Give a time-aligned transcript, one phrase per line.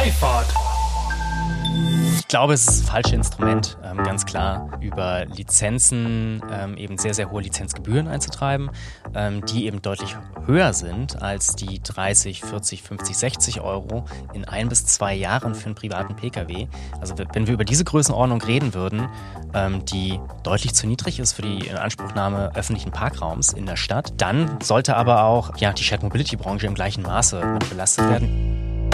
[0.00, 0.46] Freifahrt.
[2.18, 7.12] Ich glaube, es ist das falsche Instrument, ähm, ganz klar über Lizenzen ähm, eben sehr,
[7.12, 8.70] sehr hohe Lizenzgebühren einzutreiben,
[9.14, 10.16] ähm, die eben deutlich
[10.46, 15.66] höher sind als die 30, 40, 50, 60 Euro in ein bis zwei Jahren für
[15.66, 16.68] einen privaten Pkw.
[16.98, 19.06] Also wenn wir über diese Größenordnung reden würden,
[19.92, 24.96] die deutlich zu niedrig ist für die Inanspruchnahme öffentlichen Parkraums in der Stadt, dann sollte
[24.96, 28.59] aber auch ja, die Shared Mobility Branche im gleichen Maße belastet werden.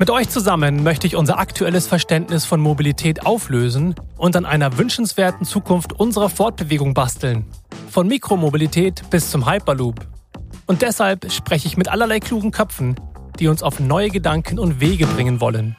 [0.00, 5.44] Mit euch zusammen möchte ich unser aktuelles Verständnis von Mobilität auflösen und an einer wünschenswerten
[5.44, 7.44] Zukunft unserer Fortbewegung basteln.
[7.90, 10.00] Von Mikromobilität bis zum Hyperloop.
[10.66, 12.96] Und deshalb spreche ich mit allerlei klugen Köpfen,
[13.38, 15.76] die uns auf neue Gedanken und Wege bringen wollen.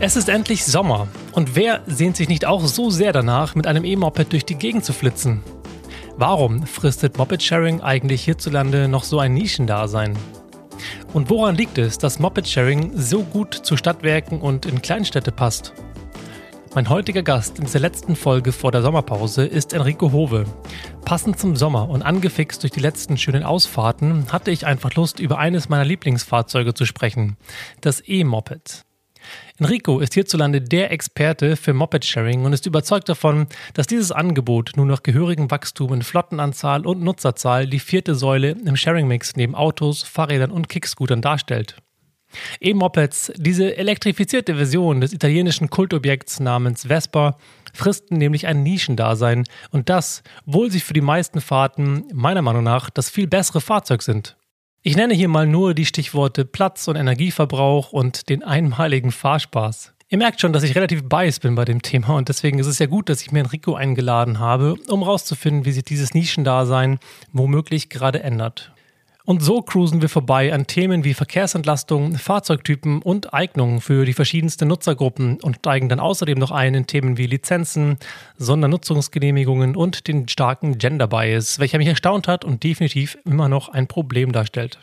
[0.00, 3.84] Es ist endlich Sommer und wer sehnt sich nicht auch so sehr danach, mit einem
[3.84, 5.44] E-Moped durch die Gegend zu flitzen?
[6.16, 10.18] Warum fristet Moped-Sharing eigentlich hierzulande noch so ein Nischendasein?
[11.12, 15.72] Und woran liegt es, dass Moped-Sharing so gut zu Stadtwerken und in Kleinstädte passt?
[16.74, 20.44] Mein heutiger Gast in dieser letzten Folge vor der Sommerpause ist Enrico Hove.
[21.04, 25.38] Passend zum Sommer und angefixt durch die letzten schönen Ausfahrten hatte ich einfach Lust, über
[25.38, 27.36] eines meiner Lieblingsfahrzeuge zu sprechen,
[27.80, 28.84] das E-Moped.
[29.60, 34.86] Enrico ist hierzulande der Experte für Moped-Sharing und ist überzeugt davon, dass dieses Angebot nun
[34.86, 40.52] nach gehörigem Wachstum in Flottenanzahl und Nutzerzahl die vierte Säule im Sharing-Mix neben Autos, Fahrrädern
[40.52, 41.74] und Kickscootern darstellt.
[42.60, 47.36] E-Mopeds, diese elektrifizierte Version des italienischen Kultobjekts namens Vespa,
[47.74, 52.90] fristen nämlich ein Nischendasein und das, obwohl sie für die meisten Fahrten meiner Meinung nach
[52.90, 54.37] das viel bessere Fahrzeug sind.
[54.82, 59.92] Ich nenne hier mal nur die Stichworte Platz- und Energieverbrauch und den einmaligen Fahrspaß.
[60.08, 62.78] Ihr merkt schon, dass ich relativ biased bin bei dem Thema und deswegen ist es
[62.78, 67.00] ja gut, dass ich mir Enrico eingeladen habe, um rauszufinden, wie sich dieses Nischendasein
[67.32, 68.72] womöglich gerade ändert.
[69.28, 74.68] Und so cruisen wir vorbei an Themen wie Verkehrsentlastung, Fahrzeugtypen und Eignungen für die verschiedensten
[74.68, 77.98] Nutzergruppen und steigen dann außerdem noch ein in Themen wie Lizenzen,
[78.38, 83.86] Sondernutzungsgenehmigungen und den starken Gender Bias, welcher mich erstaunt hat und definitiv immer noch ein
[83.86, 84.78] Problem darstellt.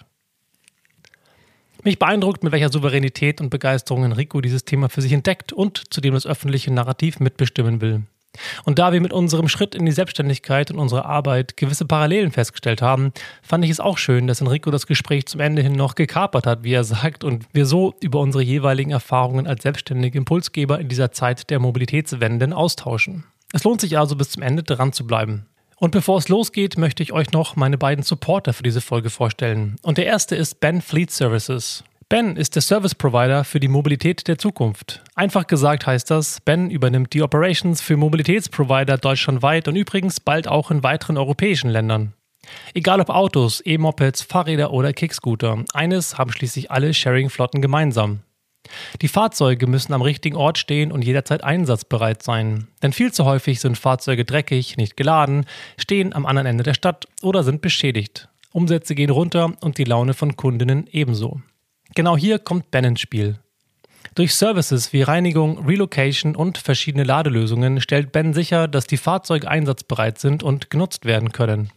[1.83, 6.01] Mich beeindruckt, mit welcher Souveränität und Begeisterung Enrico dieses Thema für sich entdeckt und zu
[6.01, 8.03] dem das öffentliche Narrativ mitbestimmen will.
[8.63, 12.81] Und da wir mit unserem Schritt in die Selbstständigkeit und unserer Arbeit gewisse Parallelen festgestellt
[12.81, 16.45] haben, fand ich es auch schön, dass Enrico das Gespräch zum Ende hin noch gekapert
[16.45, 20.89] hat, wie er sagt, und wir so über unsere jeweiligen Erfahrungen als selbstständige Impulsgeber in
[20.89, 23.23] dieser Zeit der Mobilitätswenden austauschen.
[23.53, 25.45] Es lohnt sich also bis zum Ende dran zu bleiben.
[25.77, 29.75] Und bevor es losgeht, möchte ich euch noch meine beiden Supporter für diese Folge vorstellen.
[29.81, 31.83] Und der erste ist Ben Fleet Services.
[32.07, 35.01] Ben ist der Service Provider für die Mobilität der Zukunft.
[35.15, 40.69] Einfach gesagt heißt das, Ben übernimmt die Operations für Mobilitätsprovider deutschlandweit und übrigens bald auch
[40.69, 42.13] in weiteren europäischen Ländern.
[42.75, 48.19] Egal ob Autos, E-Mopeds, Fahrräder oder Kickscooter, eines haben schließlich alle Sharing-Flotten gemeinsam.
[49.01, 52.67] Die Fahrzeuge müssen am richtigen Ort stehen und jederzeit einsatzbereit sein.
[52.83, 55.47] Denn viel zu häufig sind Fahrzeuge dreckig, nicht geladen,
[55.79, 58.29] stehen am anderen Ende der Stadt oder sind beschädigt.
[58.51, 61.41] Umsätze gehen runter und die Laune von Kundinnen ebenso.
[61.95, 63.39] Genau hier kommt Ben ins Spiel.
[64.15, 70.19] Durch Services wie Reinigung, Relocation und verschiedene Ladelösungen stellt Ben sicher, dass die Fahrzeuge einsatzbereit
[70.19, 71.71] sind und genutzt werden können.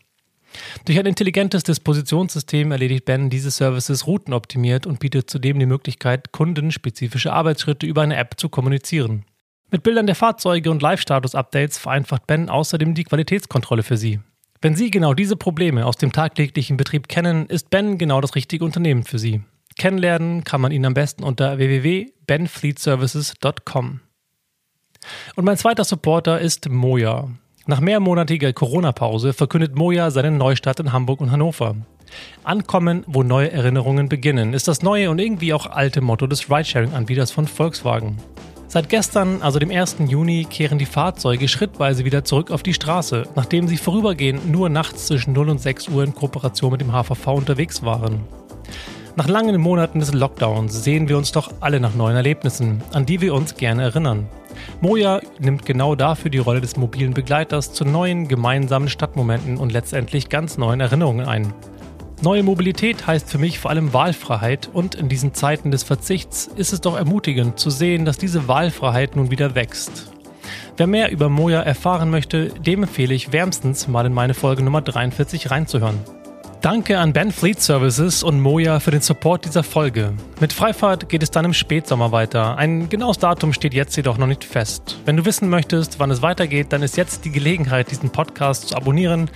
[0.85, 7.33] Durch ein intelligentes Dispositionssystem erledigt Ben diese Services routenoptimiert und bietet zudem die Möglichkeit, kundenspezifische
[7.33, 9.25] Arbeitsschritte über eine App zu kommunizieren.
[9.71, 14.21] Mit Bildern der Fahrzeuge und Live-Status-Updates vereinfacht Ben außerdem die Qualitätskontrolle für Sie.
[14.63, 18.65] Wenn Sie genau diese Probleme aus dem tagtäglichen Betrieb kennen, ist Ben genau das richtige
[18.65, 19.43] Unternehmen für Sie.
[19.79, 24.01] Kennenlernen kann man ihn am besten unter www.benfleetservices.com.
[25.37, 27.29] Und mein zweiter Supporter ist Moja.
[27.67, 31.77] Nach mehrmonatiger Corona-Pause verkündet Moja seinen Neustart in Hamburg und Hannover.
[32.43, 37.31] Ankommen, wo neue Erinnerungen beginnen, ist das neue und irgendwie auch alte Motto des Ridesharing-Anbieters
[37.31, 38.17] von Volkswagen.
[38.69, 39.97] Seit gestern, also dem 1.
[40.09, 45.07] Juni, kehren die Fahrzeuge schrittweise wieder zurück auf die Straße, nachdem sie vorübergehend nur nachts
[45.07, 48.21] zwischen 0 und 6 Uhr in Kooperation mit dem HVV unterwegs waren.
[49.19, 53.21] Nach langen Monaten des Lockdowns sehen wir uns doch alle nach neuen Erlebnissen, an die
[53.21, 54.29] wir uns gerne erinnern.
[54.81, 60.29] Moja nimmt genau dafür die Rolle des mobilen Begleiters zu neuen gemeinsamen Stadtmomenten und letztendlich
[60.29, 61.53] ganz neuen Erinnerungen ein.
[62.23, 66.73] Neue Mobilität heißt für mich vor allem Wahlfreiheit und in diesen Zeiten des Verzichts ist
[66.73, 70.13] es doch ermutigend zu sehen, dass diese Wahlfreiheit nun wieder wächst.
[70.77, 74.81] Wer mehr über Moja erfahren möchte, dem empfehle ich wärmstens mal in meine Folge Nummer
[74.81, 75.99] 43 reinzuhören.
[76.61, 80.13] Danke an Ben Fleet Services und Moja für den Support dieser Folge.
[80.41, 82.57] Mit Freifahrt geht es dann im Spätsommer weiter.
[82.57, 84.99] Ein genaues Datum steht jetzt jedoch noch nicht fest.
[85.05, 88.77] Wenn du wissen möchtest, wann es weitergeht, dann ist jetzt die Gelegenheit, diesen Podcast zu
[88.77, 89.31] abonnieren,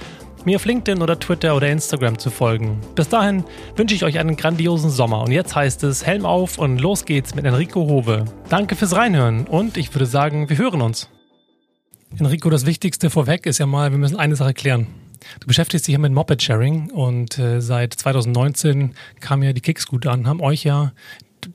[0.45, 2.81] mir auf LinkedIn oder Twitter oder Instagram zu folgen.
[2.97, 3.45] Bis dahin
[3.77, 7.37] wünsche ich euch einen grandiosen Sommer und jetzt heißt es Helm auf und los geht's
[7.37, 8.25] mit Enrico Hove.
[8.49, 11.09] Danke fürs Reinhören und ich würde sagen, wir hören uns.
[12.19, 14.89] Enrico, das Wichtigste vorweg ist ja mal, wir müssen eine Sache klären.
[15.41, 20.11] Du beschäftigst dich ja mit Moped Sharing und äh, seit 2019 kamen ja die Kickscooter
[20.11, 20.93] an, haben euch ja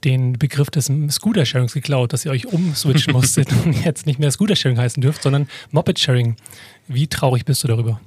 [0.03, 4.77] den Begriff des Scooter-Sharings geklaut, dass ihr euch umswitchen musstet und jetzt nicht mehr Scooter-Sharing
[4.77, 6.35] heißen dürft, sondern Moped-Sharing.
[6.87, 7.99] Wie traurig bist du darüber?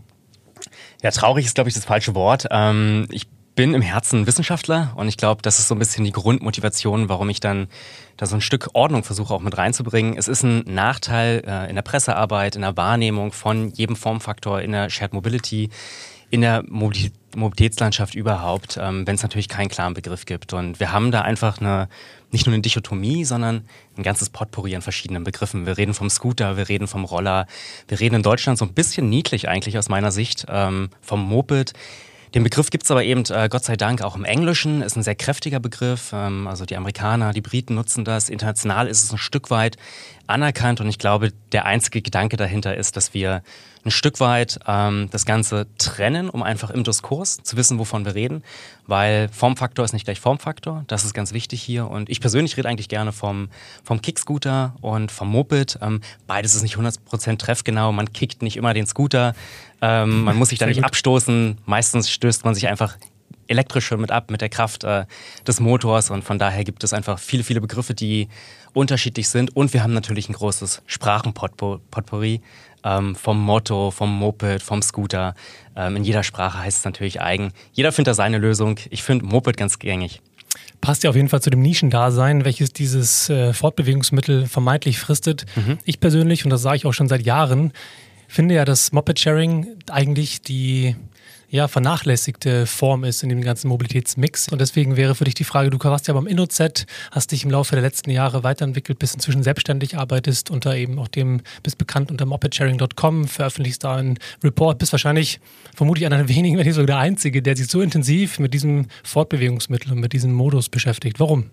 [1.03, 2.47] Ja, traurig ist, glaube ich, das falsche Wort.
[2.51, 3.27] Ähm, ich
[3.61, 7.29] bin im Herzen Wissenschaftler und ich glaube, das ist so ein bisschen die Grundmotivation, warum
[7.29, 7.69] ich dann
[8.17, 10.17] da so ein Stück Ordnung versuche auch mit reinzubringen.
[10.17, 14.73] Es ist ein Nachteil äh, in der Pressearbeit, in der Wahrnehmung von jedem Formfaktor in
[14.73, 15.69] der Shared Mobility,
[16.31, 20.55] in der Mobilitätslandschaft überhaupt, ähm, wenn es natürlich keinen klaren Begriff gibt.
[20.55, 21.91] Und wir haben da einfach eine,
[22.31, 23.69] nicht nur eine Dichotomie, sondern
[23.99, 25.67] ein ganzes Potpourri an verschiedenen Begriffen.
[25.67, 27.47] Wir reden vom Scooter, wir reden vom Roller,
[27.89, 31.75] wir reden in Deutschland so ein bisschen niedlich eigentlich aus meiner Sicht ähm, vom Moped.
[32.35, 34.83] Den Begriff gibt es aber eben, äh, Gott sei Dank, auch im Englischen.
[34.83, 36.13] Ist ein sehr kräftiger Begriff.
[36.13, 38.29] Ähm, also die Amerikaner, die Briten nutzen das.
[38.29, 39.77] International ist es ein Stück weit
[40.29, 40.81] anerkannt.
[40.81, 43.43] Und ich glaube, der einzige Gedanke dahinter ist, dass wir
[43.85, 48.15] ein Stück weit ähm, das Ganze trennen, um einfach im Diskurs zu wissen, wovon wir
[48.15, 48.43] reden.
[48.87, 50.85] Weil Formfaktor ist nicht gleich Formfaktor.
[50.87, 51.89] Das ist ganz wichtig hier.
[51.89, 53.49] Und ich persönlich rede eigentlich gerne vom,
[53.83, 55.79] vom Kickscooter und vom Moped.
[55.81, 57.93] Ähm, beides ist nicht 100% treffgenau.
[57.93, 59.35] Man kickt nicht immer den Scooter.
[59.81, 61.59] Ähm, man muss sich da nicht abstoßen.
[61.65, 62.99] Meistens stößt man sich einfach
[63.51, 65.07] elektrisch schon mit ab, mit der Kraft äh,
[65.47, 66.11] des Motors.
[66.11, 68.29] Und von daher gibt es einfach viele, viele Begriffe, die
[68.73, 69.55] unterschiedlich sind.
[69.57, 72.41] Und wir haben natürlich ein großes Sprachenpotpourri
[72.85, 75.35] ähm, vom Motto, vom Moped, vom Scooter.
[75.77, 77.53] Ähm, in jeder Sprache heißt es natürlich eigen.
[77.73, 78.79] Jeder findet da seine Lösung.
[78.91, 80.21] Ich finde Moped ganz gängig.
[80.81, 85.45] Passt ja auf jeden Fall zu dem Nischendasein, welches dieses äh, Fortbewegungsmittel vermeintlich fristet.
[85.55, 85.79] Mhm.
[85.85, 87.73] Ich persönlich, und das sage ich auch schon seit Jahren,
[88.29, 90.97] finde ja, dass Moped-Sharing eigentlich die
[91.51, 94.49] ja, vernachlässigte Form ist in dem ganzen Mobilitätsmix.
[94.49, 97.51] Und deswegen wäre für dich die Frage, du warst ja beim InnoZ, hast dich im
[97.51, 102.11] Laufe der letzten Jahre weiterentwickelt, bis inzwischen selbstständig arbeitest, unter eben auch dem, bist bekannt
[102.11, 105.41] unter mopedsharing.com, veröffentlichst da einen Report, bist wahrscheinlich
[105.75, 108.87] vermutlich einer der wenigen, wenn nicht sogar der Einzige, der sich so intensiv mit diesem
[109.03, 111.19] Fortbewegungsmittel und mit diesem Modus beschäftigt.
[111.19, 111.51] Warum?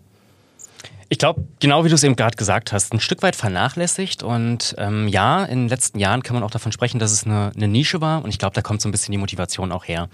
[1.10, 4.24] Ich glaube, genau wie du es eben gerade gesagt hast, ein Stück weit vernachlässigt.
[4.24, 7.52] Und ähm, ja, in den letzten Jahren kann man auch davon sprechen, dass es eine,
[7.56, 8.24] eine Nische war.
[8.24, 10.10] Und ich glaube, da kommt so ein bisschen die Motivation auch her.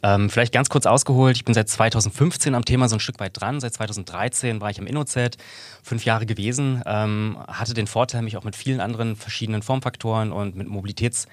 [0.00, 3.40] Ähm, vielleicht ganz kurz ausgeholt, ich bin seit 2015 am Thema so ein Stück weit
[3.40, 3.58] dran.
[3.58, 5.36] Seit 2013 war ich im InnoZ,
[5.82, 10.54] fünf Jahre gewesen, ähm, hatte den Vorteil, mich auch mit vielen anderen verschiedenen Formfaktoren und
[10.54, 11.26] mit Mobilitäts-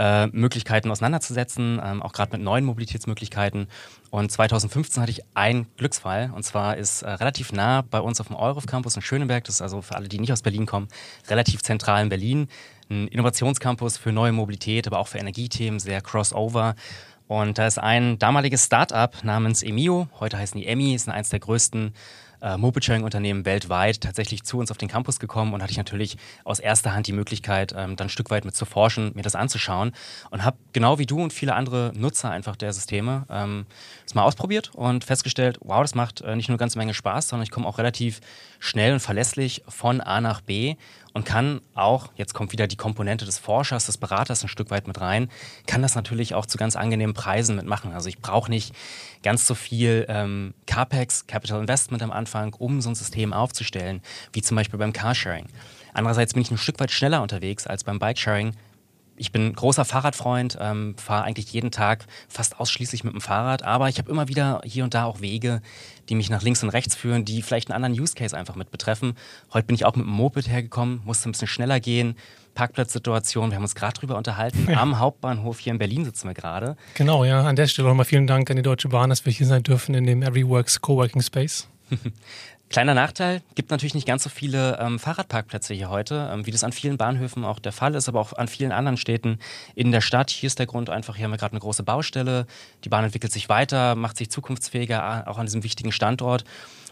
[0.00, 3.68] äh, Möglichkeiten auseinanderzusetzen, ähm, auch gerade mit neuen Mobilitätsmöglichkeiten.
[4.08, 8.28] Und 2015 hatte ich einen Glücksfall und zwar ist äh, relativ nah bei uns auf
[8.28, 10.88] dem Eurov Campus in Schöneberg, das ist also für alle, die nicht aus Berlin kommen,
[11.28, 12.48] relativ zentral in Berlin,
[12.88, 16.76] ein Innovationscampus für neue Mobilität, aber auch für Energiethemen, sehr crossover.
[17.28, 21.40] Und da ist ein damaliges Start-up namens Emio, heute heißen die Emi, ist eines der
[21.40, 21.92] größten
[22.40, 26.58] äh, Moped-Sharing-Unternehmen weltweit tatsächlich zu uns auf den Campus gekommen und hatte ich natürlich aus
[26.58, 29.92] erster Hand die Möglichkeit, ähm, dann ein Stück weit mit zu forschen, mir das anzuschauen
[30.30, 33.66] und habe genau wie du und viele andere Nutzer einfach der Systeme ähm,
[34.14, 37.44] mal ausprobiert und festgestellt, wow, das macht äh, nicht nur eine ganze Menge Spaß, sondern
[37.44, 38.20] ich komme auch relativ
[38.58, 40.76] schnell und verlässlich von A nach B
[41.12, 44.86] und kann auch, jetzt kommt wieder die Komponente des Forschers, des Beraters ein Stück weit
[44.86, 45.28] mit rein,
[45.66, 47.92] kann das natürlich auch zu ganz angenehmen Preisen mitmachen.
[47.92, 48.74] Also ich brauche nicht
[49.22, 54.02] ganz so viel ähm, CAPEX, Capital Investment am Anfang, um so ein System aufzustellen,
[54.32, 55.46] wie zum Beispiel beim Carsharing.
[55.92, 58.54] Andererseits bin ich ein Stück weit schneller unterwegs als beim Bikesharing,
[59.20, 63.90] ich bin großer Fahrradfreund, ähm, fahre eigentlich jeden Tag fast ausschließlich mit dem Fahrrad, aber
[63.90, 65.60] ich habe immer wieder hier und da auch Wege,
[66.08, 68.70] die mich nach links und rechts führen, die vielleicht einen anderen Use Case einfach mit
[68.70, 69.14] betreffen.
[69.52, 72.16] Heute bin ich auch mit dem Moped hergekommen, musste ein bisschen schneller gehen.
[72.54, 74.66] Parkplatzsituation, wir haben uns gerade drüber unterhalten.
[74.70, 74.80] Ja.
[74.80, 76.76] Am Hauptbahnhof hier in Berlin sitzen wir gerade.
[76.94, 77.42] Genau, ja.
[77.42, 79.94] An der Stelle nochmal vielen Dank an die Deutsche Bahn, dass wir hier sein dürfen
[79.94, 81.68] in dem Everyworks Coworking Space.
[82.70, 86.62] Kleiner Nachteil, gibt natürlich nicht ganz so viele ähm, Fahrradparkplätze hier heute, ähm, wie das
[86.62, 89.40] an vielen Bahnhöfen auch der Fall ist, aber auch an vielen anderen Städten
[89.74, 90.30] in der Stadt.
[90.30, 92.46] Hier ist der Grund einfach, hier haben wir gerade eine große Baustelle,
[92.84, 96.44] die Bahn entwickelt sich weiter, macht sich zukunftsfähiger, auch an diesem wichtigen Standort.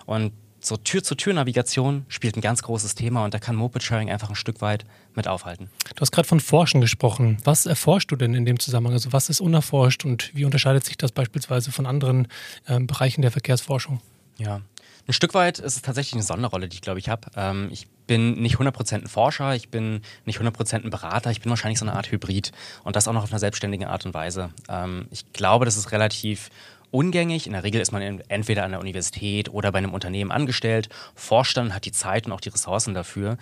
[0.04, 4.60] Und so Tür-zu-Tür-Navigation spielt ein ganz großes Thema und da kann Moped-Sharing einfach ein Stück
[4.60, 5.70] weit mit aufhalten.
[5.94, 7.38] Du hast gerade von Forschen gesprochen.
[7.44, 8.94] Was erforscht du denn in dem Zusammenhang?
[8.94, 12.26] Also was ist unerforscht und wie unterscheidet sich das beispielsweise von anderen
[12.66, 14.00] ähm, Bereichen der Verkehrsforschung?
[14.38, 14.60] Ja,
[15.08, 17.30] Ein Stück weit ist es tatsächlich eine Sonderrolle, die ich glaube ich habe.
[17.34, 21.48] Ähm, ich bin nicht 100% ein Forscher, ich bin nicht 100% ein Berater, ich bin
[21.48, 22.52] wahrscheinlich so eine Art Hybrid
[22.84, 24.50] und das auch noch auf einer selbstständigen Art und Weise.
[24.68, 26.50] Ähm, ich glaube, das ist relativ
[26.90, 27.46] ungängig.
[27.46, 31.56] In der Regel ist man entweder an der Universität oder bei einem Unternehmen angestellt, forscht
[31.56, 33.38] dann, hat die Zeit und auch die Ressourcen dafür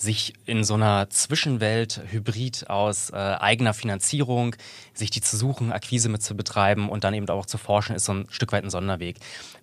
[0.00, 4.54] sich in so einer Zwischenwelt hybrid aus äh, eigener Finanzierung,
[4.94, 8.04] sich die zu suchen, Akquise mit zu betreiben und dann eben auch zu forschen, ist
[8.04, 9.16] so ein Stück weit ein Sonderweg.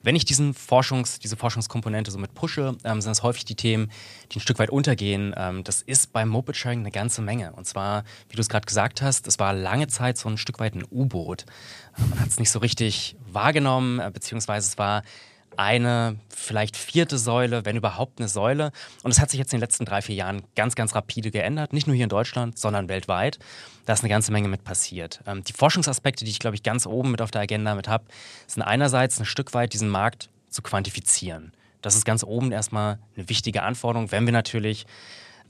[0.03, 3.91] Wenn ich diesen Forschungs, diese Forschungskomponente so mit pushe, ähm, sind es häufig die Themen,
[4.31, 5.33] die ein Stück weit untergehen.
[5.37, 7.53] Ähm, das ist beim Moped Sharing eine ganze Menge.
[7.53, 10.59] Und zwar, wie du es gerade gesagt hast, es war lange Zeit so ein Stück
[10.59, 11.45] weit ein U-Boot.
[11.97, 15.03] Man hat es nicht so richtig wahrgenommen, äh, beziehungsweise es war
[15.59, 18.71] eine, vielleicht vierte Säule, wenn überhaupt eine Säule.
[19.03, 21.73] Und es hat sich jetzt in den letzten drei, vier Jahren ganz, ganz rapide geändert.
[21.73, 23.39] Nicht nur hier in Deutschland, sondern weltweit.
[23.85, 25.21] Da ist eine ganze Menge mit passiert.
[25.25, 28.05] Ähm, die Forschungsaspekte, die ich, glaube ich, ganz oben mit auf der Agenda mit habe,
[28.47, 31.51] sind einerseits ein Stück weit diesen Markt zu quantifizieren.
[31.81, 34.85] Das ist ganz oben erstmal eine wichtige Anforderung, wenn wir natürlich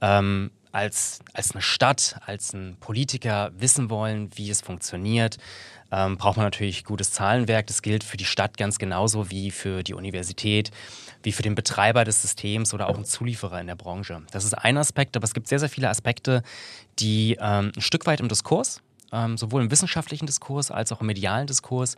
[0.01, 5.38] ähm, als, als eine Stadt, als ein Politiker wissen wollen, wie es funktioniert,
[5.89, 7.67] ähm, braucht man natürlich gutes Zahlenwerk.
[7.67, 10.72] Das gilt für die Stadt ganz genauso wie für die Universität,
[11.24, 14.24] wie für den Betreiber des Systems oder auch einen Zulieferer in der Branche.
[14.32, 16.44] Das ist ein Aspekt, aber es gibt sehr, sehr viele Aspekte,
[17.00, 18.82] die ähm, ein Stück weit im Diskurs,
[19.13, 21.96] ähm, sowohl im wissenschaftlichen Diskurs als auch im medialen Diskurs,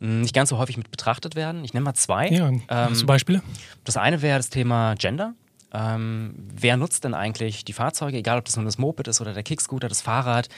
[0.00, 1.64] hm, nicht ganz so häufig mit betrachtet werden.
[1.64, 2.28] Ich nenne mal zwei.
[2.28, 3.40] Ja, ähm, zum Beispiel?
[3.84, 5.32] Das eine wäre das Thema Gender.
[5.72, 9.32] Ähm, wer nutzt denn eigentlich die Fahrzeuge, egal ob das nun das Moped ist oder
[9.32, 10.48] der Kickscooter, das Fahrrad?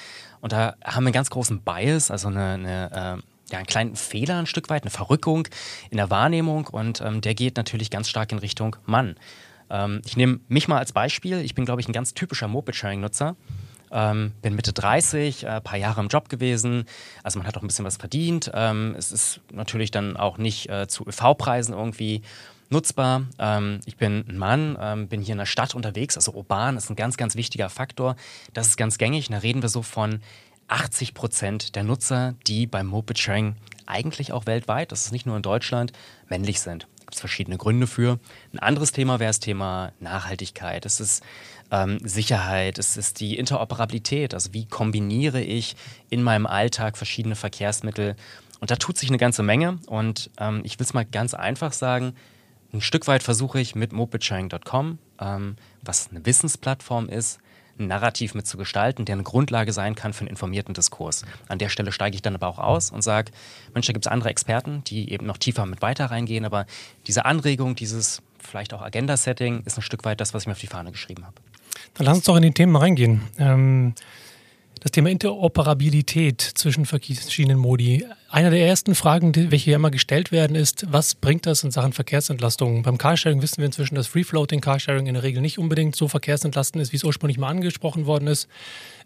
[0.41, 3.97] Und da haben wir einen ganz großen Bias, also eine, eine äh, ja, einen kleinen
[3.97, 5.47] Fehler ein Stück weit, eine Verrückung
[5.91, 9.17] in der Wahrnehmung und ähm, der geht natürlich ganz stark in Richtung Mann.
[9.71, 11.41] Ähm, ich nehme mich mal als Beispiel.
[11.41, 13.37] Ich bin, glaube ich, ein ganz typischer Moped-Sharing-Nutzer.
[13.91, 16.85] Ähm, bin Mitte 30, ein äh, paar Jahre im Job gewesen.
[17.23, 18.51] Also man hat auch ein bisschen was verdient.
[18.55, 22.23] Ähm, es ist natürlich dann auch nicht äh, zu ÖV-Preisen irgendwie
[22.73, 23.27] nutzbar.
[23.39, 26.91] Ähm, ich bin ein Mann, ähm, bin hier in der Stadt unterwegs, also urban ist
[26.91, 28.17] ein ganz, ganz wichtiger Faktor.
[28.53, 29.29] Das ist ganz gängig.
[29.29, 30.21] Da reden wir so von
[30.69, 35.37] 80 Prozent der Nutzer, die beim Moped Sharing eigentlich auch weltweit, das ist nicht nur
[35.37, 35.93] in Deutschland,
[36.29, 36.85] männlich sind.
[36.85, 38.19] Da gibt es verschiedene Gründe für.
[38.53, 40.87] Ein anderes Thema wäre das Thema Nachhaltigkeit.
[40.87, 41.23] Es ist
[41.71, 44.35] ähm, Sicherheit, es ist die Interoperabilität.
[44.35, 45.77] Also wie kombiniere ich
[46.09, 48.17] in meinem Alltag verschiedene Verkehrsmittel?
[48.61, 49.79] Und da tut sich eine ganze Menge.
[49.87, 52.15] Und ähm, ich will es mal ganz einfach sagen,
[52.73, 57.39] ein Stück weit versuche ich mit mopedsharing.com, ähm, was eine Wissensplattform ist,
[57.79, 61.25] ein Narrativ mit zu gestalten, der eine Grundlage sein kann für einen informierten Diskurs.
[61.49, 63.33] An der Stelle steige ich dann aber auch aus und sage,
[63.75, 66.67] Mensch, da gibt es andere Experten, die eben noch tiefer mit weiter reingehen, aber
[67.07, 70.59] diese Anregung, dieses vielleicht auch Agenda-Setting ist ein Stück weit das, was ich mir auf
[70.59, 71.37] die Fahne geschrieben habe.
[71.95, 73.23] Dann lass uns doch in die Themen reingehen.
[73.39, 73.95] Ähm,
[74.83, 78.05] das Thema Interoperabilität zwischen verschiedenen Modi.
[78.29, 81.93] Einer der ersten Fragen, welche hier immer gestellt werden, ist, was bringt das in Sachen
[81.93, 82.83] Verkehrsentlastung?
[82.83, 86.83] Beim Carsharing wissen wir inzwischen, dass Free-Floating Carsharing in der Regel nicht unbedingt so verkehrsentlastend
[86.83, 88.49] ist, wie es ursprünglich mal angesprochen worden ist.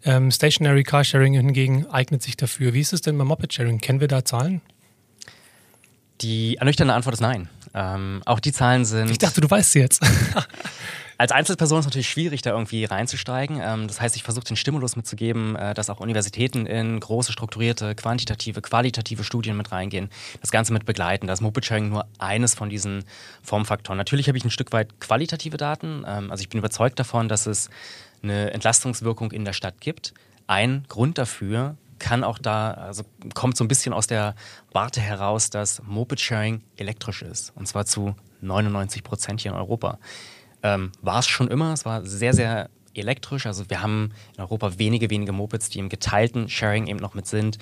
[0.03, 2.73] Ähm, Stationary Carsharing hingegen eignet sich dafür.
[2.73, 3.77] Wie ist es denn beim Moped-Sharing?
[3.77, 4.61] Kennen wir da Zahlen?
[6.21, 7.49] Die ernüchternde Antwort ist nein.
[7.75, 9.11] Ähm, auch die Zahlen sind.
[9.11, 10.01] Ich dachte, du weißt sie jetzt.
[11.19, 13.59] Als Einzelperson ist es natürlich schwierig, da irgendwie reinzusteigen.
[13.59, 17.95] Ähm, das heißt, ich versuche den Stimulus mitzugeben, äh, dass auch Universitäten in große, strukturierte,
[17.95, 20.09] quantitative, qualitative Studien mit reingehen,
[20.41, 21.25] das Ganze mit begleiten.
[21.25, 23.03] Das Moped-Sharing nur eines von diesen
[23.41, 23.97] Formfaktoren.
[23.97, 26.03] Natürlich habe ich ein Stück weit qualitative Daten.
[26.05, 27.71] Ähm, also ich bin überzeugt davon, dass es
[28.21, 30.13] eine Entlastungswirkung in der Stadt gibt.
[30.45, 34.35] Ein Grund dafür kann auch da, also kommt so ein bisschen aus der
[34.71, 37.53] Warte heraus, dass Moped-Sharing elektrisch ist.
[37.55, 39.97] Und zwar zu 99 Prozent hier in Europa
[40.63, 41.73] ähm, war es schon immer.
[41.73, 43.45] Es war sehr, sehr elektrisch.
[43.45, 47.27] Also wir haben in Europa wenige, wenige Mopeds, die im geteilten Sharing eben noch mit
[47.27, 47.57] sind,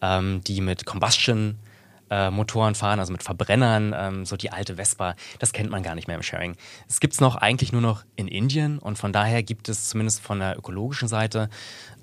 [0.00, 1.58] ähm, die mit Combustion
[2.10, 5.94] äh, Motoren fahren, also mit Verbrennern, ähm, so die alte Vespa, das kennt man gar
[5.94, 6.56] nicht mehr im Sharing.
[6.88, 10.20] Es gibt es noch eigentlich nur noch in Indien und von daher gibt es zumindest
[10.20, 11.50] von der ökologischen Seite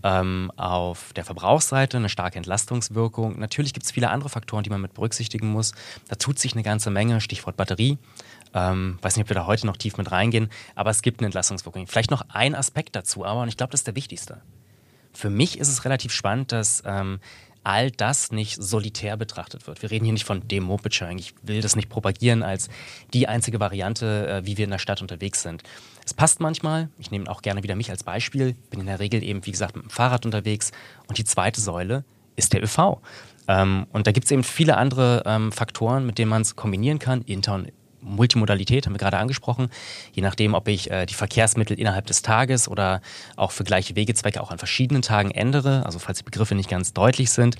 [0.03, 3.39] ähm, auf der Verbrauchsseite eine starke Entlastungswirkung.
[3.39, 5.73] Natürlich gibt es viele andere Faktoren, die man mit berücksichtigen muss.
[6.07, 7.97] Da tut sich eine ganze Menge, Stichwort Batterie.
[8.55, 11.27] Ähm, weiß nicht, ob wir da heute noch tief mit reingehen, aber es gibt eine
[11.27, 11.85] Entlastungswirkung.
[11.87, 14.41] Vielleicht noch ein Aspekt dazu, aber und ich glaube, das ist der wichtigste.
[15.13, 17.19] Für mich ist es relativ spannend, dass ähm,
[17.65, 19.81] all das nicht solitär betrachtet wird.
[19.81, 21.17] Wir reden hier nicht von dem Moped-Sharing.
[21.17, 22.69] Ich will das nicht propagieren als
[23.13, 25.63] die einzige Variante, äh, wie wir in der Stadt unterwegs sind.
[26.05, 26.89] Es passt manchmal.
[26.97, 28.55] Ich nehme auch gerne wieder mich als Beispiel.
[28.69, 30.71] Bin in der Regel eben, wie gesagt, mit dem Fahrrad unterwegs.
[31.07, 33.01] Und die zweite Säule ist der ÖV.
[33.47, 36.99] Ähm, und da gibt es eben viele andere ähm, Faktoren, mit denen man es kombinieren
[36.99, 37.21] kann.
[37.23, 37.71] Inter- und
[38.05, 39.69] Multimodalität haben wir gerade angesprochen.
[40.13, 43.01] Je nachdem, ob ich äh, die Verkehrsmittel innerhalb des Tages oder
[43.35, 46.93] auch für gleiche Wegezwecke auch an verschiedenen Tagen ändere, also falls die Begriffe nicht ganz
[46.93, 47.57] deutlich sind,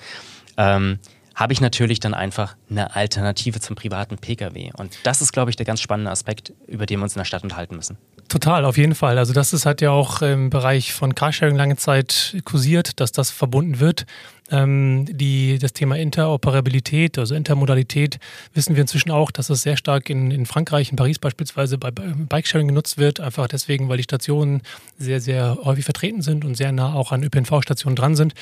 [0.58, 1.00] ähm,
[1.36, 4.72] habe ich natürlich dann einfach eine Alternative zum privaten Pkw.
[4.78, 7.26] Und das ist, glaube ich, der ganz spannende Aspekt, über den wir uns in der
[7.26, 7.98] Stadt unterhalten müssen.
[8.30, 9.18] Total, auf jeden Fall.
[9.18, 13.32] Also das ist halt ja auch im Bereich von Carsharing lange Zeit kursiert, dass das
[13.32, 14.06] verbunden wird.
[14.52, 18.20] Ähm, die, das Thema Interoperabilität, also Intermodalität,
[18.54, 21.90] wissen wir inzwischen auch, dass das sehr stark in, in Frankreich, in Paris beispielsweise bei
[21.92, 23.20] Bikesharing genutzt wird.
[23.20, 24.62] Einfach deswegen, weil die Stationen
[25.00, 28.34] sehr, sehr häufig vertreten sind und sehr nah auch an ÖPNV-Stationen dran sind.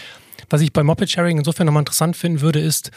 [0.50, 2.92] Was ich bei Moped Sharing insofern nochmal interessant finden würde, ist,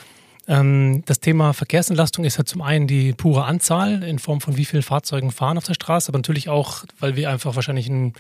[0.49, 4.65] ähm, das Thema Verkehrsentlastung ist ja zum einen die pure Anzahl in Form von wie
[4.65, 8.15] vielen Fahrzeugen fahren auf der Straße, aber natürlich auch, weil wir einfach wahrscheinlich ein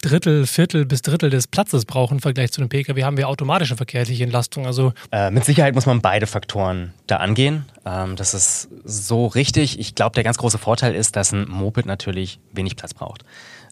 [0.00, 3.76] Drittel, Viertel bis Drittel des Platzes brauchen im Vergleich zu einem Pkw, haben wir automatische
[3.76, 4.64] verkehrliche Entlastung.
[4.64, 7.64] Also äh, mit Sicherheit muss man beide Faktoren da angehen.
[7.84, 9.80] Ähm, das ist so richtig.
[9.80, 13.24] Ich glaube, der ganz große Vorteil ist, dass ein Moped natürlich wenig Platz braucht.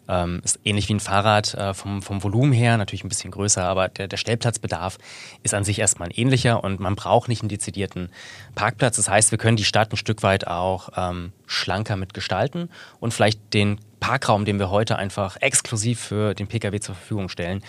[0.09, 3.63] Ähm, ist ähnlich wie ein Fahrrad äh, vom, vom Volumen her, natürlich ein bisschen größer,
[3.63, 4.97] aber der, der Stellplatzbedarf
[5.43, 8.09] ist an sich erstmal ein ähnlicher und man braucht nicht einen dezidierten
[8.55, 8.95] Parkplatz.
[8.95, 12.69] Das heißt, wir können die Stadt ein Stück weit auch ähm, schlanker mitgestalten
[12.99, 17.63] und vielleicht den Parkraum, den wir heute einfach exklusiv für den Pkw zur Verfügung stellen,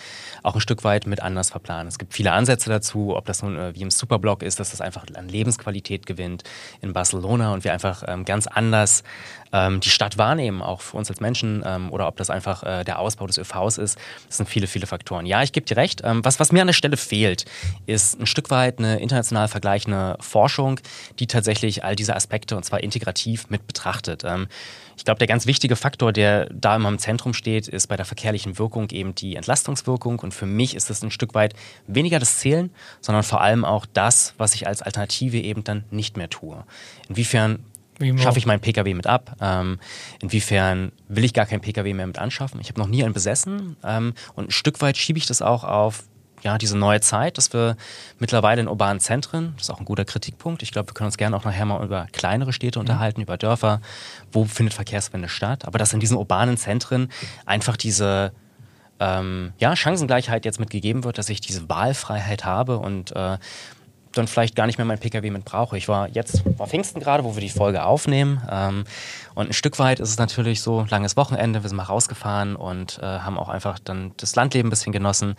[0.48, 1.86] auch ein Stück weit mit anders verplanen.
[1.88, 4.80] Es gibt viele Ansätze dazu, ob das nun äh, wie im Superblock ist, dass das
[4.80, 6.42] einfach an Lebensqualität gewinnt
[6.80, 9.04] in Barcelona und wir einfach ähm, ganz anders
[9.52, 12.84] ähm, die Stadt wahrnehmen, auch für uns als Menschen, ähm, oder ob das einfach äh,
[12.84, 13.98] der Ausbau des ÖVs ist.
[14.26, 15.26] Das sind viele, viele Faktoren.
[15.26, 16.02] Ja, ich gebe dir recht.
[16.04, 17.44] Ähm, was, was mir an der Stelle fehlt,
[17.86, 20.80] ist ein Stück weit eine international vergleichende Forschung,
[21.18, 24.24] die tatsächlich all diese Aspekte und zwar integrativ mit betrachtet.
[24.24, 24.48] Ähm,
[24.98, 28.04] ich glaube, der ganz wichtige Faktor, der da immer im Zentrum steht, ist bei der
[28.04, 30.18] verkehrlichen Wirkung eben die Entlastungswirkung.
[30.18, 31.54] Und für mich ist das ein Stück weit
[31.86, 36.16] weniger das Zählen, sondern vor allem auch das, was ich als Alternative eben dann nicht
[36.16, 36.64] mehr tue.
[37.08, 37.58] Inwiefern
[38.16, 39.36] schaffe ich meinen Pkw mit ab?
[39.40, 39.80] Ähm,
[40.20, 42.60] inwiefern will ich gar keinen Pkw mehr mit anschaffen?
[42.60, 45.64] Ich habe noch nie einen besessen ähm, und ein Stück weit schiebe ich das auch
[45.64, 46.04] auf
[46.42, 47.76] ja, diese neue Zeit, dass wir
[48.20, 51.16] mittlerweile in urbanen Zentren, das ist auch ein guter Kritikpunkt, ich glaube, wir können uns
[51.16, 52.82] gerne auch nachher mal über kleinere Städte mhm.
[52.82, 53.80] unterhalten, über Dörfer,
[54.30, 57.08] wo findet Verkehrswende statt, aber dass in diesen urbanen Zentren
[57.44, 58.32] einfach diese
[59.00, 63.38] ähm, ja, Chancengleichheit jetzt mitgegeben wird, dass ich diese Wahlfreiheit habe und äh,
[64.12, 65.76] dann vielleicht gar nicht mehr mein Pkw mit brauche.
[65.76, 68.42] Ich war jetzt, war Pfingsten gerade, wo wir die Folge aufnehmen.
[68.50, 68.84] Ähm,
[69.34, 72.98] und ein Stück weit ist es natürlich so, langes Wochenende, wir sind mal rausgefahren und
[73.02, 75.36] äh, haben auch einfach dann das Landleben ein bisschen genossen.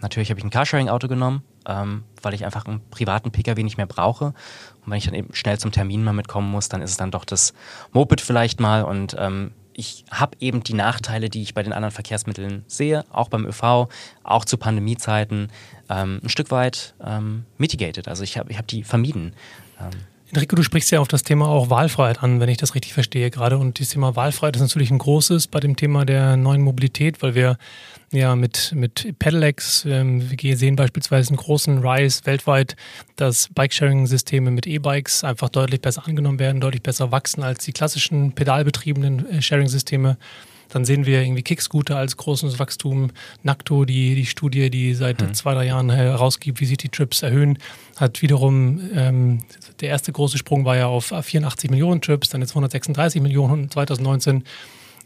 [0.00, 3.86] Natürlich habe ich ein Carsharing-Auto genommen, ähm, weil ich einfach einen privaten Pkw nicht mehr
[3.86, 4.26] brauche.
[4.26, 7.10] Und wenn ich dann eben schnell zum Termin mal mitkommen muss, dann ist es dann
[7.10, 7.54] doch das
[7.92, 8.82] Moped vielleicht mal.
[8.82, 13.28] Und ähm, ich habe eben die Nachteile, die ich bei den anderen Verkehrsmitteln sehe, auch
[13.28, 13.88] beim ÖV,
[14.22, 15.50] auch zu Pandemiezeiten,
[15.90, 18.08] ähm, ein Stück weit ähm, mitigated.
[18.08, 19.34] Also ich habe ich hab die vermieden.
[19.80, 19.90] Ähm,
[20.30, 23.30] Enrico, du sprichst ja auf das Thema auch Wahlfreiheit an, wenn ich das richtig verstehe
[23.30, 23.58] gerade.
[23.58, 27.34] Und das Thema Wahlfreiheit ist natürlich ein großes bei dem Thema der neuen Mobilität, weil
[27.34, 27.56] wir
[28.14, 32.76] ja mit, mit Pedelecs, ähm, wir sehen beispielsweise einen großen Rise weltweit,
[33.16, 38.32] dass Bikesharing-Systeme mit E-Bikes einfach deutlich besser angenommen werden, deutlich besser wachsen als die klassischen
[38.32, 40.16] pedalbetriebenen äh, Sharing-Systeme.
[40.70, 43.10] Dann sehen wir irgendwie Kickscooter als großes Wachstum.
[43.42, 45.34] Nakto, die, die Studie, die seit mhm.
[45.34, 47.58] zwei, drei Jahren herausgibt, wie sich die Trips erhöhen,
[47.96, 49.44] hat wiederum, ähm,
[49.80, 54.44] der erste große Sprung war ja auf 84 Millionen Trips, dann jetzt 136 Millionen 2019.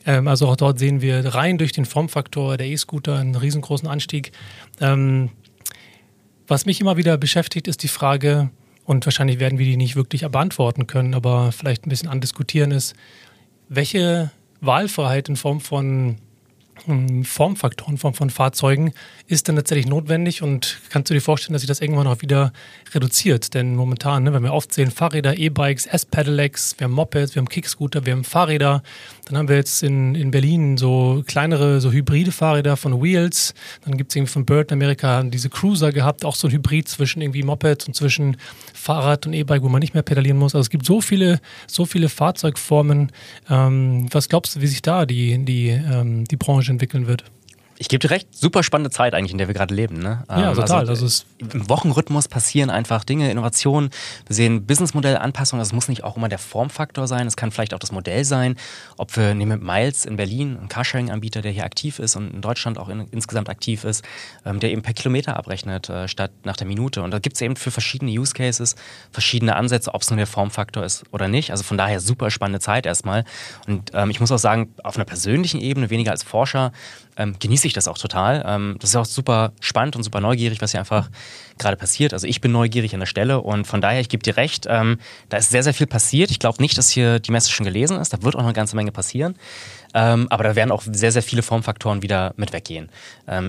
[0.06, 4.32] Ähm, also auch dort sehen wir rein durch den Formfaktor der E-Scooter einen riesengroßen Anstieg.
[4.80, 5.30] Ähm,
[6.46, 8.50] was mich immer wieder beschäftigt, ist die Frage,
[8.84, 12.94] und wahrscheinlich werden wir die nicht wirklich beantworten können, aber vielleicht ein bisschen andiskutieren ist,
[13.68, 14.30] welche
[14.62, 16.16] Wahlfreiheit in Form von
[17.24, 18.92] Formfaktoren, in Form von Fahrzeugen
[19.26, 22.52] ist dann tatsächlich notwendig und kannst du dir vorstellen, dass sich das irgendwann auch wieder
[22.94, 23.54] reduziert?
[23.54, 28.06] Denn momentan, ne, wenn wir aufzählen, Fahrräder, E-Bikes, S-Pedelecs, wir haben Mopeds, wir haben Kickscooter,
[28.06, 28.82] wir haben Fahrräder,
[29.26, 33.96] dann haben wir jetzt in, in Berlin so kleinere, so hybride Fahrräder von Wheels, dann
[33.96, 37.20] gibt es irgendwie von Bird in Amerika diese Cruiser gehabt, auch so ein Hybrid zwischen
[37.20, 38.36] irgendwie Moped und zwischen
[38.78, 40.54] Fahrrad und E-Bike, wo man nicht mehr pedalieren muss.
[40.54, 43.12] Also es gibt so viele, so viele Fahrzeugformen.
[43.50, 47.24] Ähm, was glaubst du, wie sich da die, die, ähm, die Branche entwickeln wird?
[47.80, 49.98] Ich gebe dir recht, super spannende Zeit eigentlich, in der wir gerade leben.
[50.00, 50.24] Ne?
[50.28, 50.88] Ja, ähm, total.
[50.88, 53.90] Also, also Im Wochenrhythmus passieren einfach Dinge, Innovationen.
[54.26, 55.60] Wir sehen Businessmodellanpassungen.
[55.60, 57.28] Das muss nicht auch immer der Formfaktor sein.
[57.28, 58.56] Es kann vielleicht auch das Modell sein.
[58.96, 62.78] Ob wir nehmen Miles in Berlin, ein Carsharing-Anbieter, der hier aktiv ist und in Deutschland
[62.78, 64.04] auch in, insgesamt aktiv ist,
[64.44, 67.02] ähm, der eben per Kilometer abrechnet äh, statt nach der Minute.
[67.02, 68.74] Und da gibt es eben für verschiedene Use Cases
[69.12, 71.52] verschiedene Ansätze, ob es nur der Formfaktor ist oder nicht.
[71.52, 73.24] Also von daher super spannende Zeit erstmal.
[73.68, 76.72] Und ähm, ich muss auch sagen, auf einer persönlichen Ebene, weniger als Forscher,
[77.18, 78.44] ähm, genieße ich das auch total.
[78.46, 81.10] Ähm, das ist auch super spannend und super neugierig, was hier einfach
[81.58, 82.12] gerade passiert.
[82.12, 84.98] Also ich bin neugierig an der Stelle und von daher, ich gebe dir recht, ähm,
[85.28, 86.30] da ist sehr, sehr viel passiert.
[86.30, 88.12] Ich glaube nicht, dass hier die Messe schon gelesen ist.
[88.12, 89.36] Da wird auch noch eine ganze Menge passieren.
[89.94, 92.90] Ähm, aber da werden auch sehr, sehr viele Formfaktoren wieder mit weggehen.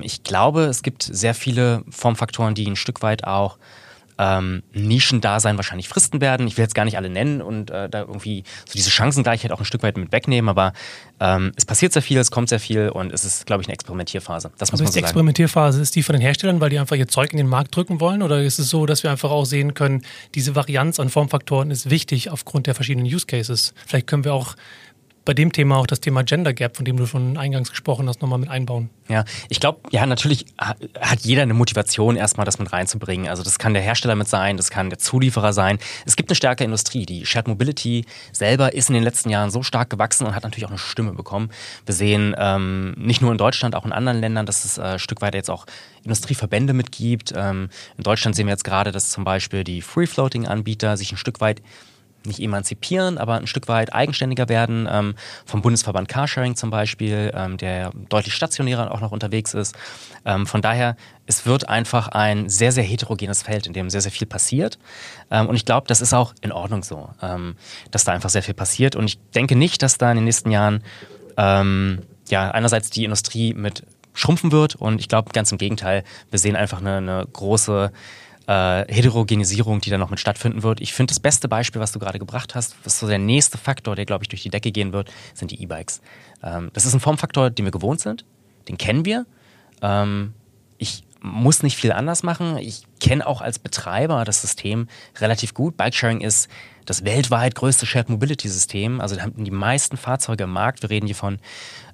[0.01, 3.57] Ich glaube, es gibt sehr viele Formfaktoren, die ein Stück weit auch
[4.19, 6.45] ähm, Nischendasein wahrscheinlich fristen werden.
[6.45, 9.59] Ich will jetzt gar nicht alle nennen und äh, da irgendwie so diese Chancengleichheit auch
[9.59, 10.73] ein Stück weit mit wegnehmen, aber
[11.21, 13.73] ähm, es passiert sehr viel, es kommt sehr viel und es ist, glaube ich, eine
[13.73, 14.51] Experimentierphase.
[14.57, 16.79] Das muss aber man ist so die Experimentierphase, ist die von den Herstellern, weil die
[16.79, 18.21] einfach ihr Zeug in den Markt drücken wollen?
[18.21, 20.03] Oder ist es so, dass wir einfach auch sehen können,
[20.35, 23.73] diese Varianz an Formfaktoren ist wichtig aufgrund der verschiedenen Use Cases?
[23.87, 24.55] Vielleicht können wir auch
[25.29, 28.19] bei dem Thema auch das Thema Gender Gap, von dem du schon eingangs gesprochen hast,
[28.19, 28.89] nochmal mit einbauen.
[29.09, 33.27] Ja, ich glaube, ja, natürlich hat jeder eine Motivation, erstmal das mit reinzubringen.
[33.27, 35.77] Also das kann der Hersteller mit sein, das kann der Zulieferer sein.
[36.07, 37.05] Es gibt eine starke Industrie.
[37.05, 40.65] Die Shared Mobility selber ist in den letzten Jahren so stark gewachsen und hat natürlich
[40.65, 41.51] auch eine Stimme bekommen.
[41.85, 44.99] Wir sehen ähm, nicht nur in Deutschland, auch in anderen Ländern, dass es äh, ein
[44.99, 45.67] Stück weit jetzt auch
[46.03, 47.33] Industrieverbände mitgibt.
[47.35, 51.39] Ähm, in Deutschland sehen wir jetzt gerade, dass zum Beispiel die Free-Floating-Anbieter sich ein Stück
[51.39, 51.61] weit
[52.25, 54.87] nicht emanzipieren, aber ein Stück weit eigenständiger werden.
[54.91, 59.75] Ähm, vom Bundesverband Carsharing zum Beispiel, ähm, der deutlich stationärer auch noch unterwegs ist.
[60.25, 64.11] Ähm, von daher, es wird einfach ein sehr, sehr heterogenes Feld, in dem sehr, sehr
[64.11, 64.79] viel passiert.
[65.31, 67.55] Ähm, und ich glaube, das ist auch in Ordnung so, ähm,
[67.91, 68.95] dass da einfach sehr viel passiert.
[68.95, 70.83] Und ich denke nicht, dass da in den nächsten Jahren
[71.37, 76.39] ähm, ja einerseits die Industrie mit schrumpfen wird und ich glaube ganz im Gegenteil, wir
[76.39, 77.91] sehen einfach eine, eine große
[78.49, 80.81] äh, Heterogenisierung, die da noch mit stattfinden wird.
[80.81, 83.95] Ich finde, das beste Beispiel, was du gerade gebracht hast, was so der nächste Faktor,
[83.95, 86.01] der, glaube ich, durch die Decke gehen wird, sind die E-Bikes.
[86.41, 88.25] Ähm, das ist ein Formfaktor, den wir gewohnt sind,
[88.67, 89.27] den kennen wir.
[89.83, 90.33] Ähm,
[90.79, 92.57] ich muss nicht viel anders machen.
[92.57, 94.87] Ich kenne auch als Betreiber das System
[95.19, 95.77] relativ gut.
[95.77, 96.49] Bikesharing ist
[96.85, 98.99] das weltweit größte Shared Mobility System.
[98.99, 100.81] Also da haben die meisten Fahrzeuge im Markt.
[100.81, 101.37] Wir reden hier von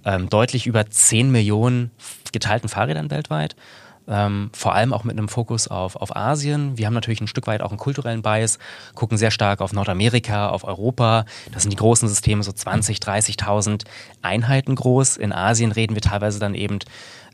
[0.05, 1.91] ähm, deutlich über 10 Millionen
[2.31, 3.57] geteilten Fahrrädern weltweit.
[4.07, 6.77] Ähm, vor allem auch mit einem Fokus auf, auf Asien.
[6.77, 8.59] Wir haben natürlich ein Stück weit auch einen kulturellen Bias,
[8.93, 11.25] gucken sehr stark auf Nordamerika, auf Europa.
[11.51, 13.85] Das sind die großen Systeme, so 20, 30.000
[14.21, 15.17] Einheiten groß.
[15.17, 16.79] In Asien reden wir teilweise dann eben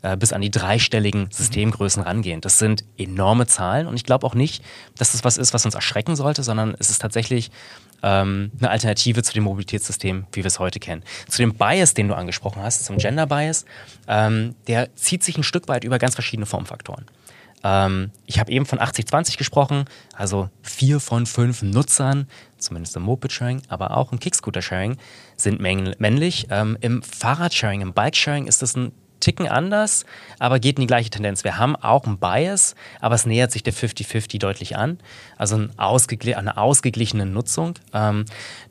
[0.02, 2.40] äh, bis an die dreistelligen Systemgrößen rangehen.
[2.40, 4.64] Das sind enorme Zahlen und ich glaube auch nicht,
[4.96, 7.50] dass das was ist, was uns erschrecken sollte, sondern es ist tatsächlich
[8.02, 11.02] ähm, eine Alternative zu dem Mobilitätssystem, wie wir es heute kennen.
[11.28, 13.64] Zu dem Bias, den du angesprochen hast, zum Gender Bias,
[14.08, 17.06] ähm, der zieht sich ein Stück weit über ganz verschiedene Formfaktoren.
[17.64, 19.84] Ähm, ich habe eben von 80-20 gesprochen,
[20.14, 22.26] also vier von fünf Nutzern,
[22.58, 24.96] zumindest im Moped-Sharing, aber auch im Kickscooter-Sharing,
[25.36, 26.46] sind männlich.
[26.50, 30.04] Ähm, Im Fahrradsharing, im Bike-Sharing ist das ein Ticken anders,
[30.38, 31.44] aber geht in die gleiche Tendenz.
[31.44, 34.98] Wir haben auch einen Bias, aber es nähert sich der 50-50 deutlich an.
[35.38, 37.74] Also ein ausgegl eine ausgeglichene Nutzung.
[37.94, 38.24] Ähm,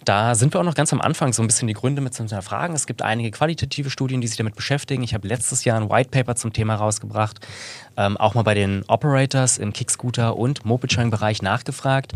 [0.03, 2.23] da sind wir auch noch ganz am Anfang, so ein bisschen die Gründe mit zu
[2.23, 2.75] hinterfragen.
[2.75, 5.03] Es gibt einige qualitative Studien, die sich damit beschäftigen.
[5.03, 7.39] Ich habe letztes Jahr ein White Paper zum Thema rausgebracht,
[7.95, 12.11] ähm, auch mal bei den Operators im Kickscooter und Moped-Sharing-Bereich nachgefragt,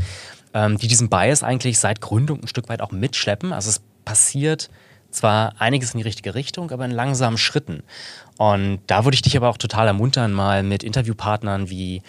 [0.54, 3.54] ähm, die diesen Bias eigentlich seit Gründung ein Stück weit auch mitschleppen.
[3.54, 4.70] Also es passiert
[5.16, 7.84] zwar einiges in die richtige Richtung, aber in langsamen Schritten.
[8.38, 12.02] Und da würde ich dich aber auch total ermuntern, mal mit Interviewpartnern wie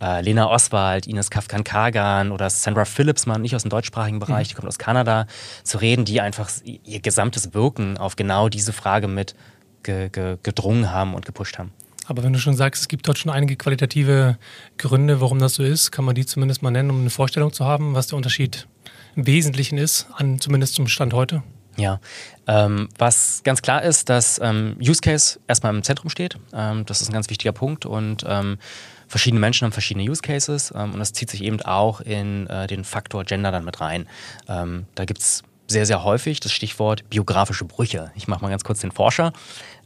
[0.00, 4.48] äh, Lena Oswald, Ines Kafkan-Kagan oder Sandra Phillips, mal nicht aus dem deutschsprachigen Bereich, mhm.
[4.48, 5.26] die kommt aus Kanada,
[5.62, 9.34] zu reden, die einfach ihr gesamtes Wirken auf genau diese Frage mit
[9.82, 11.72] ge ge gedrungen haben und gepusht haben.
[12.06, 14.38] Aber wenn du schon sagst, es gibt dort schon einige qualitative
[14.78, 17.66] Gründe, warum das so ist, kann man die zumindest mal nennen, um eine Vorstellung zu
[17.66, 18.66] haben, was der Unterschied
[19.14, 21.42] im Wesentlichen ist, an, zumindest zum Stand heute?
[21.78, 22.00] Ja,
[22.48, 26.36] ähm, was ganz klar ist, dass ähm, Use Case erstmal im Zentrum steht.
[26.52, 28.58] Ähm, das ist ein ganz wichtiger Punkt und ähm,
[29.06, 32.66] verschiedene Menschen haben verschiedene Use Cases ähm, und das zieht sich eben auch in äh,
[32.66, 34.08] den Faktor Gender dann mit rein.
[34.48, 38.10] Ähm, da gibt es sehr, sehr häufig das Stichwort biografische Brüche.
[38.16, 39.34] Ich mache mal ganz kurz den Forscher.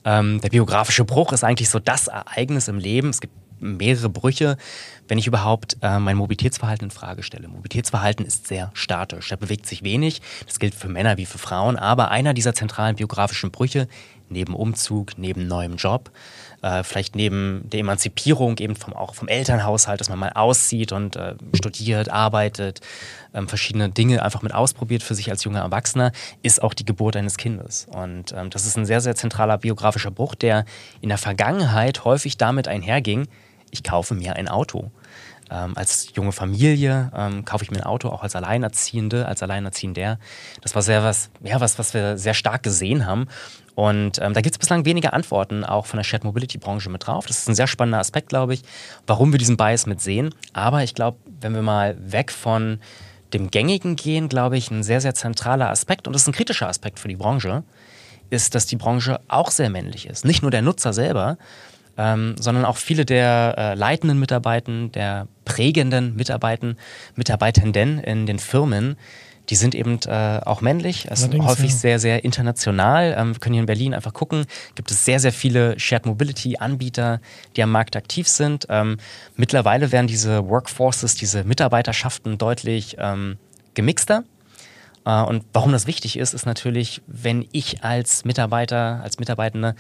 [0.04, 3.08] der biografische Bruch ist eigentlich so das Ereignis im Leben.
[3.08, 4.56] Es gibt mehrere Brüche,
[5.08, 7.48] wenn ich überhaupt äh, mein Mobilitätsverhalten in Frage stelle.
[7.48, 10.20] Mobilitätsverhalten ist sehr statisch, da bewegt sich wenig.
[10.46, 11.76] Das gilt für Männer wie für Frauen.
[11.76, 13.88] Aber einer dieser zentralen biografischen Brüche,
[14.28, 16.10] neben Umzug, neben neuem Job,
[16.62, 21.16] äh, vielleicht neben der Emanzipierung eben vom, auch vom Elternhaushalt, dass man mal auszieht und
[21.16, 22.80] äh, studiert, arbeitet,
[23.34, 27.16] ähm, verschiedene Dinge einfach mit ausprobiert für sich als junger Erwachsener, ist auch die Geburt
[27.16, 27.86] eines Kindes.
[27.90, 30.64] Und ähm, das ist ein sehr, sehr zentraler biografischer Bruch, der
[31.00, 33.26] in der Vergangenheit häufig damit einherging,
[33.72, 34.92] ich kaufe mir ein Auto.
[35.50, 40.18] Ähm, als junge Familie ähm, kaufe ich mir ein Auto, auch als Alleinerziehende, als Alleinerziehender.
[40.60, 43.26] Das war sehr was, ja, was, was wir sehr stark gesehen haben.
[43.74, 47.06] Und ähm, da gibt es bislang wenige Antworten auch von der Shared Mobility Branche mit
[47.06, 47.26] drauf.
[47.26, 48.62] Das ist ein sehr spannender Aspekt, glaube ich,
[49.06, 50.34] warum wir diesen Bias mit sehen.
[50.52, 52.80] Aber ich glaube, wenn wir mal weg von
[53.32, 56.68] dem Gängigen gehen, glaube ich, ein sehr, sehr zentraler Aspekt, und das ist ein kritischer
[56.68, 57.62] Aspekt für die Branche,
[58.28, 60.24] ist, dass die Branche auch sehr männlich ist.
[60.24, 61.38] Nicht nur der Nutzer selber,
[61.96, 66.78] ähm, sondern auch viele der äh, leitenden Mitarbeitenden, der prägenden Mitarbeitenden,
[67.16, 68.96] Mitarbeitenden in den Firmen,
[69.48, 71.76] die sind eben äh, auch männlich, ist häufig ja.
[71.76, 73.14] sehr, sehr international.
[73.18, 76.56] Ähm, wir können hier in Berlin einfach gucken, gibt es sehr, sehr viele Shared Mobility
[76.58, 77.20] Anbieter,
[77.56, 78.66] die am Markt aktiv sind.
[78.68, 78.98] Ähm,
[79.36, 83.36] mittlerweile werden diese Workforces, diese Mitarbeiterschaften deutlich ähm,
[83.74, 84.24] gemixter.
[85.04, 89.74] Äh, und warum das wichtig ist, ist natürlich, wenn ich als Mitarbeiter, als Mitarbeitende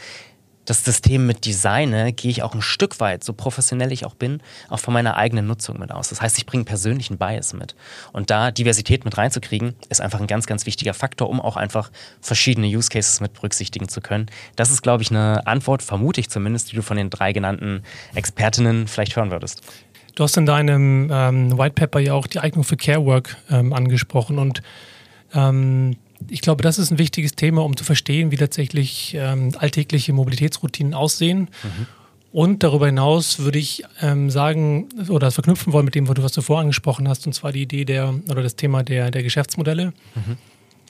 [0.64, 4.40] das System mit designe, gehe ich auch ein Stück weit, so professionell ich auch bin,
[4.68, 6.08] auch von meiner eigenen Nutzung mit aus.
[6.08, 7.74] Das heißt, ich bringe persönlichen Bias mit.
[8.12, 11.90] Und da Diversität mit reinzukriegen, ist einfach ein ganz, ganz wichtiger Faktor, um auch einfach
[12.20, 14.26] verschiedene Use Cases mit berücksichtigen zu können.
[14.56, 17.82] Das ist, glaube ich, eine Antwort, vermute ich zumindest, die du von den drei genannten
[18.14, 19.62] Expertinnen vielleicht hören würdest.
[20.14, 23.72] Du hast in deinem ähm, White Paper ja auch die Eignung für Care Work ähm,
[23.72, 24.62] angesprochen und
[25.34, 25.96] ähm,
[26.28, 30.94] ich glaube, das ist ein wichtiges Thema, um zu verstehen, wie tatsächlich ähm, alltägliche Mobilitätsroutinen
[30.94, 31.48] aussehen.
[31.62, 31.86] Mhm.
[32.32, 36.40] Und darüber hinaus würde ich ähm, sagen oder das verknüpfen wollen mit dem, was du
[36.40, 39.92] vorher angesprochen hast, und zwar die Idee der oder das Thema der, der Geschäftsmodelle.
[40.14, 40.38] Mhm.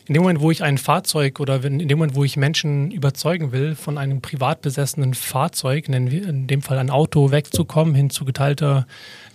[0.06, 3.52] In dem Moment, wo ich ein Fahrzeug oder in dem Moment, wo ich Menschen überzeugen
[3.52, 8.10] will, von einem privat besessenen Fahrzeug, nennen wir in dem Fall ein Auto, wegzukommen hin
[8.10, 8.86] zu geteilter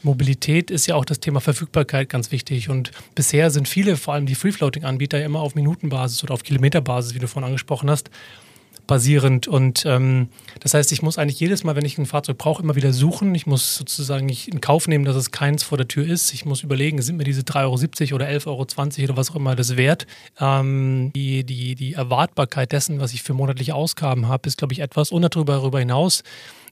[0.04, 2.70] Mobilität, ist ja auch das Thema Verfügbarkeit ganz wichtig.
[2.70, 7.20] Und bisher sind viele, vor allem die Free-Floating-Anbieter, immer auf Minutenbasis oder auf Kilometerbasis, wie
[7.20, 8.10] du vorhin angesprochen hast,
[8.88, 9.48] basierend.
[9.48, 10.30] Und ähm,
[10.62, 13.36] das heißt, ich muss eigentlich jedes Mal, wenn ich ein Fahrzeug brauche, immer wieder suchen.
[13.36, 16.34] Ich muss sozusagen nicht in Kauf nehmen, dass es keins vor der Tür ist.
[16.34, 19.56] Ich muss überlegen, sind mir diese 3,70 Euro oder 11,20 Euro oder was auch immer
[19.56, 20.08] das wert.
[20.40, 24.80] Ähm, die, die, die Erwartbarkeit dessen, was ich für monatliche Ausgaben habe, ist, glaube ich,
[24.80, 25.12] etwas.
[25.12, 26.24] Und darüber hinaus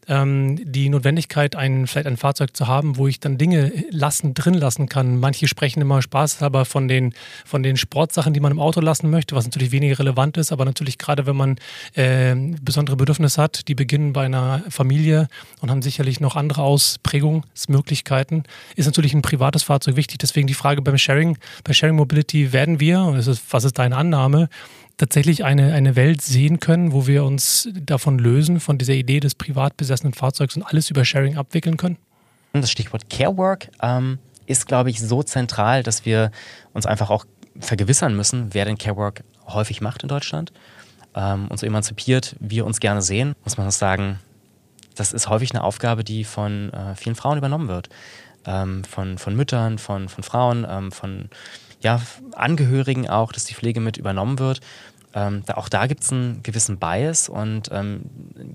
[0.08, 4.54] ähm, die Notwendigkeit, ein, vielleicht ein Fahrzeug zu haben, wo ich dann Dinge lassen, drin
[4.54, 5.20] lassen kann.
[5.20, 7.13] Manche sprechen immer spaßhalber von den,
[7.46, 10.65] von den Sportsachen, die man im Auto lassen möchte, was natürlich weniger relevant ist, aber
[10.65, 11.56] natürlich gerade, wenn man
[11.94, 15.28] äh, besondere Bedürfnisse hat, die beginnen bei einer Familie
[15.62, 18.44] und haben sicherlich noch andere Ausprägungsmöglichkeiten,
[18.76, 20.20] ist natürlich ein privates Fahrzeug wichtig.
[20.20, 23.98] Deswegen die Frage beim Sharing, bei Sharing Mobility werden wir, und ist, was ist deine
[23.98, 24.50] Annahme,
[24.98, 29.36] tatsächlich eine, eine Welt sehen können, wo wir uns davon lösen, von dieser Idee des
[29.36, 31.98] privat besessenen Fahrzeugs und alles über Sharing abwickeln können?
[32.54, 36.32] Das Stichwort Carework ähm, ist, glaube ich, so zentral, dass wir
[36.74, 37.26] uns einfach auch
[37.60, 40.52] vergewissern müssen, wer den Carework häufig macht in Deutschland.
[41.16, 44.20] Ähm, und so emanzipiert wir uns gerne sehen, muss man sagen,
[44.96, 47.90] das ist häufig eine Aufgabe, die von äh, vielen Frauen übernommen wird.
[48.46, 51.30] Ähm, von, von Müttern, von, von Frauen, ähm, von
[51.86, 52.02] ja,
[52.34, 54.60] Angehörigen auch, dass die Pflege mit übernommen wird.
[55.13, 58.02] Ähm, da, auch da gibt es einen gewissen Bias und ähm,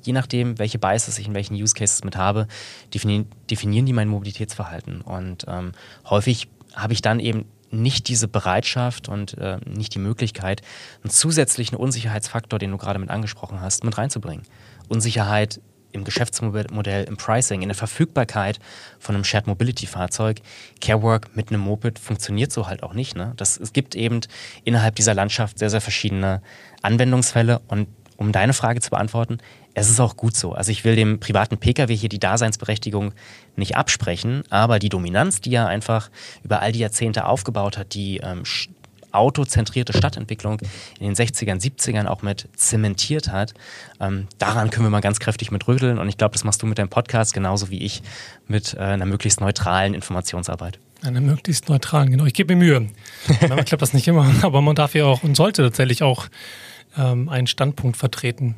[0.03, 2.49] je nachdem, welche Biases ich in welchen Use Cases mit habe,
[2.93, 5.01] definieren, definieren die mein Mobilitätsverhalten.
[5.01, 5.73] Und ähm,
[6.05, 10.61] häufig habe ich dann eben nicht diese Bereitschaft und äh, nicht die Möglichkeit,
[11.05, 14.45] einen zusätzlichen Unsicherheitsfaktor, den du gerade mit angesprochen hast, mit reinzubringen.
[14.89, 15.61] Unsicherheit
[15.93, 18.59] im Geschäftsmodell, im Pricing, in der Verfügbarkeit
[18.99, 20.41] von einem Shared Mobility Fahrzeug.
[20.81, 23.17] Carework mit einem Moped funktioniert so halt auch nicht.
[23.17, 23.33] Ne?
[23.37, 24.21] Das, es gibt eben
[24.65, 26.43] innerhalb dieser Landschaft sehr, sehr verschiedene
[26.83, 29.39] Anwendungsfälle und um deine Frage zu beantworten,
[29.73, 30.53] es ist auch gut so.
[30.53, 33.15] Also ich will dem privaten Pkw hier die Daseinsberechtigung
[33.57, 36.11] nicht absprechen, aber die Dominanz, die er einfach
[36.43, 38.45] über all die Jahrzehnte aufgebaut hat, die ähm,
[39.13, 40.59] autozentrierte Stadtentwicklung
[40.99, 43.55] in den 60ern, 70ern auch mit zementiert hat.
[44.01, 46.67] Ähm, daran können wir mal ganz kräftig mit rütteln und ich glaube, das machst du
[46.67, 48.03] mit deinem Podcast genauso wie ich
[48.47, 50.79] mit äh, einer möglichst neutralen Informationsarbeit.
[51.03, 52.27] Eine möglichst neutralen, genau.
[52.27, 52.89] Ich gebe mir Mühe.
[53.49, 56.27] Man klappt das nicht immer, aber man darf ja auch und sollte tatsächlich auch
[56.97, 58.57] ähm, einen Standpunkt vertreten.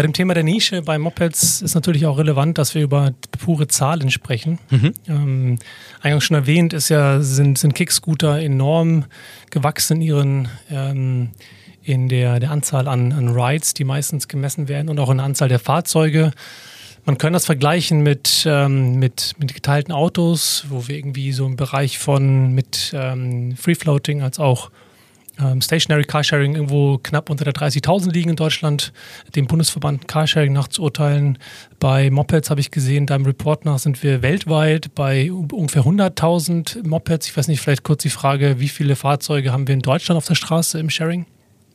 [0.00, 3.68] Bei dem Thema der Nische bei Mopeds ist natürlich auch relevant, dass wir über pure
[3.68, 4.58] Zahlen sprechen.
[4.70, 4.94] Mhm.
[5.06, 5.58] Ähm,
[6.00, 9.04] eingangs schon erwähnt, ist ja, sind, sind Kickscooter enorm
[9.50, 11.32] gewachsen in ihren ähm,
[11.82, 15.26] in der, der Anzahl an, an Rides, die meistens gemessen werden und auch in der
[15.26, 16.30] Anzahl der Fahrzeuge.
[17.04, 21.56] Man kann das vergleichen mit, ähm, mit, mit geteilten Autos, wo wir irgendwie so im
[21.56, 24.70] Bereich von mit ähm, Free Floating als auch
[25.42, 28.92] ähm, Stationary Carsharing irgendwo knapp unter der 30.000 liegen in Deutschland,
[29.34, 31.38] dem Bundesverband Carsharing nachzuurteilen.
[31.78, 37.28] Bei Mopeds habe ich gesehen, deinem Report nach sind wir weltweit bei ungefähr 100.000 Mopeds.
[37.28, 40.26] Ich weiß nicht, vielleicht kurz die Frage, wie viele Fahrzeuge haben wir in Deutschland auf
[40.26, 41.26] der Straße im Sharing?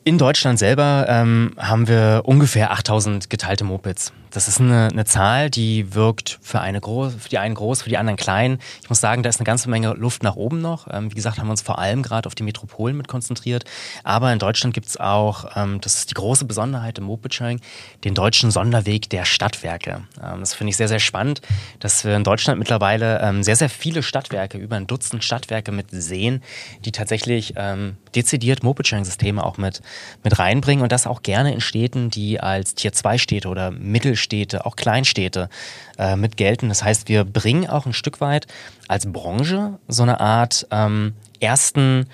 [0.07, 4.13] In Deutschland selber ähm, haben wir ungefähr 8000 geteilte Mopeds.
[4.29, 7.89] Das ist eine, eine Zahl, die wirkt für, eine groß, für die einen groß, für
[7.89, 8.59] die anderen klein.
[8.83, 10.87] Ich muss sagen, da ist eine ganze Menge Luft nach oben noch.
[10.91, 13.63] Ähm, wie gesagt, haben wir uns vor allem gerade auf die Metropolen mit konzentriert.
[14.03, 17.59] Aber in Deutschland gibt es auch, ähm, das ist die große Besonderheit im Moped-Sharing,
[18.03, 20.03] den deutschen Sonderweg der Stadtwerke.
[20.21, 21.41] Ähm, das finde ich sehr, sehr spannend,
[21.79, 25.87] dass wir in Deutschland mittlerweile ähm, sehr, sehr viele Stadtwerke, über ein Dutzend Stadtwerke mit
[25.89, 26.43] sehen,
[26.83, 29.81] die tatsächlich ähm, dezidiert Moped-Sharing-Systeme auch mit,
[30.23, 34.75] mit reinbringen und das auch gerne in Städten, die als Tier-2-Städte oder Mittelstädte Städte, auch
[34.75, 35.49] Kleinstädte
[35.97, 36.69] äh, mit gelten.
[36.69, 38.47] Das heißt, wir bringen auch ein Stück weit
[38.87, 42.07] als Branche so eine Art ähm, ersten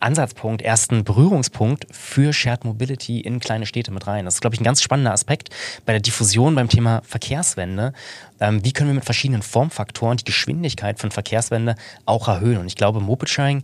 [0.00, 4.26] Ansatzpunkt, ersten Berührungspunkt für Shared Mobility in kleine Städte mit rein.
[4.26, 5.50] Das ist, glaube ich, ein ganz spannender Aspekt
[5.86, 7.92] bei der Diffusion beim Thema Verkehrswende.
[8.40, 12.58] Ähm, wie können wir mit verschiedenen Formfaktoren die Geschwindigkeit von Verkehrswende auch erhöhen?
[12.58, 13.62] Und ich glaube, Moped Sharing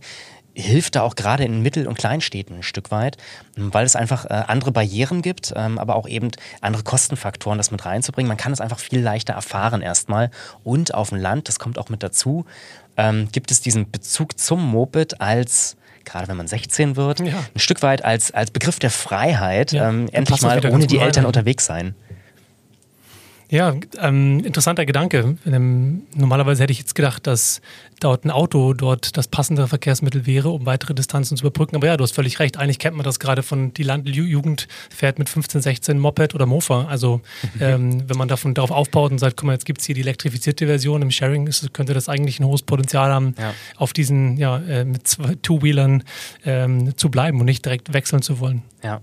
[0.53, 3.17] hilft da auch gerade in Mittel- und Kleinstädten ein Stück weit,
[3.55, 6.29] weil es einfach äh, andere Barrieren gibt, ähm, aber auch eben
[6.61, 8.27] andere Kostenfaktoren, das mit reinzubringen.
[8.27, 10.29] Man kann es einfach viel leichter erfahren erstmal.
[10.63, 12.45] Und auf dem Land, das kommt auch mit dazu,
[12.97, 17.45] ähm, gibt es diesen Bezug zum Moped als gerade wenn man 16 wird, ja.
[17.55, 21.23] ein Stück weit als, als Begriff der Freiheit, ja, ähm, endlich mal ohne die Eltern
[21.23, 21.27] rein.
[21.27, 21.95] unterwegs sein.
[23.53, 25.37] Ja, ähm, interessanter Gedanke.
[25.45, 27.61] Ähm, normalerweise hätte ich jetzt gedacht, dass
[28.03, 31.75] dort ein Auto dort das passendere Verkehrsmittel wäre, um weitere Distanzen zu überbrücken.
[31.75, 32.57] Aber ja, du hast völlig recht.
[32.57, 36.85] Eigentlich kennt man das gerade von die Landjugend fährt mit 15, 16 Moped oder Mofa.
[36.85, 37.21] Also
[37.55, 37.61] mhm.
[37.61, 40.01] ähm, wenn man davon darauf aufbaut und sagt, guck mal, jetzt gibt es hier die
[40.01, 43.53] elektrifizierte Version im Sharing, ist, könnte das eigentlich ein hohes Potenzial haben, ja.
[43.77, 46.03] auf diesen ja äh, mit Two-Wheelern
[46.45, 48.63] ähm, zu bleiben und nicht direkt wechseln zu wollen.
[48.83, 48.99] Ja,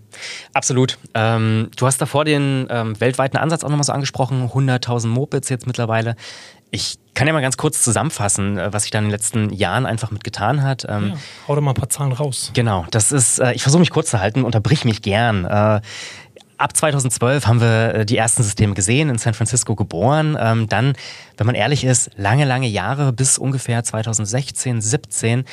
[0.53, 0.99] absolut.
[1.15, 5.67] Ähm, du hast davor den ähm, weltweiten Ansatz auch nochmal so angesprochen, 100.000 Mopeds jetzt
[5.67, 6.17] mittlerweile.
[6.71, 9.87] Ich kann ja mal ganz kurz zusammenfassen, äh, was sich da in den letzten Jahren
[9.87, 10.87] einfach mit getan hat.
[10.89, 12.51] Ähm, ja, hau doch mal ein paar Zahlen raus.
[12.55, 15.45] Genau, das ist, äh, ich versuche mich kurz zu halten, unterbrich mich gern.
[15.45, 15.81] Äh,
[16.61, 20.37] ab 2012 haben wir die ersten Systeme gesehen, in San Francisco geboren.
[20.39, 20.93] Ähm, dann,
[21.37, 25.45] wenn man ehrlich ist, lange, lange Jahre bis ungefähr 2016, 17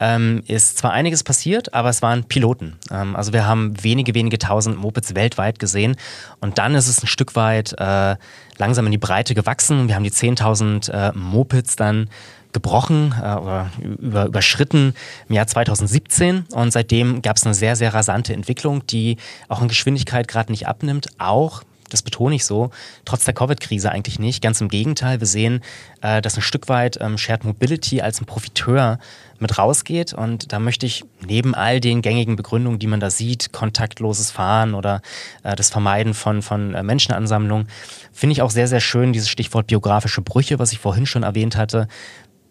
[0.00, 2.76] ähm, ist zwar einiges passiert, aber es waren Piloten.
[2.90, 5.96] Ähm, also wir haben wenige, wenige tausend Mopeds weltweit gesehen
[6.40, 8.16] und dann ist es ein Stück weit äh,
[8.58, 9.88] langsam in die Breite gewachsen.
[9.88, 12.08] Wir haben die 10.000 äh, Mopeds dann
[12.52, 14.94] gebrochen äh, oder über, überschritten
[15.28, 19.68] im Jahr 2017 und seitdem gab es eine sehr, sehr rasante Entwicklung, die auch in
[19.68, 21.62] Geschwindigkeit gerade nicht abnimmt, auch
[21.94, 22.70] das betone ich so,
[23.04, 24.42] trotz der Covid-Krise eigentlich nicht.
[24.42, 25.62] Ganz im Gegenteil, wir sehen,
[26.02, 28.98] äh, dass ein Stück weit ähm, Shared Mobility als ein Profiteur
[29.38, 30.12] mit rausgeht.
[30.12, 34.74] Und da möchte ich neben all den gängigen Begründungen, die man da sieht, kontaktloses Fahren
[34.74, 35.02] oder
[35.44, 37.68] äh, das Vermeiden von, von äh, Menschenansammlungen,
[38.12, 41.56] finde ich auch sehr, sehr schön dieses Stichwort biografische Brüche, was ich vorhin schon erwähnt
[41.56, 41.88] hatte.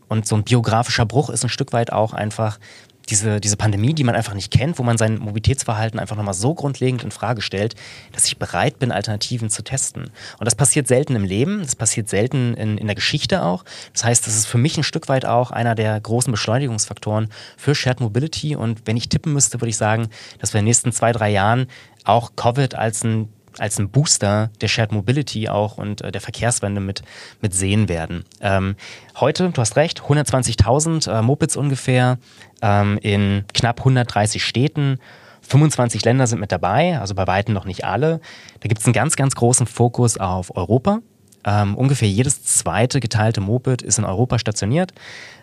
[0.08, 2.60] Und so ein biografischer Bruch ist ein Stück weit auch einfach
[3.10, 6.54] diese, diese Pandemie, die man einfach nicht kennt, wo man sein Mobilitätsverhalten einfach nochmal so
[6.54, 7.76] grundlegend in Frage stellt,
[8.12, 10.12] dass ich bereit bin, Alternativen zu testen.
[10.40, 13.64] Und das passiert selten im Leben, das passiert selten in, in der Geschichte auch.
[13.92, 17.76] Das heißt, das ist für mich ein Stück weit auch einer der großen Beschleunigungsfaktoren für
[17.76, 18.56] Shared Mobility.
[18.56, 21.30] Und wenn ich tippen müsste, würde ich sagen, dass wir in den nächsten zwei, drei
[21.30, 21.68] Jahren
[22.06, 26.82] auch Covid als ein als ein Booster der Shared Mobility auch und äh, der Verkehrswende
[26.82, 27.04] mit,
[27.42, 28.26] mit sehen werden.
[28.42, 28.76] Ähm,
[29.20, 32.18] heute, du hast recht, 120.000 äh, Mopeds ungefähr
[32.62, 35.00] ähm, in knapp 130 Städten.
[35.42, 38.22] 25 Länder sind mit dabei, also bei weitem noch nicht alle.
[38.62, 41.00] Da gibt es einen ganz, ganz großen Fokus auf Europa.
[41.46, 44.94] Ähm, ungefähr jedes zweite geteilte Moped ist in Europa stationiert.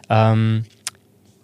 [0.09, 0.64] Ähm,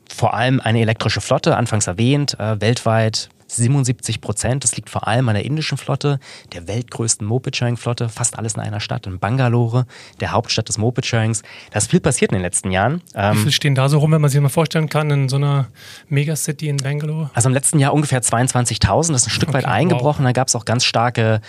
[0.09, 4.64] vor allem eine elektrische Flotte, anfangs erwähnt, äh, weltweit 77 Prozent.
[4.64, 6.18] Das liegt vor allem an der indischen Flotte,
[6.52, 8.09] der weltgrößten Moped-Sharing-Flotte.
[8.09, 9.87] Fast alles in einer Stadt, in Bangalore,
[10.20, 11.42] der Hauptstadt des Moped-Sharings.
[11.70, 13.02] Da ist viel passiert in den letzten Jahren.
[13.12, 15.37] Wie ähm, viel stehen da so rum, wenn man sich mal vorstellen kann, in so
[15.37, 15.68] einer
[16.09, 17.30] Megacity in Bangalore?
[17.35, 19.12] Also im letzten Jahr ungefähr 22.000.
[19.12, 20.24] Das ist ein Stück okay, weit eingebrochen.
[20.24, 20.28] Wow.
[20.28, 21.40] Da gab es auch ganz starke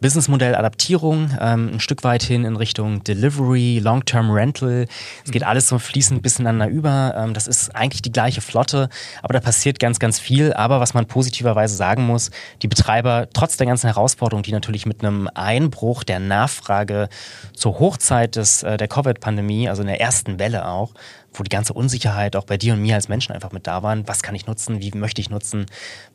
[0.00, 4.86] Businessmodell-Adaptierung, ähm, ein Stück weit hin in Richtung Delivery, Long-Term Rental.
[5.24, 7.14] Es geht alles so fließend bis ineinander über.
[7.16, 8.88] Ähm, das ist eigentlich die gleiche Flotte,
[9.22, 10.52] aber da passiert ganz, ganz viel.
[10.52, 12.30] Aber was man positiverweise sagen muss,
[12.62, 17.08] die Betreiber, trotz der ganzen Herausforderungen, die natürlich mit einem Einbruch der Nachfrage
[17.54, 20.92] zur Hochzeit des, äh, der Covid-Pandemie, also in der ersten Welle auch,
[21.34, 24.06] wo die ganze Unsicherheit auch bei dir und mir als Menschen einfach mit da waren.
[24.08, 24.80] Was kann ich nutzen?
[24.80, 25.66] Wie möchte ich nutzen?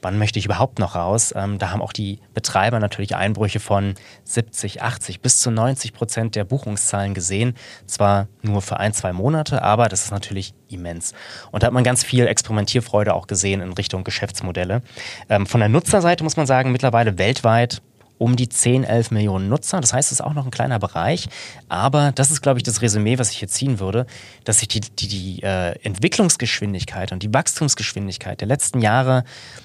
[0.02, 1.34] Wann möchte ich überhaupt noch raus?
[1.36, 6.36] Ähm, da haben auch die Betreiber natürlich Einbrüche von 70, 80 bis zu 90 Prozent
[6.36, 7.54] der Buchungszahlen gesehen.
[7.86, 11.14] Zwar nur für ein, zwei Monate, aber das ist natürlich immens.
[11.52, 14.82] Und da hat man ganz viel Experimentierfreude auch gesehen in Richtung Geschäftsmodelle.
[15.30, 17.82] Ähm, von der Nutzerseite muss man sagen, mittlerweile weltweit
[18.20, 19.82] um die 10, 11 Millionen Nutzer.
[19.82, 21.30] Das heißt, es ist auch noch ein kleiner Bereich.
[21.70, 24.06] Aber das ist, glaube ich, das Resümee, was ich hier ziehen würde,
[24.44, 29.24] dass sich die, die, die äh, Entwicklungsgeschwindigkeit und die Wachstumsgeschwindigkeit der letzten Jahre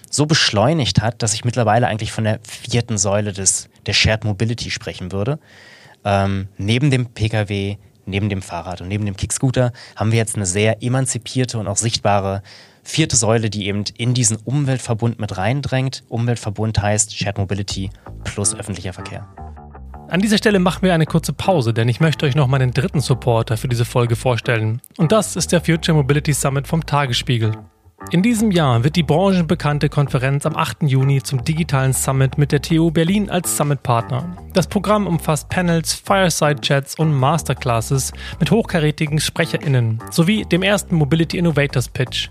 [0.09, 4.71] so beschleunigt hat, dass ich mittlerweile eigentlich von der vierten Säule des, der Shared Mobility
[4.71, 5.41] sprechen würde.
[6.05, 10.47] Ähm, neben dem Pkw, neben dem Fahrrad und neben dem Kickscooter haben wir jetzt eine
[10.47, 12.43] sehr emanzipierte und auch sichtbare
[12.85, 16.05] vierte Säule, die eben in diesen Umweltverbund mit reindrängt.
[16.09, 17.91] Umweltverbund heißt Shared Mobility
[18.23, 19.27] plus öffentlicher Verkehr.
[20.09, 23.01] An dieser Stelle machen wir eine kurze Pause, denn ich möchte euch noch meinen dritten
[23.01, 24.81] Supporter für diese Folge vorstellen.
[24.99, 27.53] Und das ist der Future Mobility Summit vom Tagesspiegel.
[28.11, 30.83] In diesem Jahr wird die branchenbekannte Konferenz am 8.
[30.83, 34.37] Juni zum digitalen Summit mit der TU Berlin als Summit-Partner.
[34.53, 41.89] Das Programm umfasst Panels, Fireside-Chats und Masterclasses mit hochkarätigen SprecherInnen sowie dem ersten Mobility Innovators
[41.89, 42.29] Pitch.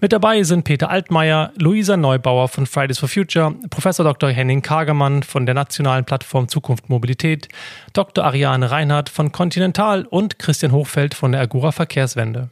[0.00, 4.30] Mit dabei sind Peter Altmaier, Luisa Neubauer von Fridays for Future, Professor Dr.
[4.30, 7.48] Henning Kagermann von der nationalen Plattform Zukunft Mobilität,
[7.92, 8.24] Dr.
[8.24, 12.50] Ariane Reinhardt von Continental und Christian Hochfeld von der Agora Verkehrswende.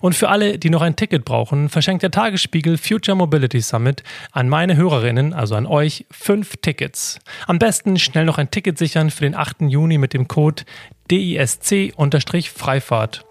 [0.00, 4.02] Und für alle, die noch ein Ticket brauchen, verschenkt der Tagesspiegel Future Mobility Summit
[4.32, 7.20] an meine Hörerinnen, also an euch, fünf Tickets.
[7.46, 9.62] Am besten schnell noch ein Ticket sichern für den 8.
[9.62, 10.62] Juni mit dem Code
[11.10, 13.24] DISC-Freifahrt.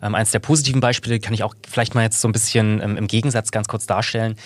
[0.02, 2.98] Ähm, eins der positiven Beispiele kann ich auch vielleicht mal jetzt so ein bisschen ähm,
[2.98, 4.36] im Gegensatz ganz kurz darstellen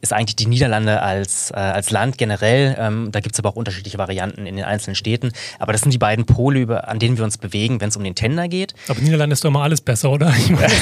[0.00, 2.76] ist eigentlich die Niederlande als, äh, als Land generell.
[2.78, 5.32] Ähm, da gibt es aber auch unterschiedliche Varianten in den einzelnen Städten.
[5.58, 8.04] Aber das sind die beiden Pole, über, an denen wir uns bewegen, wenn es um
[8.04, 8.74] den Tender geht.
[8.88, 10.32] Aber Niederlande ist doch immer alles besser, oder?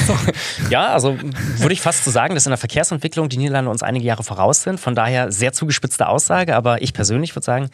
[0.69, 1.17] ja, also
[1.57, 4.63] würde ich fast so sagen, dass in der Verkehrsentwicklung die Niederlande uns einige Jahre voraus
[4.63, 4.79] sind.
[4.79, 6.55] Von daher sehr zugespitzte Aussage.
[6.55, 7.69] Aber ich persönlich würde sagen,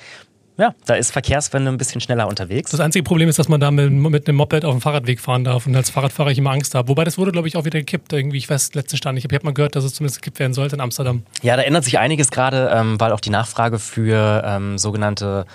[0.58, 2.72] ja, da ist Verkehrswende ein bisschen schneller unterwegs.
[2.72, 5.44] Das einzige Problem ist, dass man da mit, mit einem Moped auf dem Fahrradweg fahren
[5.44, 6.88] darf und als Fahrradfahrer ich immer Angst habe.
[6.88, 8.14] Wobei das wurde, glaube ich, auch wieder gekippt.
[8.14, 9.18] Irgendwie, ich weiß, letzten Stand.
[9.18, 11.24] Ich habe hab mal gehört, dass es zumindest gekippt werden sollte in Amsterdam.
[11.42, 15.46] Ja, da ändert sich einiges gerade, ähm, weil auch die Nachfrage für ähm, sogenannte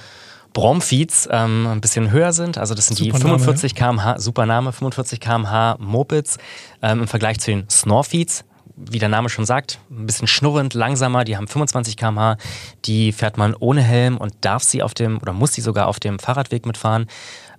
[0.53, 2.59] Bromfeeds ähm, ein bisschen höher sind.
[2.59, 6.39] Also das sind super die 45 km/h, super Name, 45 km/h Mopeds
[6.83, 8.45] ähm, im Vergleich zu den Snorfeeds
[8.89, 11.25] wie der Name schon sagt, ein bisschen schnurrend, langsamer.
[11.25, 12.37] Die haben 25 km/h.
[12.85, 16.01] Die fährt man ohne Helm und darf sie auf dem oder muss sie sogar auf
[16.01, 17.07] dem Fahrradweg mitfahren.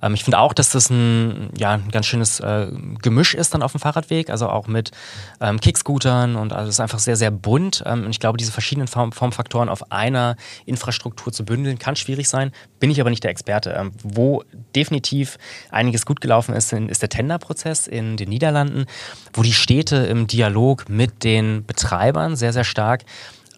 [0.02, 2.68] Ähm, ich finde auch, dass das ein, ja, ein ganz schönes äh,
[3.02, 4.92] Gemisch ist dann auf dem Fahrradweg, also auch mit
[5.40, 7.84] ähm, Kickscootern und alles ist einfach sehr, sehr bunt.
[7.86, 10.36] Ähm, und ich glaube, diese verschiedenen Form Formfaktoren auf einer
[10.66, 12.52] Infrastruktur zu bündeln, kann schwierig sein.
[12.80, 13.72] Bin ich aber nicht der Experte.
[13.72, 14.44] Ähm, wo
[14.76, 15.38] definitiv
[15.70, 18.86] einiges gut gelaufen ist, ist der Tenderprozess in den Niederlanden,
[19.34, 23.04] wo die Städte im Dialog mit den Betreibern sehr, sehr stark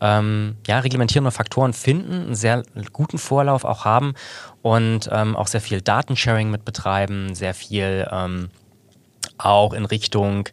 [0.02, 4.14] ähm, ja, reglementierende Faktoren finden, einen sehr guten Vorlauf auch haben
[4.64, 8.50] und ähm, auch sehr viel Datensharing mit betreiben, sehr viel ähm,
[9.38, 10.48] auch in Richtung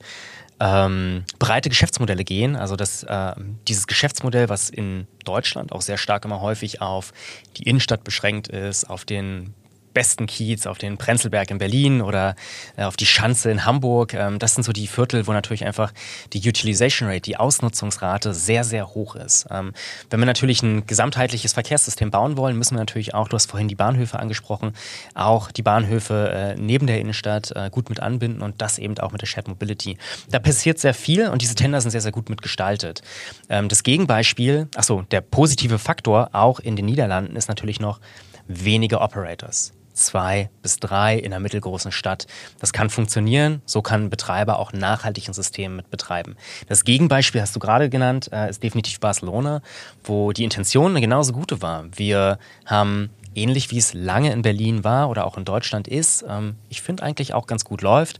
[0.58, 2.56] ähm, breite Geschäftsmodelle gehen.
[2.56, 3.34] Also dass äh,
[3.68, 7.12] dieses Geschäftsmodell, was in Deutschland auch sehr stark immer häufig auf
[7.56, 9.54] die Innenstadt beschränkt ist, auf den
[9.92, 12.34] besten Kiez, auf den Prenzlberg in Berlin oder
[12.76, 14.14] äh, auf die Schanze in Hamburg.
[14.14, 15.92] Ähm, das sind so die Viertel, wo natürlich einfach
[16.32, 19.46] die Utilization Rate, die Ausnutzungsrate sehr, sehr hoch ist.
[19.50, 19.72] Ähm,
[20.10, 23.68] wenn wir natürlich ein gesamtheitliches Verkehrssystem bauen wollen, müssen wir natürlich auch, du hast vorhin
[23.68, 24.72] die Bahnhöfe angesprochen,
[25.14, 29.12] auch die Bahnhöfe äh, neben der Innenstadt äh, gut mit anbinden und das eben auch
[29.12, 29.98] mit der Shared Mobility.
[30.30, 33.02] Da passiert sehr viel und diese Tender sind sehr, sehr gut mitgestaltet.
[33.48, 38.00] Ähm, das Gegenbeispiel, achso, der positive Faktor auch in den Niederlanden ist natürlich noch
[38.46, 42.26] wenige Operators zwei bis drei in einer mittelgroßen Stadt.
[42.58, 43.62] Das kann funktionieren.
[43.66, 46.36] So kann ein Betreiber auch nachhaltig ein System mit betreiben.
[46.68, 49.62] Das Gegenbeispiel hast du gerade genannt, äh, ist definitiv Barcelona,
[50.04, 51.84] wo die Intention eine genauso gute war.
[51.94, 56.56] Wir haben ähnlich wie es lange in Berlin war oder auch in Deutschland ist, ähm,
[56.68, 58.18] ich finde eigentlich auch ganz gut läuft.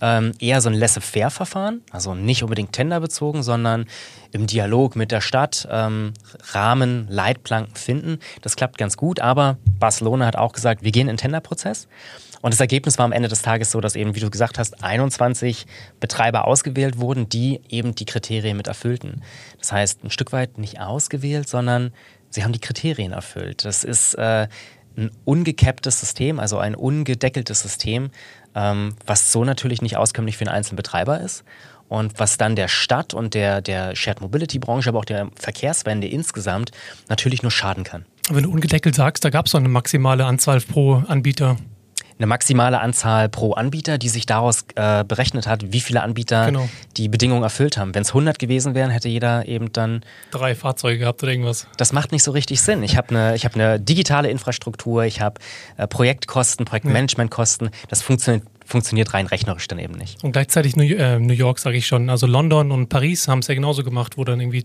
[0.00, 3.86] Ähm, eher so ein Laissez-faire-Verfahren, also nicht unbedingt tenderbezogen, sondern
[4.32, 6.12] im Dialog mit der Stadt ähm,
[6.52, 8.18] Rahmen, Leitplanken finden.
[8.42, 11.88] Das klappt ganz gut, aber Barcelona hat auch gesagt, wir gehen in Tenderprozess.
[12.40, 14.82] Und das Ergebnis war am Ende des Tages so, dass eben, wie du gesagt hast,
[14.82, 15.66] 21
[15.98, 19.22] Betreiber ausgewählt wurden, die eben die Kriterien mit erfüllten.
[19.58, 21.92] Das heißt, ein Stück weit nicht ausgewählt, sondern
[22.30, 23.64] sie haben die Kriterien erfüllt.
[23.64, 24.46] Das ist äh,
[24.96, 28.10] ein ungecapptes System, also ein ungedeckeltes System,
[28.58, 31.44] ähm, was so natürlich nicht auskömmlich für einen einzelnen Betreiber ist
[31.88, 36.08] und was dann der Stadt und der, der Shared Mobility Branche, aber auch der Verkehrswende
[36.08, 36.72] insgesamt
[37.08, 38.04] natürlich nur schaden kann.
[38.28, 41.56] Wenn du ungedeckelt sagst, da gab es doch eine maximale Anzahl pro Anbieter
[42.18, 46.68] eine maximale Anzahl pro Anbieter, die sich daraus äh, berechnet hat, wie viele Anbieter genau.
[46.96, 47.94] die Bedingungen erfüllt haben.
[47.94, 51.66] Wenn es 100 gewesen wären, hätte jeder eben dann drei Fahrzeuge gehabt oder irgendwas.
[51.76, 52.82] Das macht nicht so richtig Sinn.
[52.82, 55.40] Ich habe eine hab ne digitale Infrastruktur, ich habe
[55.76, 57.70] äh, Projektkosten, Projektmanagementkosten.
[57.88, 60.22] Das funktioniert funktioniert rein rechnerisch dann eben nicht.
[60.22, 62.10] Und gleichzeitig New, äh, New York, sage ich schon.
[62.10, 64.62] Also London und Paris haben es ja genauso gemacht, wo dann irgendwie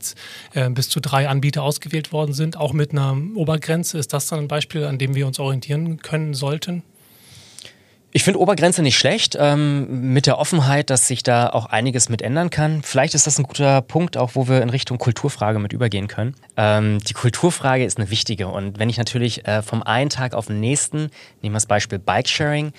[0.54, 3.97] äh, bis zu drei Anbieter ausgewählt worden sind, auch mit einer Obergrenze.
[3.97, 6.84] Ist das dann ein Beispiel, an dem wir uns orientieren können sollten?
[8.16, 12.22] Ich finde Obergrenze nicht schlecht, ähm, mit der Offenheit, dass sich da auch einiges mit
[12.22, 12.84] ändern kann.
[12.84, 16.36] Vielleicht ist das ein guter Punkt, auch wo wir in Richtung Kulturfrage mit übergehen können.
[16.55, 20.45] Ähm, die Kulturfrage ist eine wichtige und wenn ich natürlich äh, vom einen Tag auf
[20.45, 21.09] den nächsten,
[21.41, 22.72] nehmen wir das Beispiel Bikesharing,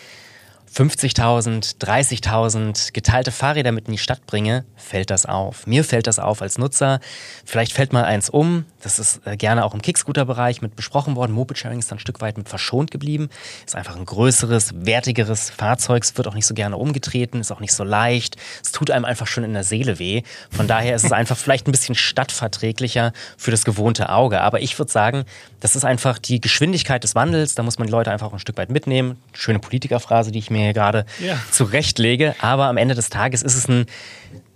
[0.74, 5.68] 50.000, 30.000 geteilte Fahrräder mit in die Stadt bringe, fällt das auf.
[5.68, 6.98] Mir fällt das auf als Nutzer.
[7.44, 8.64] Vielleicht fällt mal eins um.
[8.82, 11.30] Das ist äh, gerne auch im Kickscooter-Bereich mit besprochen worden.
[11.30, 13.28] Moped Sharing ist dann ein Stück weit mit verschont geblieben.
[13.64, 16.02] Ist einfach ein größeres, wertigeres Fahrzeug.
[16.02, 18.36] Es wird auch nicht so gerne umgetreten, ist auch nicht so leicht.
[18.60, 20.22] Es tut einem einfach schon in der Seele weh.
[20.50, 24.40] Von daher ist es einfach vielleicht ein bisschen stadtverträglicher für das gewohnte Auge.
[24.40, 25.24] Aber ich würde sagen,
[25.60, 27.54] das ist einfach die Geschwindigkeit des Wandels.
[27.54, 29.18] Da muss man die Leute einfach auch ein Stück weit mitnehmen.
[29.32, 31.38] Schöne Politikerphrase, die ich mir hier gerade ja.
[31.50, 32.34] zurechtlege.
[32.40, 33.86] Aber am Ende des Tages ist es ein,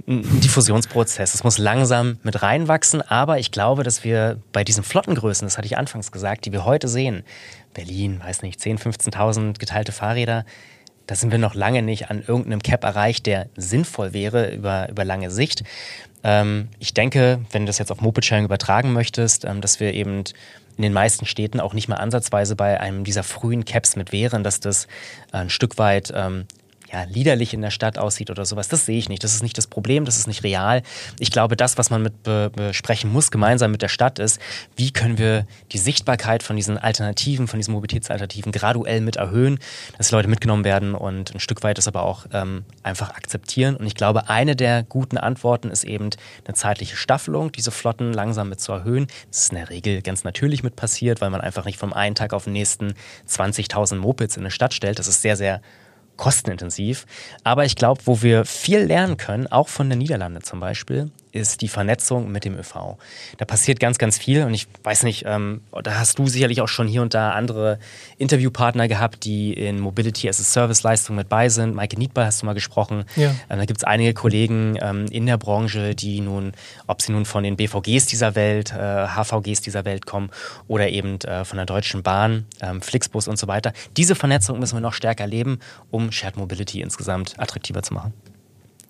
[0.07, 1.35] ein Diffusionsprozess.
[1.35, 3.03] Es muss langsam mit reinwachsen.
[3.03, 6.65] Aber ich glaube, dass wir bei diesen Flottengrößen, das hatte ich anfangs gesagt, die wir
[6.65, 7.25] heute sehen,
[7.75, 10.45] Berlin, weiß nicht, 10.000, 15.000 geteilte Fahrräder,
[11.09, 15.05] da sind wir noch lange nicht an irgendeinem Cap erreicht, der sinnvoll wäre über, über
[15.05, 15.65] lange Sicht.
[16.23, 20.25] Ähm, ich denke, wenn du das jetzt auf Moped-Sharing übertragen möchtest, ähm, dass wir eben
[20.79, 24.45] in den meisten Städten auch nicht mal ansatzweise bei einem dieser frühen Caps mit wären,
[24.45, 24.87] dass das
[25.33, 26.47] ein Stück weit ähm,
[26.93, 28.69] ja, liederlich in der Stadt aussieht oder sowas.
[28.69, 29.23] Das sehe ich nicht.
[29.23, 30.83] Das ist nicht das Problem, das ist nicht real.
[31.19, 34.41] Ich glaube, das, was man mit be besprechen muss, gemeinsam mit der Stadt, ist,
[34.77, 39.59] wie können wir die Sichtbarkeit von diesen Alternativen, von diesen Mobilitätsalternativen graduell mit erhöhen,
[39.97, 43.77] dass die Leute mitgenommen werden und ein Stück weit das aber auch ähm, einfach akzeptieren.
[43.77, 46.11] Und ich glaube, eine der guten Antworten ist eben
[46.47, 49.09] eine zeitliche Staffelung, diese Flotten langsam mit zu erhöhen.
[49.31, 52.15] Das ist in der Regel ganz natürlich mit passiert, weil man einfach nicht vom einen
[52.15, 52.95] Tag auf den nächsten
[53.29, 54.99] 20.000 Mopeds in eine Stadt stellt.
[54.99, 55.61] Das ist sehr, sehr
[56.19, 57.07] kostenintensiv.
[57.45, 61.61] Aber ich glaube, wo wir viel lernen können, auch von den Niederlanden zum Beispiel, ist
[61.61, 62.97] die Vernetzung mit dem ÖV.
[63.37, 66.69] Da passiert ganz, ganz viel und ich weiß nicht, ähm, da hast du sicherlich auch
[66.69, 67.79] schon hier und da andere
[68.19, 71.75] Interviewpartner gehabt, die in Mobility as a Service Leistung mit bei sind.
[71.75, 73.05] Maike Niedball hast du mal gesprochen.
[73.17, 73.31] Ja.
[73.51, 76.53] Ähm, da gibt es einige Kollegen ähm, in der Branche, die nun,
[76.87, 80.31] ob sie nun von den BVGs dieser Welt, äh, HVGs dieser Welt kommen
[80.67, 83.73] oder eben äh, von der Deutschen Bahn, ähm, Flixbus und so weiter.
[83.97, 85.59] Diese Vernetzung müssen wir noch stärker leben,
[85.91, 88.13] um Shared Mobility insgesamt attraktiver zu machen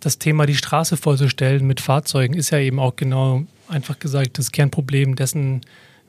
[0.01, 4.53] das Thema, die Straße vollzustellen mit Fahrzeugen, ist ja eben auch genau einfach gesagt das
[4.53, 5.63] Kernproblem dessen,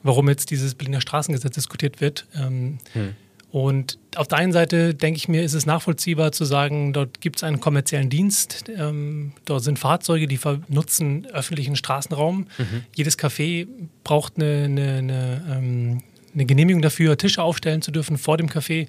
[0.03, 2.25] warum jetzt dieses Berliner Straßengesetz diskutiert wird.
[2.35, 3.15] Ähm, hm.
[3.51, 7.37] Und auf der einen Seite denke ich mir, ist es nachvollziehbar zu sagen, dort gibt
[7.37, 12.47] es einen kommerziellen Dienst, ähm, dort sind Fahrzeuge, die nutzen öffentlichen Straßenraum.
[12.57, 12.83] Mhm.
[12.95, 13.67] Jedes Café
[14.03, 18.87] braucht eine, eine, eine, ähm, eine Genehmigung dafür, Tische aufstellen zu dürfen vor dem Café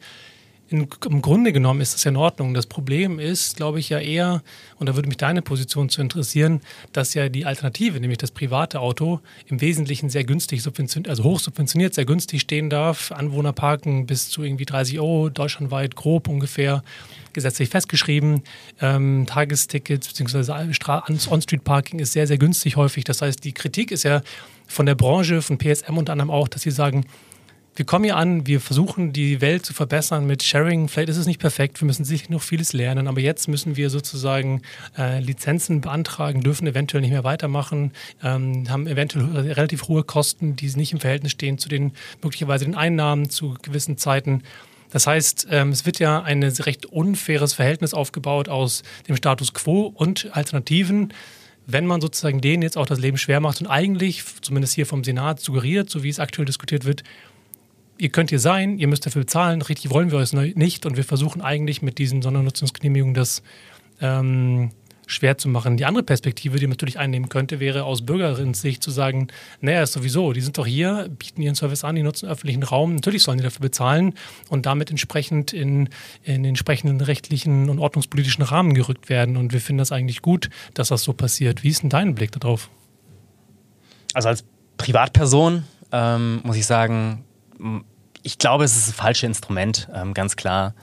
[0.70, 2.54] in, im Grunde genommen ist das ja in Ordnung.
[2.54, 4.42] Das Problem ist, glaube ich, ja eher,
[4.78, 6.60] und da würde mich deine Position zu interessieren,
[6.92, 11.40] dass ja die Alternative, nämlich das private Auto, im Wesentlichen sehr günstig subventioniert, also hoch
[11.40, 13.10] subventioniert, sehr günstig stehen darf.
[13.10, 16.84] Anwohner parken bis zu irgendwie 30 Euro, deutschlandweit grob ungefähr,
[17.32, 18.42] gesetzlich festgeschrieben.
[18.80, 20.52] Ähm, Tagestickets bzw.
[21.30, 23.02] On-Street-Parking ist sehr, sehr günstig häufig.
[23.02, 24.22] Das heißt, die Kritik ist ja
[24.68, 27.04] von der Branche, von PSM unter anderem auch, dass sie sagen,
[27.80, 30.86] wir kommen hier an, wir versuchen die Welt zu verbessern mit Sharing.
[30.86, 33.88] Vielleicht ist es nicht perfekt, wir müssen sicher noch vieles lernen, aber jetzt müssen wir
[33.88, 34.60] sozusagen
[34.98, 40.66] äh, Lizenzen beantragen, dürfen eventuell nicht mehr weitermachen, ähm, haben eventuell relativ hohe Kosten, die
[40.76, 44.42] nicht im Verhältnis stehen zu den möglicherweise den Einnahmen zu gewissen Zeiten.
[44.90, 49.86] Das heißt, ähm, es wird ja ein recht unfaires Verhältnis aufgebaut aus dem Status quo
[49.86, 51.14] und Alternativen
[51.72, 55.04] wenn man sozusagen denen jetzt auch das Leben schwer macht und eigentlich, zumindest hier vom
[55.04, 57.04] Senat, suggeriert, so wie es aktuell diskutiert wird,
[58.00, 61.04] ihr könnt hier sein, ihr müsst dafür bezahlen, richtig wollen wir es nicht und wir
[61.04, 63.42] versuchen eigentlich mit diesen Sondernutzungsgenehmigungen das
[64.00, 64.70] ähm,
[65.06, 65.76] schwer zu machen.
[65.76, 69.28] Die andere Perspektive, die man natürlich einnehmen könnte, wäre aus Bürgerinnensicht zu sagen,
[69.60, 72.94] naja, ist sowieso, die sind doch hier, bieten ihren Service an, die nutzen öffentlichen Raum,
[72.94, 74.14] natürlich sollen die dafür bezahlen
[74.48, 75.88] und damit entsprechend in,
[76.22, 79.36] in entsprechenden rechtlichen und ordnungspolitischen Rahmen gerückt werden.
[79.36, 81.64] Und wir finden das eigentlich gut, dass das so passiert.
[81.64, 82.70] Wie ist denn dein Blick darauf?
[84.14, 84.44] Also als
[84.76, 87.24] Privatperson ähm, muss ich sagen,
[88.22, 90.74] ich glaube, es ist das falsche Instrument, ähm, ganz klar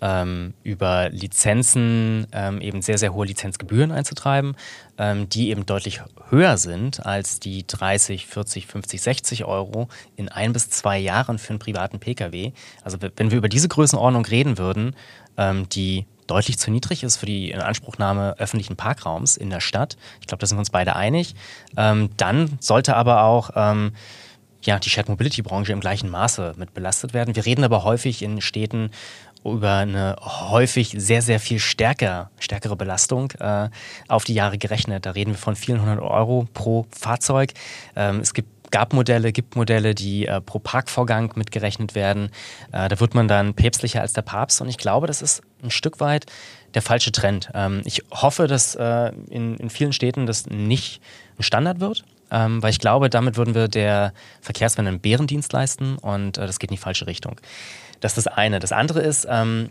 [0.00, 4.56] ähm, über Lizenzen ähm, eben sehr, sehr hohe Lizenzgebühren einzutreiben,
[4.96, 10.52] ähm, die eben deutlich höher sind als die 30, 40, 50, 60 Euro in ein
[10.52, 12.52] bis zwei Jahren für einen privaten Pkw.
[12.82, 14.94] Also wenn wir über diese Größenordnung reden würden,
[15.36, 20.26] ähm, die deutlich zu niedrig ist für die Inanspruchnahme öffentlichen Parkraums in der Stadt, ich
[20.26, 21.34] glaube, da sind wir uns beide einig,
[21.76, 23.92] ähm, dann sollte aber auch ähm,
[24.62, 27.36] ja, die Shared Mobility Branche im gleichen Maße mit belastet werden.
[27.36, 28.90] Wir reden aber häufig in Städten
[29.44, 33.68] über eine häufig sehr, sehr viel stärker, stärkere Belastung äh,
[34.08, 35.06] auf die Jahre gerechnet.
[35.06, 37.52] Da reden wir von vielen hundert Euro pro Fahrzeug.
[37.94, 42.30] Ähm, es gibt gab Modelle, gibt Modelle, die äh, pro Parkvorgang mitgerechnet werden.
[42.72, 45.70] Äh, da wird man dann päpstlicher als der Papst und ich glaube, das ist ein
[45.70, 46.26] Stück weit
[46.74, 47.50] der falsche Trend.
[47.54, 51.00] Ähm, ich hoffe, dass äh, in, in vielen Städten das nicht
[51.38, 52.04] ein Standard wird.
[52.30, 56.58] Ähm, weil ich glaube, damit würden wir der Verkehrswende einen Bärendienst leisten und äh, das
[56.58, 57.40] geht in die falsche Richtung.
[58.00, 58.58] Das ist das eine.
[58.58, 59.70] Das andere ist, ähm,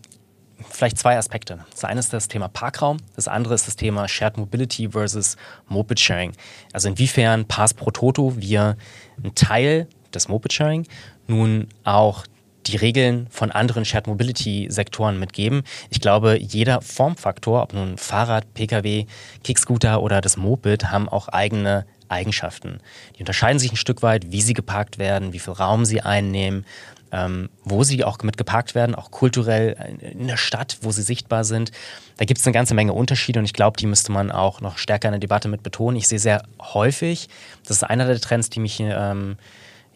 [0.69, 1.59] vielleicht zwei Aspekte.
[1.71, 5.37] Das eine ist das Thema Parkraum, das andere ist das Thema Shared Mobility versus
[5.67, 6.33] Moped Sharing.
[6.73, 8.77] Also inwiefern Pass pro Toto wir
[9.21, 10.87] einen Teil des Moped Sharing
[11.27, 12.25] nun auch
[12.65, 15.63] die Regeln von anderen Shared Mobility Sektoren mitgeben.
[15.89, 19.05] Ich glaube, jeder Formfaktor, ob nun Fahrrad, Pkw,
[19.43, 22.79] Kickscooter oder das Moped, haben auch eigene Eigenschaften.
[23.15, 26.65] Die unterscheiden sich ein Stück weit, wie sie geparkt werden, wie viel Raum sie einnehmen,
[27.11, 31.43] ähm, wo sie auch mit geparkt werden, auch kulturell in der Stadt, wo sie sichtbar
[31.43, 31.71] sind.
[32.17, 34.77] Da gibt es eine ganze Menge Unterschiede und ich glaube, die müsste man auch noch
[34.77, 35.97] stärker in der Debatte mit betonen.
[35.97, 37.29] Ich sehe sehr häufig,
[37.65, 39.37] das ist einer der Trends, die mich ähm,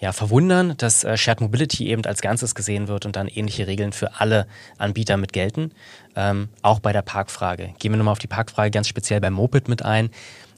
[0.01, 3.93] ja, verwundern, dass äh, Shared Mobility eben als Ganzes gesehen wird und dann ähnliche Regeln
[3.93, 4.47] für alle
[4.79, 5.71] Anbieter mit gelten.
[6.15, 7.75] Ähm, auch bei der Parkfrage.
[7.77, 10.09] Gehen wir nochmal auf die Parkfrage ganz speziell beim Moped mit ein.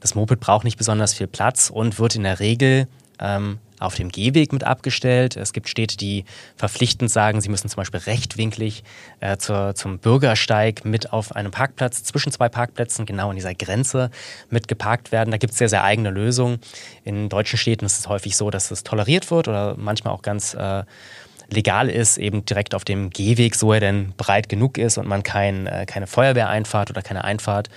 [0.04, 2.88] Das Moped braucht nicht besonders viel Platz und wird in der Regel
[3.20, 5.34] ähm, auf dem Gehweg mit abgestellt.
[5.34, 6.26] Es gibt Städte, die
[6.56, 8.84] verpflichtend sagen, sie müssen zum Beispiel rechtwinklig
[9.20, 14.10] äh, zur, zum Bürgersteig mit auf einem Parkplatz zwischen zwei Parkplätzen, genau an dieser Grenze
[14.50, 15.30] mit geparkt werden.
[15.30, 16.58] Da gibt es sehr, sehr eigene Lösungen.
[17.04, 20.52] In deutschen Städten ist es häufig so, dass es toleriert wird oder manchmal auch ganz
[20.52, 20.84] äh,
[21.48, 25.22] legal ist, eben direkt auf dem Gehweg, so er denn breit genug ist und man
[25.22, 27.72] kein, äh, keine Feuerwehreinfahrt oder keine Einfahrt äh,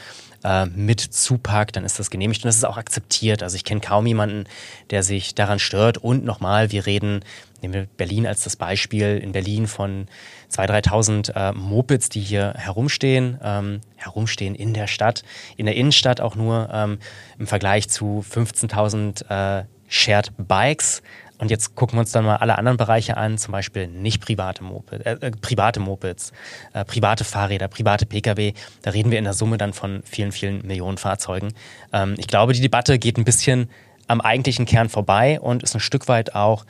[0.75, 3.43] mit zupackt, dann ist das genehmigt und das ist auch akzeptiert.
[3.43, 4.45] Also ich kenne kaum jemanden,
[4.91, 5.97] der sich daran stört.
[5.97, 7.21] Und nochmal, wir reden,
[7.61, 10.07] nehmen wir Berlin als das Beispiel, in Berlin von
[10.51, 15.23] 2.000, 3.000 äh, Mopeds, die hier herumstehen, ähm, herumstehen in der Stadt,
[15.57, 16.99] in der Innenstadt auch nur ähm,
[17.37, 21.01] im Vergleich zu 15.000 äh, Shared Bikes.
[21.39, 24.63] Und jetzt gucken wir uns dann mal alle anderen Bereiche an, zum Beispiel nicht private,
[24.63, 26.31] Moped, äh, äh, private Mopeds,
[26.73, 28.53] äh, private Fahrräder, private Pkw.
[28.81, 31.53] Da reden wir in der Summe dann von vielen, vielen Millionen Fahrzeugen.
[31.93, 33.69] Ähm, ich glaube, die Debatte geht ein bisschen
[34.07, 36.65] am eigentlichen Kern vorbei und ist ein Stück weit auch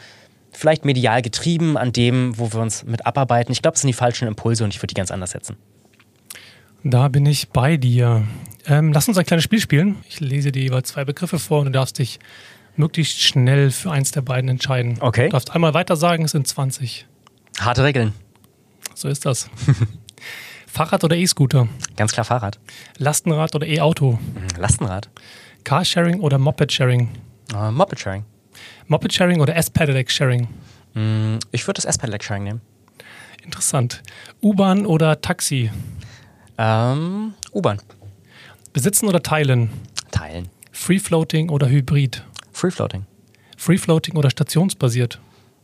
[0.52, 3.52] vielleicht medial getrieben an dem, wo wir uns mit abarbeiten.
[3.52, 5.56] Ich glaube, es sind die falschen Impulse und ich würde die ganz anders setzen.
[6.84, 8.24] Da bin ich bei dir.
[8.66, 9.98] Ähm, lass uns ein kleines Spiel spielen.
[10.10, 12.20] Ich lese dir jeweils zwei Begriffe vor und du darfst dich
[12.78, 14.98] möglichst schnell für eins der beiden entscheiden.
[15.00, 15.26] Okay.
[15.26, 17.06] Du darfst einmal weiter sagen, es sind 20.
[17.60, 18.14] Harte Regeln.
[18.94, 19.50] So ist das.
[20.68, 21.68] Fahrrad oder E-Scooter?
[21.96, 22.60] Ganz klar Fahrrad.
[22.98, 24.14] Lastenrad oder E-Auto?
[24.14, 25.10] Mhm, Lastenrad.
[25.64, 27.10] Carsharing oder Moped-Sharing?
[27.54, 28.26] Uh, Moped-Sharing.
[28.88, 30.48] Moped-Sharing oder S-Pedelec-Sharing?
[30.94, 32.62] Mm, ich würde das S-Pedelec-Sharing nehmen.
[33.44, 34.04] Interessant.
[34.42, 35.72] U-Bahn oder Taxi?
[36.58, 37.82] Ähm, U-Bahn.
[38.74, 39.70] Besitzen oder teilen?
[40.12, 40.50] Teilen.
[40.72, 42.24] Free Floating oder Hybrid?
[42.58, 43.06] Free Floating.
[43.56, 45.20] Free Floating oder stationsbasiert?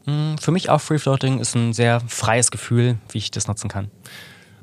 [0.05, 3.67] Mm, für mich auch Free Floating ist ein sehr freies Gefühl, wie ich das nutzen
[3.67, 3.89] kann.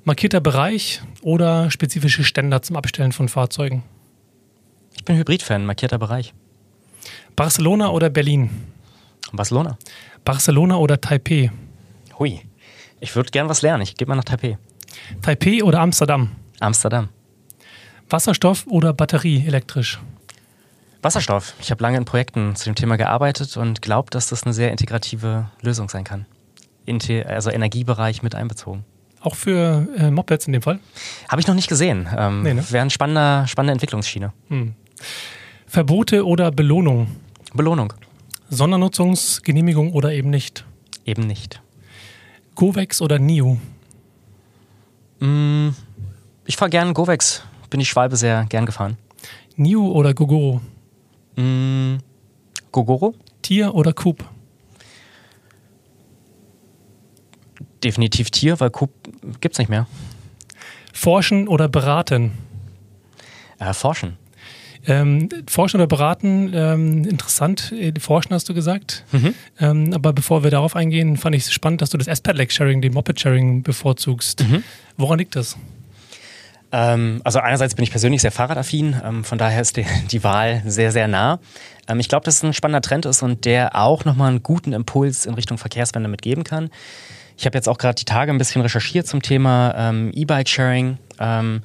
[0.05, 3.83] Markierter Bereich oder spezifische Ständer zum Abstellen von Fahrzeugen?
[4.95, 6.33] Ich bin Hybrid-Fan, markierter Bereich.
[7.35, 8.49] Barcelona oder Berlin?
[9.33, 9.77] Barcelona.
[10.25, 11.51] Barcelona oder Taipei?
[12.17, 12.43] Hui.
[13.01, 13.83] Ich würde gern was lernen.
[13.83, 14.57] Ich gehe mal nach Taipei.
[15.21, 16.31] Taipei oder Amsterdam?
[16.61, 17.09] Amsterdam.
[18.09, 19.99] Wasserstoff oder Batterie elektrisch?
[21.03, 21.55] Wasserstoff.
[21.61, 24.71] Ich habe lange in Projekten zu dem Thema gearbeitet und glaube, dass das eine sehr
[24.71, 26.27] integrative Lösung sein kann.
[26.85, 28.85] Inte also Energiebereich mit einbezogen.
[29.21, 30.81] Auch für äh, Mopeds in dem Fall?
[31.29, 32.09] Habe ich noch nicht gesehen.
[32.17, 32.65] Ähm, nee, ne?
[32.71, 34.33] Wäre eine spannende, spannende Entwicklungsschiene.
[34.49, 34.75] Hm.
[35.67, 37.09] Verbote oder Belohnung?
[37.55, 37.93] Belohnung.
[38.49, 40.65] Sondernutzungsgenehmigung oder eben nicht?
[41.05, 41.63] Eben nicht.
[42.55, 43.59] Govex oder NIO?
[45.21, 45.69] Mm,
[46.47, 47.43] ich fahre gern Govex.
[47.69, 48.97] Bin ich Schwalbe sehr gern gefahren.
[49.57, 50.61] NIO oder Gogoro?
[51.41, 51.99] Mm,
[52.73, 53.15] Gogoro?
[53.43, 54.25] Tier oder Coop?
[57.83, 58.91] Definitiv Tier, weil Coop
[59.41, 59.87] gibt es nicht mehr.
[60.93, 62.33] Forschen oder beraten?
[63.59, 64.17] Äh, forschen.
[64.87, 67.73] Ähm, forschen oder beraten, ähm, interessant.
[67.73, 69.05] Äh, forschen hast du gesagt.
[69.13, 69.35] Mhm.
[69.59, 72.95] Ähm, aber bevor wir darauf eingehen, fand ich es spannend, dass du das S-Pedelec-Sharing, den
[72.95, 74.43] Moped-Sharing bevorzugst.
[74.49, 74.63] Mhm.
[74.97, 75.57] Woran liegt das?
[76.73, 80.63] Ähm, also einerseits bin ich persönlich sehr fahrradaffin, ähm, von daher ist die, die, Wahl
[80.65, 81.41] sehr, sehr nah.
[81.89, 84.73] Ähm, ich glaube, dass es ein spannender Trend ist und der auch nochmal einen guten
[84.73, 86.71] Impuls in Richtung Verkehrswende mitgeben kann.
[87.37, 91.63] Ich habe jetzt auch gerade die Tage ein bisschen recherchiert zum Thema ähm, E-Bike-Sharing ähm,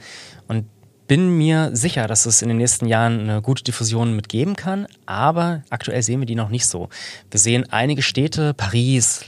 [0.47, 0.65] und
[1.07, 5.63] bin mir sicher, dass es in den nächsten Jahren eine gute Diffusion mitgeben kann, aber
[5.69, 6.89] aktuell sehen wir die noch nicht so.
[7.29, 9.25] Wir sehen einige Städte, Paris,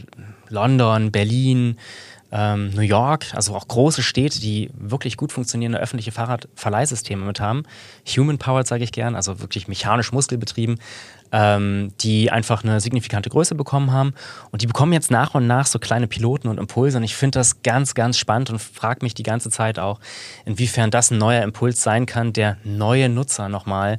[0.50, 1.78] London, Berlin,
[2.32, 7.64] ähm, New York, also auch große Städte, die wirklich gut funktionierende öffentliche Fahrradverleihsysteme mit haben.
[8.06, 10.80] Human-powered, sage ich gern, also wirklich mechanisch muskelbetrieben,
[11.32, 14.14] ähm, die einfach eine signifikante Größe bekommen haben.
[14.52, 16.98] Und die bekommen jetzt nach und nach so kleine Piloten und Impulse.
[16.98, 20.00] Und ich finde das ganz, ganz spannend und frage mich die ganze Zeit auch,
[20.46, 23.98] inwiefern das ein neuer Impuls sein kann, der neue Nutzer nochmal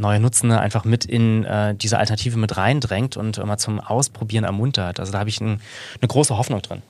[0.00, 5.00] neue Nutzende einfach mit in äh, diese Alternative mit reindrängt und mal zum Ausprobieren ermuntert.
[5.00, 5.60] Also da habe ich ein,
[6.00, 6.82] eine große Hoffnung drin.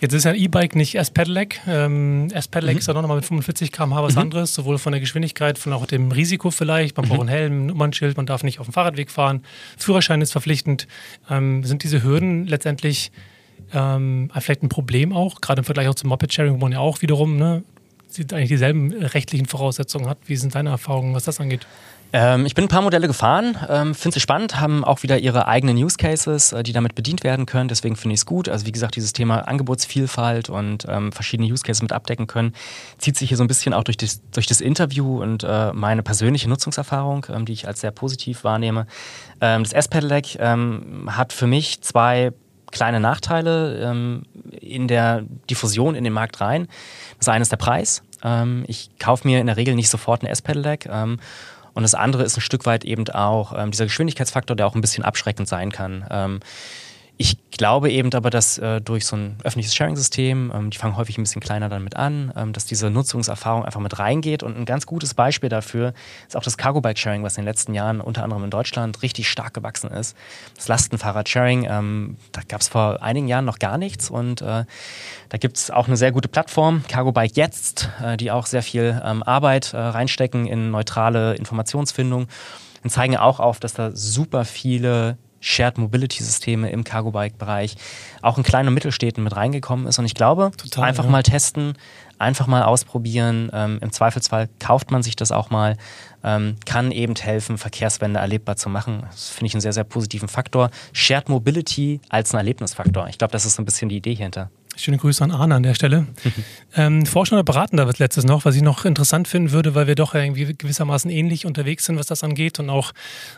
[0.00, 1.60] Jetzt ist ja ein E-Bike nicht S-Pedelec.
[1.66, 2.78] Ähm, S-Pedelec mhm.
[2.78, 4.22] ist ja noch mal mit 45 km/h was mhm.
[4.22, 6.96] anderes, sowohl von der Geschwindigkeit, von auch dem Risiko vielleicht.
[6.96, 7.08] Man mhm.
[7.08, 9.42] braucht einen Helm, ein Nummernschild, man darf nicht auf dem Fahrradweg fahren.
[9.76, 10.86] Führerschein ist verpflichtend.
[11.28, 13.10] Ähm, sind diese Hürden letztendlich
[13.72, 17.02] ähm, vielleicht ein Problem auch, gerade im Vergleich auch zum Moped-Sharing, wo man ja auch
[17.02, 17.64] wiederum ne,
[18.32, 20.18] eigentlich dieselben rechtlichen Voraussetzungen hat.
[20.26, 21.66] Wie sind deine Erfahrungen, was das angeht?
[22.10, 25.46] Ähm, ich bin ein paar Modelle gefahren, ähm, finde sie spannend, haben auch wieder ihre
[25.46, 27.68] eigenen Use Cases, äh, die damit bedient werden können.
[27.68, 28.48] Deswegen finde ich es gut.
[28.48, 32.54] Also wie gesagt, dieses Thema Angebotsvielfalt und ähm, verschiedene Use Cases mit abdecken können,
[32.96, 36.02] zieht sich hier so ein bisschen auch durch das, durch das Interview und äh, meine
[36.02, 38.86] persönliche Nutzungserfahrung, ähm, die ich als sehr positiv wahrnehme.
[39.42, 42.32] Ähm, das S-Pedelec ähm, hat für mich zwei
[42.70, 44.14] kleine Nachteile
[44.60, 46.68] in der Diffusion in den Markt rein.
[47.16, 48.02] Das eine ist der Preis.
[48.66, 50.86] ich kaufe mir in der Regel nicht sofort ein S-Pedelec
[51.78, 54.80] und das andere ist ein Stück weit eben auch ähm, dieser Geschwindigkeitsfaktor, der auch ein
[54.80, 56.04] bisschen abschreckend sein kann.
[56.10, 56.40] Ähm,
[57.20, 61.18] ich glaube eben aber, dass äh, durch so ein öffentliches Sharing-System, ähm, die fangen häufig
[61.18, 64.44] ein bisschen kleiner dann mit an, ähm, dass diese Nutzungserfahrung einfach mit reingeht.
[64.44, 65.94] Und ein ganz gutes Beispiel dafür
[66.28, 69.52] ist auch das Cargo-Bike-Sharing, was in den letzten Jahren unter anderem in Deutschland richtig stark
[69.52, 70.16] gewachsen ist.
[70.54, 74.10] Das Lastenfahrrad-Sharing, ähm, da gab es vor einigen Jahren noch gar nichts.
[74.10, 74.64] Und äh,
[75.28, 78.62] da gibt es auch eine sehr gute Plattform, Cargo Bike Jetzt, äh, die auch sehr
[78.62, 82.28] viel ähm, Arbeit äh, reinstecken in neutrale Informationsfindung
[82.84, 87.76] und zeigen auch auf, dass da super viele Shared Mobility Systeme im Cargo Bike Bereich
[88.22, 89.98] auch in kleinen und Mittelstädten mit reingekommen ist.
[89.98, 91.10] Und ich glaube, Total, einfach ja.
[91.10, 91.74] mal testen,
[92.18, 93.50] einfach mal ausprobieren.
[93.52, 95.76] Ähm, Im Zweifelsfall kauft man sich das auch mal,
[96.24, 99.04] ähm, kann eben helfen, Verkehrswende erlebbar zu machen.
[99.10, 100.70] Das finde ich einen sehr, sehr positiven Faktor.
[100.92, 103.08] Shared Mobility als ein Erlebnisfaktor.
[103.08, 104.50] Ich glaube, das ist so ein bisschen die Idee hinter.
[104.78, 106.06] Schöne Grüße an Arne an der Stelle.
[106.76, 109.86] ähm, Forschen oder beraten da was letztes noch, was ich noch interessant finden würde, weil
[109.86, 112.92] wir doch irgendwie gewissermaßen ähnlich unterwegs sind, was das angeht und auch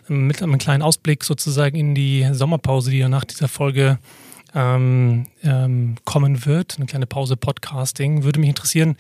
[0.09, 3.99] mit einem kleinen Ausblick sozusagen in die Sommerpause, die ja nach dieser Folge
[4.55, 8.97] ähm, ähm, kommen wird, eine kleine Pause Podcasting, würde mich interessieren,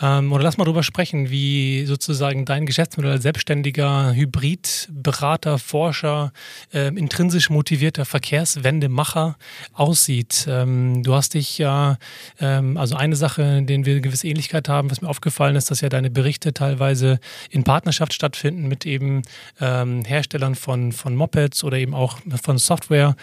[0.00, 6.32] ähm, oder lass mal drüber sprechen, wie sozusagen dein Geschäftsmodell als selbstständiger Hybridberater, Forscher,
[6.72, 9.36] äh, intrinsisch motivierter Verkehrswendemacher
[9.72, 10.46] aussieht.
[10.48, 11.98] Ähm, du hast dich ja,
[12.40, 15.70] ähm, also eine Sache, in der wir eine gewisse Ähnlichkeit haben, was mir aufgefallen ist,
[15.70, 17.18] dass ja deine Berichte teilweise
[17.50, 19.22] in Partnerschaft stattfinden mit eben
[19.60, 23.16] ähm, Herstellern von, von Mopeds oder eben auch von Software.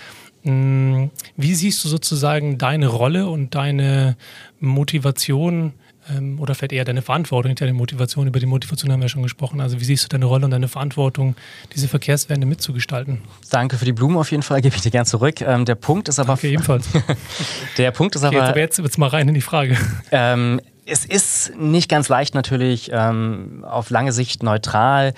[0.45, 4.15] Hm, wie siehst du sozusagen deine Rolle und deine
[4.59, 5.73] Motivation
[6.07, 8.27] ähm, oder vielleicht eher deine Verantwortung, nicht deine Motivation?
[8.27, 9.59] Über die Motivation haben wir ja schon gesprochen.
[9.59, 11.35] Also wie siehst du deine Rolle und deine Verantwortung,
[11.73, 13.23] diese Verkehrswende mitzugestalten?
[13.49, 15.41] Danke für die Blumen auf jeden Fall, gebe ich dir gern zurück.
[15.41, 16.33] Ähm, der Punkt ist aber...
[16.33, 16.89] Danke ebenfalls.
[17.79, 18.49] der Punkt ist okay, aber...
[18.49, 19.77] aber jetzt wird's mal rein in die Frage.
[20.11, 25.13] Ähm, es ist nicht ganz leicht natürlich ähm, auf lange Sicht neutral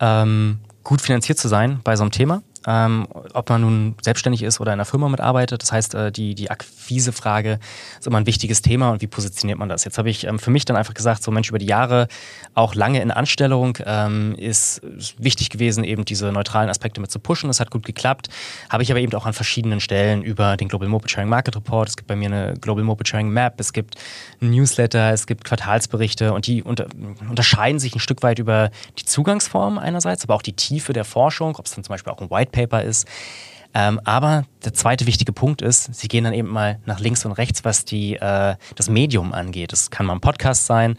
[0.00, 4.60] ähm, gut finanziert zu sein bei so einem Thema ähm, ob man nun selbstständig ist
[4.60, 5.62] oder in einer Firma mitarbeitet.
[5.62, 7.58] Das heißt, äh, die, die Akquisefrage
[7.98, 9.84] ist immer ein wichtiges Thema und wie positioniert man das?
[9.84, 12.08] Jetzt habe ich ähm, für mich dann einfach gesagt, so Mensch, über die Jahre
[12.54, 14.82] auch lange in Anstellung ähm, ist,
[15.18, 17.48] wichtig gewesen, eben diese neutralen Aspekte mit zu pushen.
[17.48, 18.28] Das hat gut geklappt.
[18.70, 21.88] Habe ich aber eben auch an verschiedenen Stellen über den Global Mobile Sharing Market Report,
[21.88, 23.96] es gibt bei mir eine Global Mobile Sharing Map, es gibt
[24.40, 26.86] Newsletter, es gibt Quartalsberichte und die unter,
[27.28, 31.56] unterscheiden sich ein Stück weit über die Zugangsform einerseits, aber auch die Tiefe der Forschung,
[31.56, 33.08] ob es dann zum Beispiel auch ein White Paper ist.
[33.74, 37.32] Ähm, aber der zweite wichtige Punkt ist, sie gehen dann eben mal nach links und
[37.32, 39.72] rechts, was die, äh, das Medium angeht.
[39.72, 40.96] Das kann mal ein Podcast sein,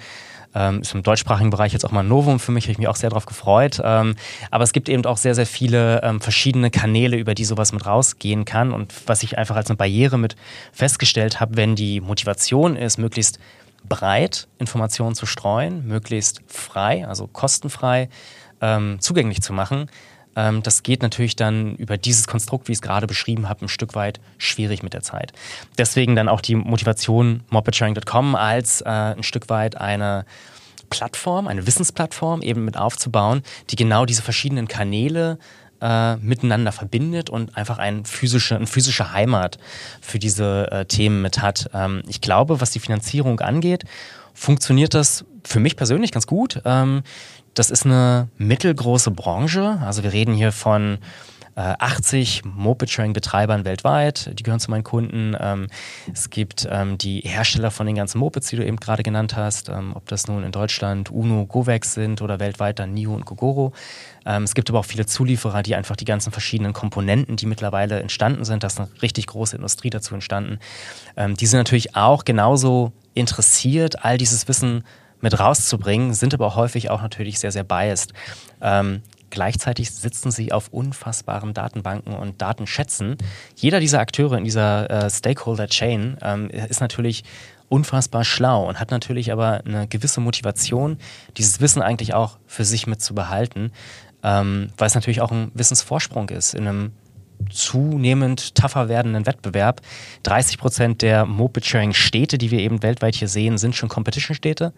[0.55, 2.87] ähm, ist im deutschsprachigen Bereich jetzt auch mal ein Novum für mich, habe ich mich
[2.87, 3.79] auch sehr darauf gefreut.
[3.83, 4.15] Ähm,
[4.49, 7.85] aber es gibt eben auch sehr, sehr viele ähm, verschiedene Kanäle, über die sowas mit
[7.85, 8.71] rausgehen kann.
[8.71, 10.35] Und was ich einfach als eine Barriere mit
[10.71, 13.39] festgestellt habe, wenn die Motivation ist, möglichst
[13.87, 18.09] breit Informationen zu streuen, möglichst frei, also kostenfrei
[18.61, 19.89] ähm, zugänglich zu machen,
[20.35, 23.95] das geht natürlich dann über dieses Konstrukt, wie ich es gerade beschrieben habe, ein Stück
[23.95, 25.31] weit schwierig mit der Zeit.
[25.77, 30.25] Deswegen dann auch die Motivation mopedsharing.com als äh, ein Stück weit eine
[30.89, 35.39] Plattform, eine Wissensplattform eben mit aufzubauen, die genau diese verschiedenen Kanäle
[35.81, 39.57] äh, miteinander verbindet und einfach ein physische, eine physische Heimat
[40.01, 41.69] für diese äh, Themen mit hat.
[41.73, 43.83] Ähm, ich glaube, was die Finanzierung angeht,
[44.33, 46.61] funktioniert das für mich persönlich ganz gut.
[46.63, 47.03] Ähm,
[47.53, 49.79] das ist eine mittelgroße Branche.
[49.83, 50.99] Also wir reden hier von
[51.55, 55.35] 80 äh, Moped-Sharing-Betreibern weltweit, die gehören zu meinen Kunden.
[55.39, 55.67] Ähm,
[56.11, 59.69] es gibt ähm, die Hersteller von den ganzen Mopeds, die du eben gerade genannt hast,
[59.69, 63.73] ähm, ob das nun in Deutschland Uno, Govex sind oder weltweit dann NIO und Gogoro.
[64.25, 68.45] es gibt aber auch viele Zulieferer, die einfach die ganzen verschiedenen Komponenten, die mittlerweile entstanden
[68.45, 70.59] sind, da ist eine richtig große Industrie dazu entstanden,
[71.17, 74.85] die sind natürlich auch genauso interessiert, all dieses Wissen
[75.23, 78.13] mit rauszubringen, sind aber häufig auch natürlich sehr, sehr biased.
[78.61, 83.17] Ähm, gleichzeitig sitzen sie auf unfassbaren Datenbanken und Datenschätzen.
[83.55, 87.23] Jeder dieser Akteure in dieser äh, Stakeholder-Chain ähm, ist natürlich
[87.69, 90.97] unfassbar schlau und hat natürlich aber eine gewisse Motivation,
[91.37, 93.71] dieses Wissen eigentlich auch für sich mit zu behalten,
[94.23, 96.91] ähm, weil es natürlich auch ein Wissensvorsprung ist in einem
[97.49, 99.81] zunehmend tougher werdenden Wettbewerb.
[100.23, 104.73] 30 Prozent der Moped-Sharing-Städte, die wir eben weltweit hier sehen, sind schon Competition-Städte.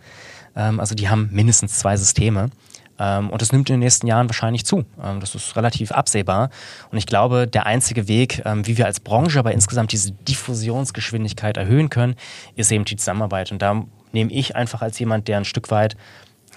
[0.56, 2.50] Ähm, also die haben mindestens zwei Systeme.
[2.98, 4.86] Ähm, und das nimmt in den nächsten Jahren wahrscheinlich zu.
[5.04, 6.50] Ähm, das ist relativ absehbar.
[6.92, 11.58] Und ich glaube, der einzige Weg, ähm, wie wir als Branche aber insgesamt diese Diffusionsgeschwindigkeit
[11.58, 12.16] erhöhen können,
[12.56, 13.52] ist eben die Zusammenarbeit.
[13.52, 15.98] Und da nehme ich einfach als jemand, der ein Stück weit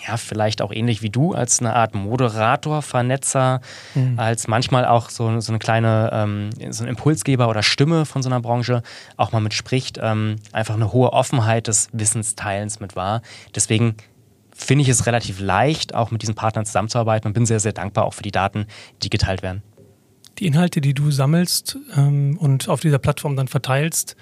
[0.07, 3.61] ja, vielleicht auch ähnlich wie du, als eine Art Moderator, Vernetzer,
[3.95, 4.19] mhm.
[4.19, 8.29] als manchmal auch so, so eine kleine, ähm, so ein Impulsgeber oder Stimme von so
[8.29, 8.83] einer Branche
[9.17, 13.23] auch mal mitspricht, ähm, einfach eine hohe Offenheit des Wissensteilens mit wahr.
[13.55, 13.97] Deswegen
[14.55, 18.05] finde ich es relativ leicht, auch mit diesen Partnern zusammenzuarbeiten und bin sehr, sehr dankbar
[18.05, 18.67] auch für die Daten,
[19.03, 19.63] die geteilt werden.
[20.39, 24.17] Die Inhalte, die du sammelst ähm, und auf dieser Plattform dann verteilst,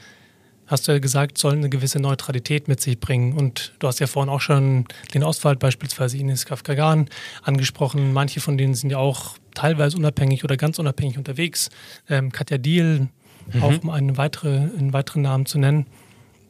[0.67, 3.35] hast du ja gesagt, sollen eine gewisse Neutralität mit sich bringen.
[3.35, 7.09] Und du hast ja vorhin auch schon den Oswald beispielsweise Ines Kafkagan
[7.43, 8.13] angesprochen.
[8.13, 11.71] Manche von denen sind ja auch teilweise unabhängig oder ganz unabhängig unterwegs.
[12.09, 13.09] Ähm, Katja Diel,
[13.53, 13.63] mhm.
[13.63, 15.87] auch um einen, weitere, einen weiteren Namen zu nennen.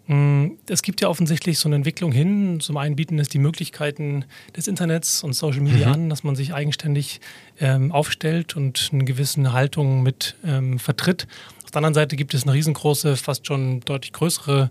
[0.08, 2.60] Mm, es gibt ja offensichtlich so eine Entwicklung hin.
[2.60, 4.24] Zum einen bieten es die Möglichkeiten
[4.56, 5.94] des Internets und Social Media mhm.
[5.94, 7.20] an, dass man sich eigenständig
[7.58, 11.26] ähm, aufstellt und eine gewisse Haltung mit ähm, vertritt.
[11.66, 14.70] Auf der anderen Seite gibt es eine riesengroße, fast schon deutlich größere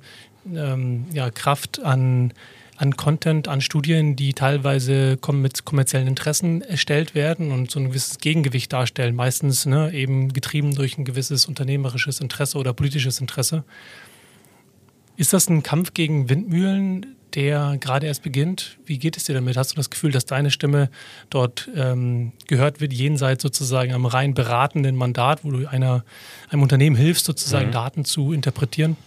[0.55, 2.31] ähm, ja, Kraft an,
[2.77, 8.19] an Content, an Studien, die teilweise mit kommerziellen Interessen erstellt werden und so ein gewisses
[8.19, 9.13] Gegengewicht darstellen.
[9.13, 13.65] Meistens ne, eben getrieben durch ein gewisses unternehmerisches Interesse oder politisches Interesse.
[15.17, 18.77] Ist das ein Kampf gegen Windmühlen, der gerade erst beginnt?
[18.85, 19.57] Wie geht es dir damit?
[19.57, 20.89] Hast du das Gefühl, dass deine Stimme
[21.29, 26.03] dort ähm, gehört wird, jenseits sozusagen am rein beratenden Mandat, wo du einer,
[26.49, 27.73] einem Unternehmen hilfst, sozusagen mhm.
[27.73, 28.97] Daten zu interpretieren?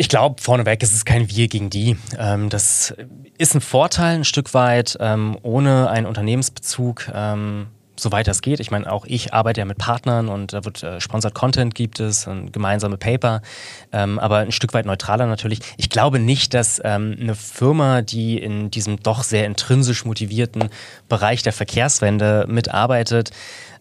[0.00, 1.96] Ich glaube, vorneweg ist es kein Wir gegen die.
[2.16, 2.94] Ähm, das
[3.36, 7.66] ist ein Vorteil, ein Stück weit, ähm, ohne einen Unternehmensbezug ähm,
[7.98, 8.60] soweit das geht.
[8.60, 12.00] Ich meine, auch ich arbeite ja mit Partnern und da wird äh, Sponsored Content gibt
[12.00, 13.42] es und gemeinsame Paper,
[13.92, 15.60] ähm, aber ein Stück weit neutraler natürlich.
[15.76, 20.70] Ich glaube nicht, dass ähm, eine Firma, die in diesem doch sehr intrinsisch motivierten
[21.08, 23.30] Bereich der Verkehrswende mitarbeitet,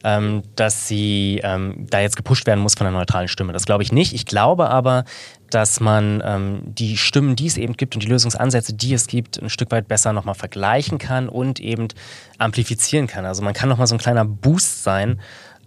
[0.04, 3.54] ähm, dass sie ähm, da jetzt gepusht werden muss von einer neutralen Stimme.
[3.54, 4.14] Das glaube ich nicht.
[4.14, 5.06] Ich glaube aber,
[5.50, 9.42] dass man ähm, die Stimmen, die es eben gibt und die Lösungsansätze, die es gibt,
[9.42, 11.88] ein Stück weit besser nochmal vergleichen kann und eben
[12.38, 13.26] amplifizieren kann.
[13.26, 15.20] Also man kann nochmal so ein kleiner Boost sein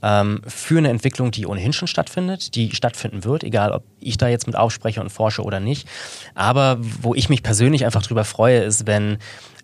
[0.03, 4.28] ähm, für eine Entwicklung, die ohnehin schon stattfindet, die stattfinden wird, egal ob ich da
[4.28, 5.89] jetzt mit aufspreche und forsche oder nicht.
[6.35, 9.18] Aber wo ich mich persönlich einfach drüber freue, ist, wenn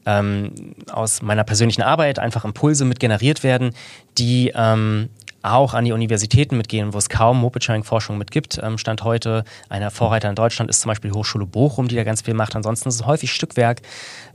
[0.07, 3.73] ähm, aus meiner persönlichen Arbeit einfach Impulse mit generiert werden,
[4.19, 5.09] die ähm,
[5.53, 8.59] auch an die Universitäten mitgehen, wo es kaum Moped-Sharing-Forschung mit gibt.
[8.63, 12.05] Ähm, Stand heute, einer Vorreiter in Deutschland ist zum Beispiel die Hochschule Bochum, die da
[12.05, 12.57] ganz viel macht.
[12.57, 13.83] Ansonsten ist es häufig Stückwerk.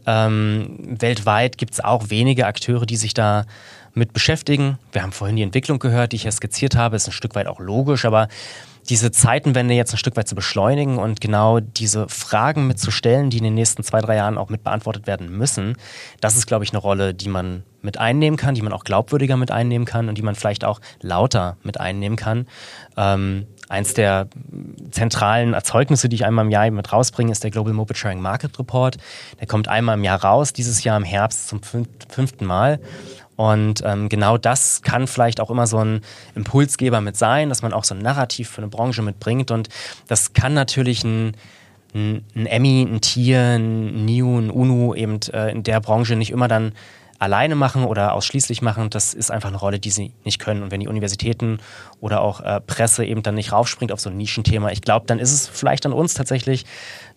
[0.06, 3.46] Ähm, weltweit gibt es auch wenige Akteure, die sich da
[3.94, 4.78] mit beschäftigen.
[4.92, 7.48] Wir haben vorhin die Entwicklung gehört, die ich ja skizziert habe, ist ein Stück weit
[7.48, 8.28] auch logisch, aber
[8.90, 13.44] diese Zeitenwende jetzt ein Stück weit zu beschleunigen und genau diese Fragen mitzustellen, die in
[13.44, 15.78] den nächsten zwei, drei Jahren auch mit beantwortet werden müssen,
[16.20, 19.38] das ist, glaube ich, eine Rolle, die man mit einnehmen kann, die man auch glaubwürdiger
[19.38, 22.48] mit einnehmen kann und die man vielleicht auch lauter mit einnehmen kann.
[22.98, 24.28] Ähm, eins der
[24.92, 28.60] zentralen Erzeugnisse, die ich einmal im Jahr mit rausbringe, ist der Global Mobile Sharing Market
[28.60, 28.98] Report.
[29.40, 32.80] Der kommt einmal im Jahr raus, dieses Jahr im Herbst zum fünften Mal.
[33.42, 36.02] Und ähm, genau das kann vielleicht auch immer so ein
[36.36, 39.50] Impulsgeber mit sein, dass man auch so ein Narrativ für eine Branche mitbringt.
[39.50, 39.68] Und
[40.08, 41.36] das kann natürlich ein,
[41.96, 46.30] ein, ein Emmy, ein Tier, ein NIU, ein UNU eben äh, in der Branche nicht
[46.30, 46.74] immer dann
[47.18, 50.62] alleine machen oder ausschließlich machen, das ist einfach eine Rolle, die sie nicht können.
[50.62, 51.60] Und wenn die Universitäten
[52.00, 55.18] oder auch äh, Presse eben dann nicht raufspringt auf so ein Nischenthema, ich glaube, dann
[55.18, 56.66] ist es vielleicht an uns tatsächlich,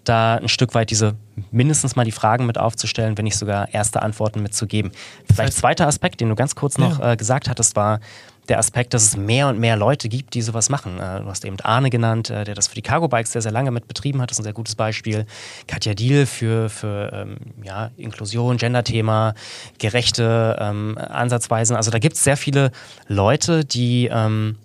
[0.09, 1.17] da ein Stück weit diese
[1.51, 4.93] mindestens mal die Fragen mit aufzustellen, wenn nicht sogar erste Antworten mitzugeben.
[5.33, 7.13] Vielleicht zweiter Aspekt, den du ganz kurz noch ja.
[7.13, 8.01] äh, gesagt hattest, war
[8.49, 10.99] der Aspekt, dass es mehr und mehr Leute gibt, die sowas machen.
[10.99, 13.53] Äh, du hast eben Arne genannt, äh, der das für die Cargo Bikes sehr, sehr
[13.53, 14.31] lange mit betrieben hat.
[14.31, 15.27] Das ist ein sehr gutes Beispiel.
[15.67, 19.35] Katja Diel für, für ähm, ja, Inklusion, Gender-Thema,
[19.79, 21.77] gerechte ähm, Ansatzweisen.
[21.77, 22.71] Also da gibt es sehr viele
[23.09, 24.57] Leute, die ähm,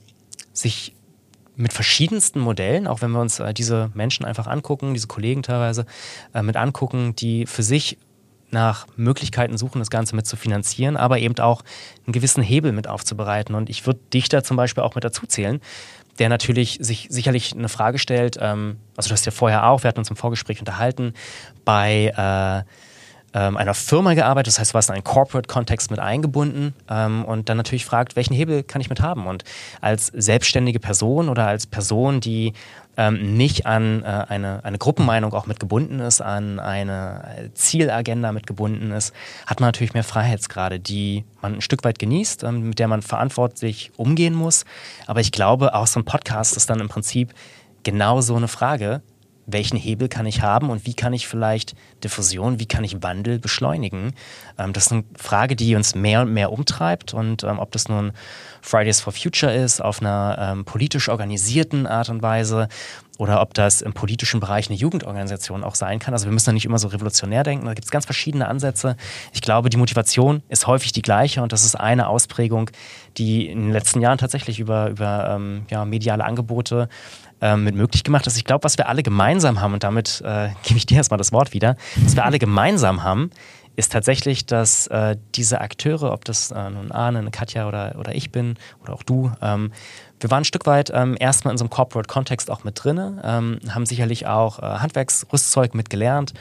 [0.52, 0.94] sich
[1.60, 5.86] mit verschiedensten Modellen, auch wenn wir uns äh, diese Menschen einfach angucken, diese Kollegen teilweise
[6.34, 7.98] äh, mit angucken, die für sich
[8.50, 11.62] nach Möglichkeiten suchen, das Ganze mit zu finanzieren, aber eben auch
[12.06, 13.56] einen gewissen Hebel mit aufzubereiten.
[13.56, 15.60] Und ich würde dich da zum Beispiel auch mit dazu zählen,
[16.18, 19.90] der natürlich sich sicherlich eine Frage stellt, ähm, also du hast ja vorher auch, wir
[19.90, 21.14] hatten uns im Vorgespräch unterhalten,
[21.66, 22.14] bei
[22.66, 22.70] äh,
[23.34, 27.50] ähm, einer Firma gearbeitet, das heißt, du warst in einen Corporate-Kontext mit eingebunden ähm, und
[27.50, 29.28] dann natürlich fragt, welchen Hebel kann ich mit haben?
[29.28, 29.44] Und
[29.82, 32.54] als selbstständige Person oder als Person, die
[32.98, 38.48] ähm, nicht an äh, eine, eine Gruppenmeinung auch mit gebunden ist, an eine Zielagenda mit
[38.48, 39.14] gebunden ist,
[39.46, 43.02] hat man natürlich mehr Freiheitsgrade, die man ein Stück weit genießt, ähm, mit der man
[43.02, 44.66] verantwortlich umgehen muss.
[45.08, 47.34] Aber ich glaube, auch so ein Podcast ist dann im Prinzip
[47.84, 49.02] genau so eine Frage
[49.54, 53.40] welchen Hebel kann ich haben und wie kann ich vielleicht Diffusion, wie kann ich Wandel
[53.40, 54.14] beschleunigen?
[54.58, 57.88] Ähm, das ist eine Frage, die uns mehr und mehr umtreibt und ähm, ob das
[57.88, 58.12] nun
[58.62, 62.68] Fridays for Future ist, auf einer ähm, politisch organisierten Art und Weise
[63.20, 66.14] oder ob das im politischen Bereich eine Jugendorganisation auch sein kann.
[66.14, 68.96] Also wir müssen da nicht immer so revolutionär denken, da gibt es ganz verschiedene Ansätze.
[69.34, 72.72] Ich glaube, die Motivation ist häufig die gleiche und das ist eine Ausprägung,
[73.18, 76.88] die in den letzten Jahren tatsächlich über, über ähm, ja, mediale Angebote
[77.42, 78.38] ähm, mit möglich gemacht ist.
[78.38, 81.32] Ich glaube, was wir alle gemeinsam haben, und damit äh, gebe ich dir erstmal das
[81.32, 83.32] Wort wieder, was wir alle gemeinsam haben,
[83.76, 88.30] ist tatsächlich, dass äh, diese Akteure, ob das äh, nun Arne, Katja oder, oder ich
[88.30, 89.72] bin oder auch du, ähm,
[90.20, 93.60] wir waren ein Stück weit ähm, erstmal in so einem Corporate-Kontext auch mit drin, ähm,
[93.70, 96.34] haben sicherlich auch äh, Handwerksrüstzeug mitgelernt,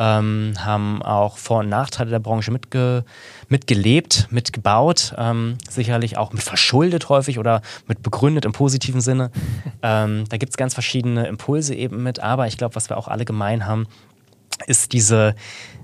[0.00, 3.04] ähm, haben auch Vor- und Nachteile der Branche mitge
[3.48, 9.30] mitgelebt, mitgebaut, ähm, sicherlich auch mit verschuldet häufig oder mit begründet im positiven Sinne.
[9.82, 13.08] Ähm, da gibt es ganz verschiedene Impulse eben mit, aber ich glaube, was wir auch
[13.08, 13.86] alle gemein haben,
[14.66, 15.34] ist diese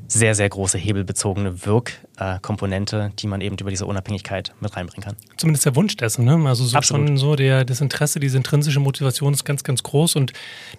[0.08, 5.16] sehr, sehr große hebelbezogene Wirkkomponente, die man eben über diese Unabhängigkeit mit reinbringen kann.
[5.36, 6.36] Zumindest der Wunsch dessen, ne?
[6.48, 7.08] Also so Absolut.
[7.08, 10.32] schon so der, das Interesse, diese intrinsische Motivation ist ganz, ganz groß und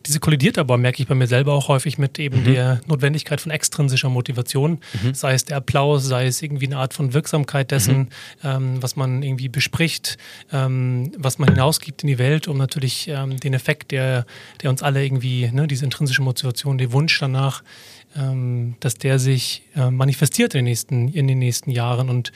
[0.06, 2.54] diese kollidiert aber, merke ich bei mir selber auch häufig mit eben mhm.
[2.54, 5.14] der Notwendigkeit von extrinsischer Motivation, mhm.
[5.14, 8.08] sei es der Applaus, sei es irgendwie eine Art von Wirksamkeit dessen, mhm.
[8.44, 10.18] ähm, was man irgendwie bespricht,
[10.52, 14.26] ähm, was man hinausgibt in die Welt, um natürlich ähm, den Effekt, der,
[14.62, 17.64] der uns alle irgendwie, ne, diese intrinsische Motivation, der Wunsch danach,
[18.80, 22.10] dass der sich äh, manifestiert in den nächsten, in den nächsten Jahren.
[22.10, 22.32] Und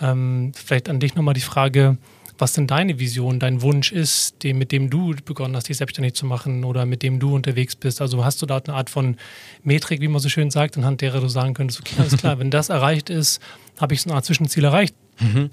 [0.00, 1.98] ähm, vielleicht an dich nochmal die Frage,
[2.38, 6.14] was denn deine Vision, dein Wunsch ist, dem, mit dem du begonnen hast, dich selbstständig
[6.14, 8.00] zu machen oder mit dem du unterwegs bist.
[8.00, 9.16] Also hast du da eine Art von
[9.62, 12.50] Metrik, wie man so schön sagt, anhand derer du sagen könntest, okay, alles klar, wenn
[12.50, 13.40] das erreicht ist,
[13.78, 14.94] habe ich so eine Art Zwischenziel erreicht.
[15.18, 15.50] Mhm.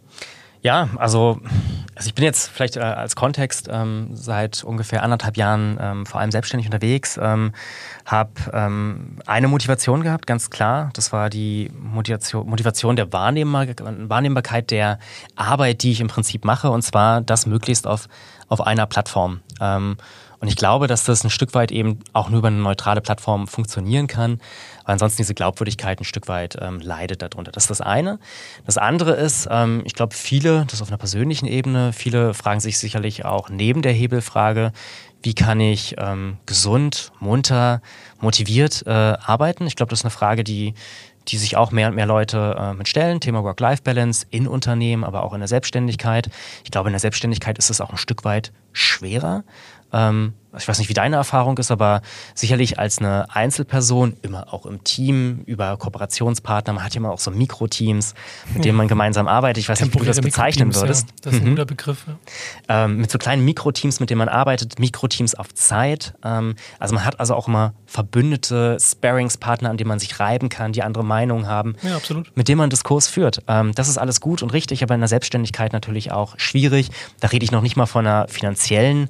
[0.64, 1.42] Ja, also,
[1.94, 6.22] also ich bin jetzt vielleicht äh, als Kontext ähm, seit ungefähr anderthalb Jahren ähm, vor
[6.22, 7.52] allem selbstständig unterwegs, ähm,
[8.06, 10.90] habe ähm, eine Motivation gehabt, ganz klar.
[10.94, 15.00] Das war die Motivation, Motivation der Wahrnehmbar Wahrnehmbarkeit der
[15.36, 18.08] Arbeit, die ich im Prinzip mache, und zwar das möglichst auf,
[18.48, 19.42] auf einer Plattform.
[20.44, 23.48] Und ich glaube, dass das ein Stück weit eben auch nur über eine neutrale Plattform
[23.48, 24.42] funktionieren kann,
[24.84, 27.54] weil ansonsten diese Glaubwürdigkeit ein Stück weit ähm, leidet darunter.
[27.54, 28.20] Das ist das eine.
[28.66, 32.78] Das andere ist, ähm, ich glaube, viele, das auf einer persönlichen Ebene, viele fragen sich
[32.78, 34.74] sicherlich auch neben der Hebelfrage,
[35.22, 37.82] wie kann ich ähm, gesund, munter,
[38.20, 39.66] motiviert äh, arbeiten?
[39.66, 40.74] Ich glaube, das ist eine Frage, die
[41.30, 43.20] die sich auch mehr und mehr Leute äh, mit stellen.
[43.20, 46.30] Thema Work-Life-Balance in Unternehmen, aber auch in der Selbstständigkeit.
[46.64, 49.44] Ich glaube, in der Selbstständigkeit ist es auch ein Stück weit schwerer,
[49.94, 52.02] Ähm, ich weiß nicht, wie deine Erfahrung ist, aber
[52.36, 57.20] sicherlich als eine Einzelperson, immer auch im Team, über Kooperationspartner, man hat ja immer auch
[57.20, 58.14] so Mikroteams,
[58.54, 59.64] mit denen man gemeinsam arbeitet.
[59.64, 61.10] Ich weiß nicht, wie du das bezeichnen würdest.
[61.10, 61.50] Ja, das ist ein mhm.
[61.52, 62.06] guter Begriff.
[62.08, 62.86] Ja.
[62.86, 66.14] Ähm, mit so kleinen Mikroteams, mit denen man arbeitet, Mikroteams auf Zeit.
[66.24, 70.72] Ähm, also man hat also auch immer verbündete Sparingspartner, an denen man sich reiben kann,
[70.72, 72.36] die andere Meinungen haben, ja, absolut.
[72.36, 73.42] mit denen man Diskurs führt.
[73.48, 76.90] Ähm, das ist alles gut und richtig, aber in der Selbstständigkeit natürlich auch schwierig.
[77.20, 79.10] Da rede ich noch nicht mal von einer finanziellen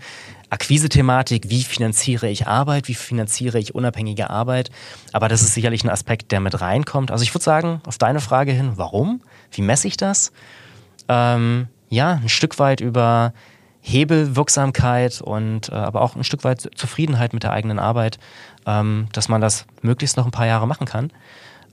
[0.53, 4.69] Akquise-Thematik, wie finanziere ich Arbeit, wie finanziere ich unabhängige Arbeit.
[5.11, 7.09] Aber das ist sicherlich ein Aspekt, der mit reinkommt.
[7.09, 9.21] Also ich würde sagen, auf deine Frage hin, warum?
[9.51, 10.31] Wie messe ich das?
[11.09, 13.33] Ähm, ja, ein Stück weit über
[13.81, 18.19] Hebelwirksamkeit und äh, aber auch ein Stück weit Zufriedenheit mit der eigenen Arbeit,
[18.65, 21.11] ähm, dass man das möglichst noch ein paar Jahre machen kann.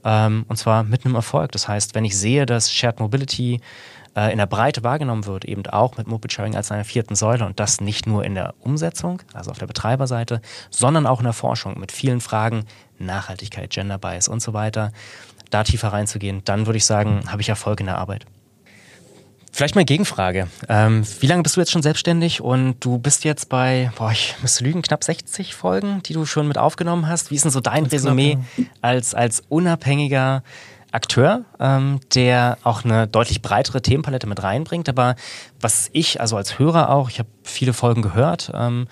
[0.03, 1.51] Ähm, und zwar mit einem Erfolg.
[1.51, 3.61] Das heißt, wenn ich sehe, dass Shared Mobility
[4.13, 7.59] in der Breite wahrgenommen wird, eben auch mit Mobile Sharing als einer vierten Säule und
[7.59, 11.79] das nicht nur in der Umsetzung, also auf der Betreiberseite, sondern auch in der Forschung
[11.79, 12.65] mit vielen Fragen
[12.99, 14.91] Nachhaltigkeit, Gender Bias und so weiter,
[15.49, 18.25] da tiefer reinzugehen, dann würde ich sagen, habe ich Erfolg in der Arbeit.
[19.53, 20.47] Vielleicht mal Gegenfrage.
[20.69, 24.35] Ähm, wie lange bist du jetzt schon selbstständig und du bist jetzt bei, boah, ich
[24.41, 27.31] müsste lügen, knapp 60 Folgen, die du schon mit aufgenommen hast.
[27.31, 28.37] Wie ist denn so dein Resümee
[28.81, 30.43] als, als unabhängiger
[30.91, 34.89] Akteur, ähm, der auch eine deutlich breitere Themenpalette mit reinbringt.
[34.89, 35.15] Aber
[35.59, 38.87] was ich, also als Hörer auch, ich habe viele Folgen gehört, ähm,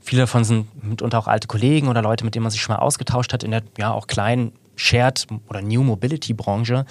[0.00, 2.82] viele davon sind mitunter auch alte Kollegen oder Leute, mit denen man sich schon mal
[2.82, 6.86] ausgetauscht hat in der ja auch kleinen Shared oder New Mobility Branche.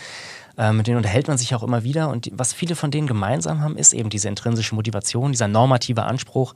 [0.57, 2.09] Äh, mit denen unterhält man sich auch immer wieder.
[2.09, 6.53] Und was viele von denen gemeinsam haben, ist eben diese intrinsische Motivation, dieser normative Anspruch,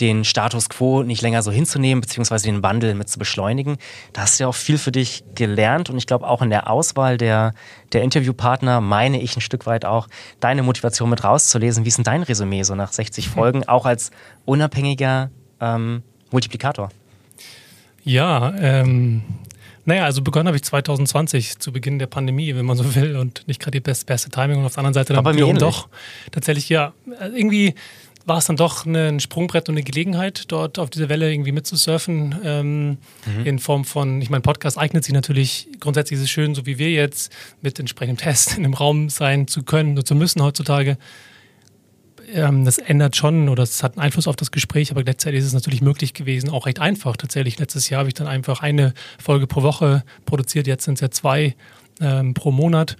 [0.00, 3.78] den Status quo nicht länger so hinzunehmen, beziehungsweise den Wandel mit zu beschleunigen.
[4.12, 6.70] Da hast du ja auch viel für dich gelernt und ich glaube auch in der
[6.70, 7.54] Auswahl der,
[7.92, 10.08] der Interviewpartner meine ich ein Stück weit auch,
[10.40, 11.84] deine Motivation mit rauszulesen.
[11.84, 14.10] Wie ist denn dein Resümee so nach 60 Folgen, auch als
[14.44, 15.30] unabhängiger
[15.60, 16.90] ähm, Multiplikator?
[18.04, 19.22] Ja, ähm,
[19.88, 23.48] naja, also begonnen habe ich 2020 zu Beginn der Pandemie, wenn man so will, und
[23.48, 24.58] nicht gerade die best, beste Timing.
[24.58, 25.88] Und auf der anderen Seite dann wiederum doch
[26.30, 26.92] tatsächlich ja
[27.34, 27.74] irgendwie
[28.28, 32.36] war es dann doch ein Sprungbrett und eine Gelegenheit, dort auf dieser Welle irgendwie mitzusurfen.
[32.44, 32.88] Ähm,
[33.26, 33.44] mhm.
[33.44, 36.78] In Form von, ich meine, Podcast eignet sich natürlich grundsätzlich ist es schön, so wie
[36.78, 40.98] wir jetzt mit entsprechendem Test in einem Raum sein zu können und zu müssen heutzutage.
[42.32, 45.46] Ähm, das ändert schon oder es hat einen Einfluss auf das Gespräch, aber gleichzeitig ist
[45.46, 47.16] es natürlich möglich gewesen, auch recht einfach.
[47.16, 51.00] Tatsächlich, letztes Jahr habe ich dann einfach eine Folge pro Woche produziert, jetzt sind es
[51.00, 51.56] ja zwei
[52.00, 52.96] ähm, pro Monat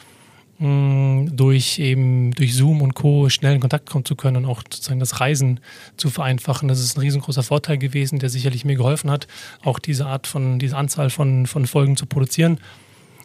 [0.60, 3.28] durch eben durch Zoom und Co.
[3.28, 5.60] schnell in Kontakt kommen zu können und auch sozusagen das Reisen
[5.96, 6.66] zu vereinfachen.
[6.68, 9.28] Das ist ein riesengroßer Vorteil gewesen, der sicherlich mir geholfen hat,
[9.62, 12.58] auch diese Art von, diese Anzahl von, von Folgen zu produzieren.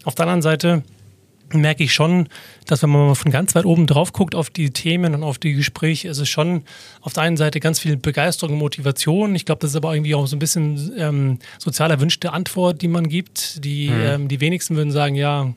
[0.04, 0.84] Auf der anderen Seite
[1.52, 2.30] merke ich schon,
[2.68, 5.40] dass wenn man mal von ganz weit oben drauf guckt auf die Themen und auf
[5.40, 6.64] die Gespräche, ist es schon
[7.02, 9.36] auf der einen Seite ganz viel Begeisterung und Motivation.
[9.36, 12.88] Ich glaube, das ist aber irgendwie auch so ein bisschen ähm, sozial erwünschte Antwort, die
[12.88, 13.64] man gibt.
[13.64, 14.02] Die, mhm.
[14.02, 15.54] ähm, die wenigsten würden sagen, ja,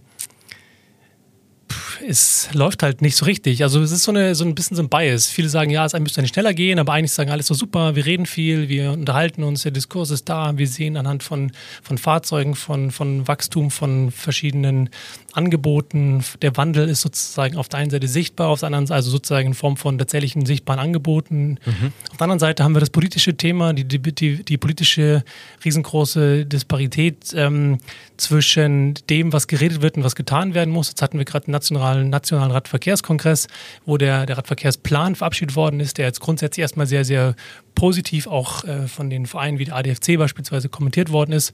[2.06, 3.62] es läuft halt nicht so richtig.
[3.62, 5.28] Also es ist so, eine, so ein bisschen so ein Bias.
[5.28, 8.06] Viele sagen, ja, es müsste nicht schneller gehen, aber eigentlich sagen alles so super, wir
[8.06, 11.52] reden viel, wir unterhalten uns, der Diskurs ist da, wir sehen anhand von,
[11.82, 14.90] von Fahrzeugen, von, von Wachstum, von verschiedenen
[15.32, 16.24] Angeboten.
[16.42, 19.48] Der Wandel ist sozusagen auf der einen Seite sichtbar, auf der anderen Seite, also sozusagen
[19.48, 21.58] in Form von tatsächlichen sichtbaren Angeboten.
[21.64, 21.92] Mhm.
[22.10, 25.24] Auf der anderen Seite haben wir das politische Thema, die, die, die, die politische
[25.64, 27.78] riesengroße Disparität ähm,
[28.16, 30.88] zwischen dem, was geredet wird und was getan werden muss.
[30.88, 33.48] Jetzt hatten wir gerade einen nationalen, nationalen Radverkehrskongress,
[33.84, 37.34] wo der, der Radverkehrsplan verabschiedet worden ist, der jetzt grundsätzlich erstmal sehr, sehr
[37.74, 41.52] positiv auch äh, von den Vereinen wie der ADFC beispielsweise kommentiert worden ist.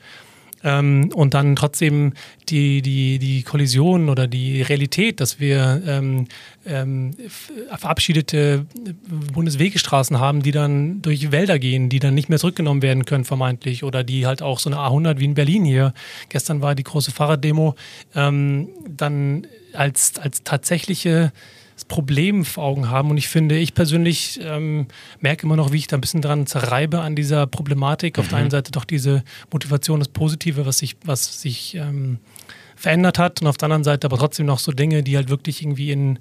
[0.65, 2.13] Ähm, und dann trotzdem
[2.49, 6.27] die, die, die Kollision oder die Realität, dass wir ähm,
[6.67, 7.15] ähm,
[7.77, 8.67] verabschiedete
[9.33, 13.85] Bundeswegestraßen haben, die dann durch Wälder gehen, die dann nicht mehr zurückgenommen werden können, vermeintlich,
[13.85, 15.95] oder die halt auch so eine A100 wie in Berlin hier,
[16.29, 17.75] gestern war die große Fahrraddemo,
[18.15, 21.33] ähm, dann als, als tatsächliche
[21.93, 23.11] Problem vor Augen haben.
[23.11, 24.87] Und ich finde, ich persönlich ähm,
[25.21, 28.19] merke immer noch, wie ich da ein bisschen dran zerreibe an dieser Problematik.
[28.19, 28.53] Auf der einen mhm.
[28.53, 32.19] Seite doch diese Motivation, das Positive, was sich, was sich ähm,
[32.77, 33.43] verändert hat.
[33.43, 36.19] Und auf der anderen Seite aber trotzdem noch so Dinge, die halt wirklich irgendwie in,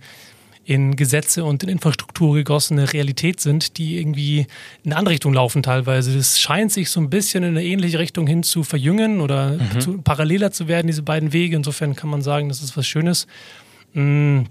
[0.64, 4.47] in Gesetze und in Infrastruktur gegossene Realität sind, die irgendwie
[4.84, 6.16] in eine andere Richtung laufen teilweise.
[6.16, 9.80] Das scheint sich so ein bisschen in eine ähnliche Richtung hin zu verjüngen oder mhm.
[9.80, 11.56] zu, paralleler zu werden, diese beiden Wege.
[11.56, 13.28] Insofern kann man sagen, das ist was Schönes.
[13.93, 14.47] Mhm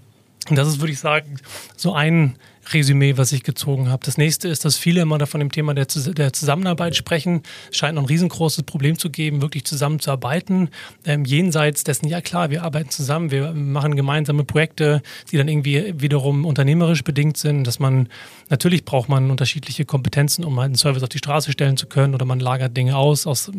[0.49, 1.37] und das ist, würde ich sagen,
[1.75, 2.35] so ein
[2.73, 4.01] Resümee, was ich gezogen habe.
[4.05, 7.43] Das nächste ist, dass viele immer von dem Thema der, der Zusammenarbeit sprechen.
[7.69, 10.69] Es scheint noch ein riesengroßes Problem zu geben, wirklich zusammenzuarbeiten.
[11.05, 15.01] Ähm, jenseits dessen, ja klar, wir arbeiten zusammen, wir machen gemeinsame Projekte,
[15.31, 18.09] die dann irgendwie wiederum unternehmerisch bedingt sind, dass man,
[18.49, 22.13] natürlich braucht man unterschiedliche Kompetenzen, um halt einen Service auf die Straße stellen zu können
[22.13, 23.51] oder man lagert Dinge aus, aus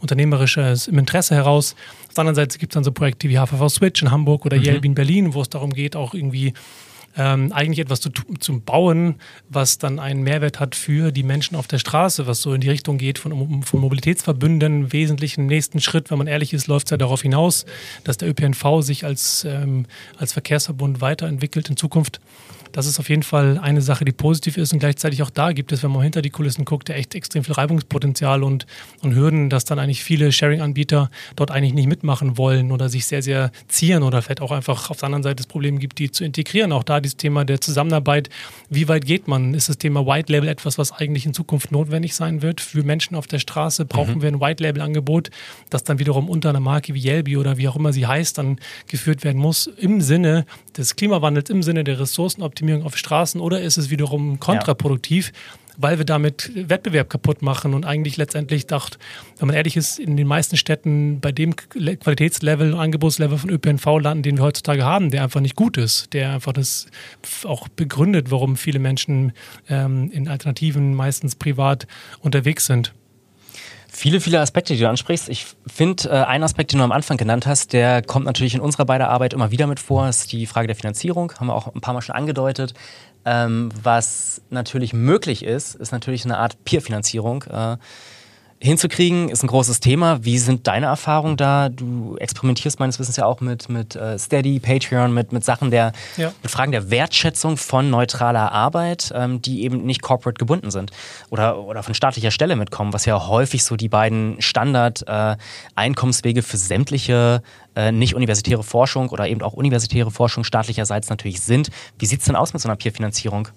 [0.00, 1.74] unternehmerischem Interesse heraus.
[2.08, 4.56] Auf der anderen Seite gibt es dann so Projekte wie HVV Switch in Hamburg oder
[4.56, 4.64] mhm.
[4.64, 6.54] Yelby in Berlin, wo es darum geht, auch irgendwie
[7.16, 9.16] ähm, eigentlich etwas zu, zu bauen,
[9.48, 12.70] was dann einen Mehrwert hat für die Menschen auf der Straße, was so in die
[12.70, 14.92] Richtung geht von, von Mobilitätsverbünden.
[14.92, 17.66] Wesentlichen nächsten Schritt, wenn man ehrlich ist, läuft es ja darauf hinaus,
[18.04, 22.20] dass der ÖPNV sich als, ähm, als Verkehrsverbund weiterentwickelt in Zukunft.
[22.72, 25.72] Das ist auf jeden Fall eine Sache, die positiv ist und gleichzeitig auch da gibt
[25.72, 28.66] es, wenn man hinter die Kulissen guckt, ja echt extrem viel Reibungspotenzial und,
[29.02, 33.22] und Hürden, dass dann eigentlich viele Sharing-Anbieter dort eigentlich nicht mitmachen wollen oder sich sehr,
[33.22, 36.24] sehr zieren oder vielleicht auch einfach auf der anderen Seite das Problem gibt, die zu
[36.24, 36.72] integrieren.
[36.72, 38.28] Auch da dieses Thema der Zusammenarbeit.
[38.68, 39.54] Wie weit geht man?
[39.54, 43.16] Ist das Thema White Label etwas, was eigentlich in Zukunft notwendig sein wird für Menschen
[43.16, 43.84] auf der Straße?
[43.84, 44.22] Brauchen mhm.
[44.22, 45.30] wir ein White Label Angebot,
[45.70, 48.58] das dann wiederum unter einer Marke wie Yelby oder wie auch immer sie heißt, dann
[48.86, 53.62] geführt werden muss im Sinne des Klimawandels, im Sinne der Ressourcenoptimierung Optimierung auf Straßen oder
[53.62, 55.72] ist es wiederum kontraproduktiv, ja.
[55.78, 58.98] weil wir damit Wettbewerb kaputt machen und eigentlich letztendlich dacht,
[59.38, 63.86] wenn man ehrlich ist, in den meisten Städten bei dem Qualitätslevel und Angebotslevel von ÖPNV
[64.00, 66.86] landen, den wir heutzutage haben, der einfach nicht gut ist, der einfach das
[67.44, 69.32] auch begründet, warum viele Menschen
[69.70, 71.86] ähm, in Alternativen meistens privat
[72.20, 72.92] unterwegs sind.
[74.00, 75.28] Viele, viele Aspekte, die du ansprichst.
[75.28, 78.62] Ich finde, äh, ein Aspekt, den du am Anfang genannt hast, der kommt natürlich in
[78.62, 81.34] unserer beider Arbeit immer wieder mit vor, ist die Frage der Finanzierung.
[81.38, 82.72] Haben wir auch ein paar Mal schon angedeutet.
[83.26, 87.42] Ähm, was natürlich möglich ist, ist natürlich eine Art Peer-Finanzierung.
[87.42, 87.76] Äh,
[88.62, 90.22] hinzukriegen, ist ein großes Thema.
[90.22, 91.70] Wie sind deine Erfahrungen da?
[91.70, 95.92] Du experimentierst meines Wissens ja auch mit, mit uh, Steady, Patreon, mit, mit Sachen der,
[96.18, 96.32] ja.
[96.42, 100.90] mit Fragen der Wertschätzung von neutraler Arbeit, ähm, die eben nicht corporate gebunden sind
[101.30, 106.58] oder, oder von staatlicher Stelle mitkommen, was ja häufig so die beiden Standard-Einkommenswege äh, für
[106.58, 107.42] sämtliche
[107.80, 111.70] äh, nicht universitäre Forschung oder eben auch universitäre Forschung staatlicherseits natürlich sind.
[111.98, 113.48] Wie sieht es denn aus mit so einer Peer-Finanzierung?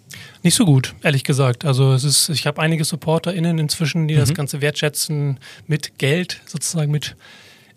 [0.43, 1.65] Nicht so gut, ehrlich gesagt.
[1.65, 4.19] Also es ist, ich habe einige SupporterInnen inzwischen, die mhm.
[4.19, 7.17] das Ganze wertschätzen mit Geld, sozusagen mit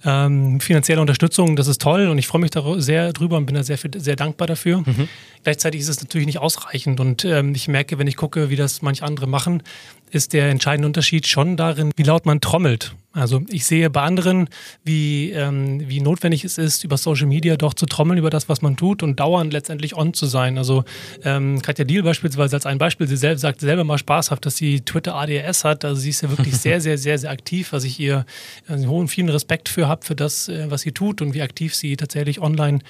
[0.05, 3.57] ähm, finanzielle Unterstützung, das ist toll und ich freue mich da sehr drüber und bin
[3.57, 4.79] da sehr, sehr dankbar dafür.
[4.79, 5.09] Mhm.
[5.43, 8.83] Gleichzeitig ist es natürlich nicht ausreichend und ähm, ich merke, wenn ich gucke, wie das
[8.83, 9.63] manche andere machen,
[10.11, 12.95] ist der entscheidende Unterschied schon darin, wie laut man trommelt.
[13.17, 14.49] Also ich sehe bei anderen,
[14.85, 18.61] wie, ähm, wie notwendig es ist, über Social Media doch zu trommeln über das, was
[18.61, 20.59] man tut und dauernd letztendlich on zu sein.
[20.59, 20.85] Also
[21.25, 24.83] ähm, Katja Deal beispielsweise als ein Beispiel, sie selbst sagt selber mal spaßhaft, dass sie
[24.83, 25.87] Twitter ADS hat.
[25.87, 28.27] Also sie ist ja wirklich sehr, sehr, sehr, sehr aktiv, was ich ihr
[28.69, 31.75] also hohen vielen Respekt für habe, für das, äh, was sie tut und wie aktiv
[31.75, 32.81] sie tatsächlich online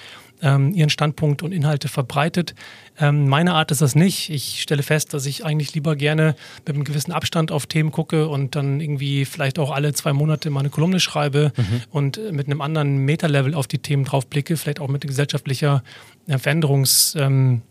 [0.41, 2.55] ähm, ihren Standpunkt und Inhalte verbreitet.
[2.99, 4.29] Ähm, meine Art ist das nicht.
[4.29, 6.35] Ich stelle fest, dass ich eigentlich lieber gerne
[6.65, 10.49] mit einem gewissen Abstand auf Themen gucke und dann irgendwie vielleicht auch alle zwei Monate
[10.49, 11.81] mal eine Kolumne schreibe mhm.
[11.91, 15.83] und mit einem anderen Meta-Level auf die Themen drauf blicke, vielleicht auch mit gesellschaftlicher
[16.27, 17.63] Veränderungsdynamik.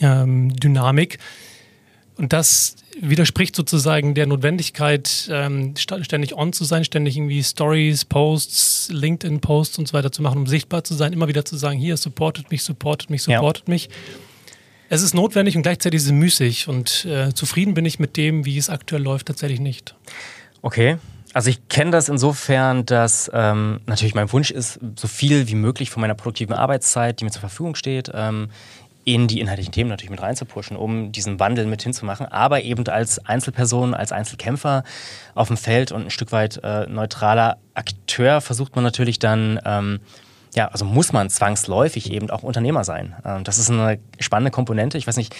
[0.00, 1.20] Ähm,
[2.16, 8.90] und das widerspricht sozusagen der Notwendigkeit, ähm, ständig on zu sein, ständig irgendwie Stories, Posts,
[8.92, 11.96] LinkedIn-Posts und so weiter zu machen, um sichtbar zu sein, immer wieder zu sagen, hier,
[11.96, 13.72] supportet mich, supportet mich, supportet ja.
[13.72, 13.88] mich.
[14.88, 18.44] Es ist notwendig und gleichzeitig ist es müßig und äh, zufrieden bin ich mit dem,
[18.44, 19.94] wie es aktuell läuft, tatsächlich nicht.
[20.60, 20.98] Okay.
[21.34, 25.88] Also ich kenne das insofern, dass ähm, natürlich mein Wunsch ist, so viel wie möglich
[25.88, 28.50] von meiner produktiven Arbeitszeit, die mir zur Verfügung steht, ähm,
[29.04, 33.24] in die inhaltlichen Themen natürlich mit reinzupushen, um diesen Wandel mit hinzumachen, aber eben als
[33.24, 34.84] Einzelperson, als Einzelkämpfer
[35.34, 40.00] auf dem Feld und ein Stück weit äh, neutraler Akteur versucht man natürlich dann, ähm,
[40.54, 43.16] ja, also muss man zwangsläufig eben auch Unternehmer sein.
[43.24, 44.98] Ähm, das ist eine spannende Komponente.
[44.98, 45.34] Ich weiß nicht,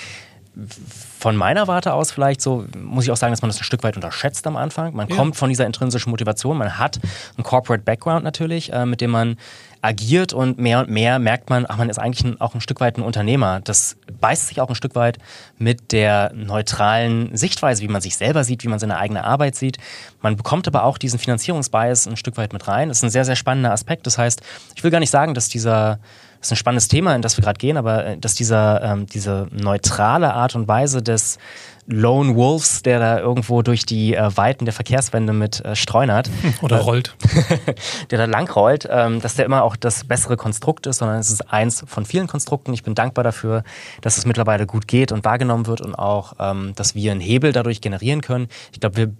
[1.18, 3.82] von meiner Warte aus vielleicht so, muss ich auch sagen, dass man das ein Stück
[3.84, 4.94] weit unterschätzt am Anfang.
[4.94, 5.16] Man ja.
[5.16, 7.00] kommt von dieser intrinsischen Motivation, man hat
[7.36, 9.36] einen Corporate Background natürlich, äh, mit dem man
[9.82, 12.96] agiert und mehr und mehr merkt man, ach, man ist eigentlich auch ein Stück weit
[12.96, 13.60] ein Unternehmer.
[13.60, 15.18] Das beißt sich auch ein Stück weit
[15.58, 19.78] mit der neutralen Sichtweise, wie man sich selber sieht, wie man seine eigene Arbeit sieht.
[20.20, 22.88] Man bekommt aber auch diesen Finanzierungsbias ein Stück weit mit rein.
[22.88, 24.06] Das ist ein sehr, sehr spannender Aspekt.
[24.06, 24.40] Das heißt,
[24.76, 25.98] ich will gar nicht sagen, dass dieser
[26.42, 29.06] das ist ein spannendes Thema, in das wir gerade gehen, aber äh, dass dieser, ähm,
[29.06, 31.38] diese neutrale Art und Weise des
[31.86, 36.28] Lone Wolves, der da irgendwo durch die äh, Weiten der Verkehrswende mit äh, streunert.
[36.62, 37.14] Oder äh, rollt.
[38.10, 41.30] der da lang rollt, ähm, dass der immer auch das bessere Konstrukt ist, sondern es
[41.30, 42.74] ist eins von vielen Konstrukten.
[42.74, 43.62] Ich bin dankbar dafür,
[44.00, 47.52] dass es mittlerweile gut geht und wahrgenommen wird und auch, ähm, dass wir einen Hebel
[47.52, 48.48] dadurch generieren können.
[48.72, 49.12] Ich glaube, wir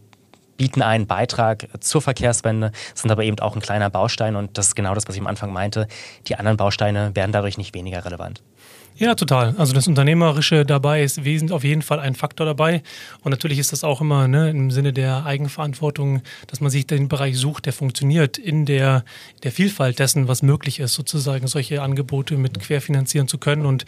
[0.56, 4.74] bieten einen Beitrag zur Verkehrswende, sind aber eben auch ein kleiner Baustein und das ist
[4.74, 5.88] genau das, was ich am Anfang meinte.
[6.28, 8.42] Die anderen Bausteine werden dadurch nicht weniger relevant.
[8.96, 9.54] Ja, total.
[9.56, 12.82] Also das Unternehmerische dabei ist wesentlich auf jeden Fall ein Faktor dabei.
[13.22, 17.08] Und natürlich ist das auch immer ne, im Sinne der Eigenverantwortung, dass man sich den
[17.08, 19.04] Bereich sucht, der funktioniert in der,
[19.44, 23.64] der Vielfalt dessen, was möglich ist, sozusagen solche Angebote mit querfinanzieren zu können.
[23.64, 23.86] Und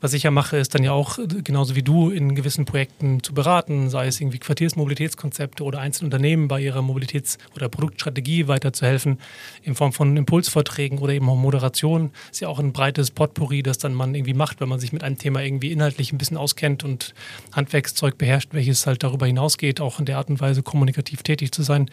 [0.00, 3.22] was ich ja mache, ist dann ja auch äh, genauso wie du in gewissen Projekten
[3.22, 9.18] zu beraten, sei es irgendwie Quartiersmobilitätskonzepte oder einzelne Unternehmen bei ihrer Mobilitäts- oder Produktstrategie weiterzuhelfen,
[9.62, 12.10] in Form von Impulsvorträgen oder eben auch Moderation.
[12.30, 15.02] Ist ja auch ein breites Potpourri, das dann man irgendwie macht, wenn man sich mit
[15.02, 17.14] einem Thema irgendwie inhaltlich ein bisschen auskennt und
[17.52, 21.62] Handwerkszeug beherrscht, welches halt darüber hinausgeht, auch in der Art und Weise kommunikativ tätig zu
[21.62, 21.90] sein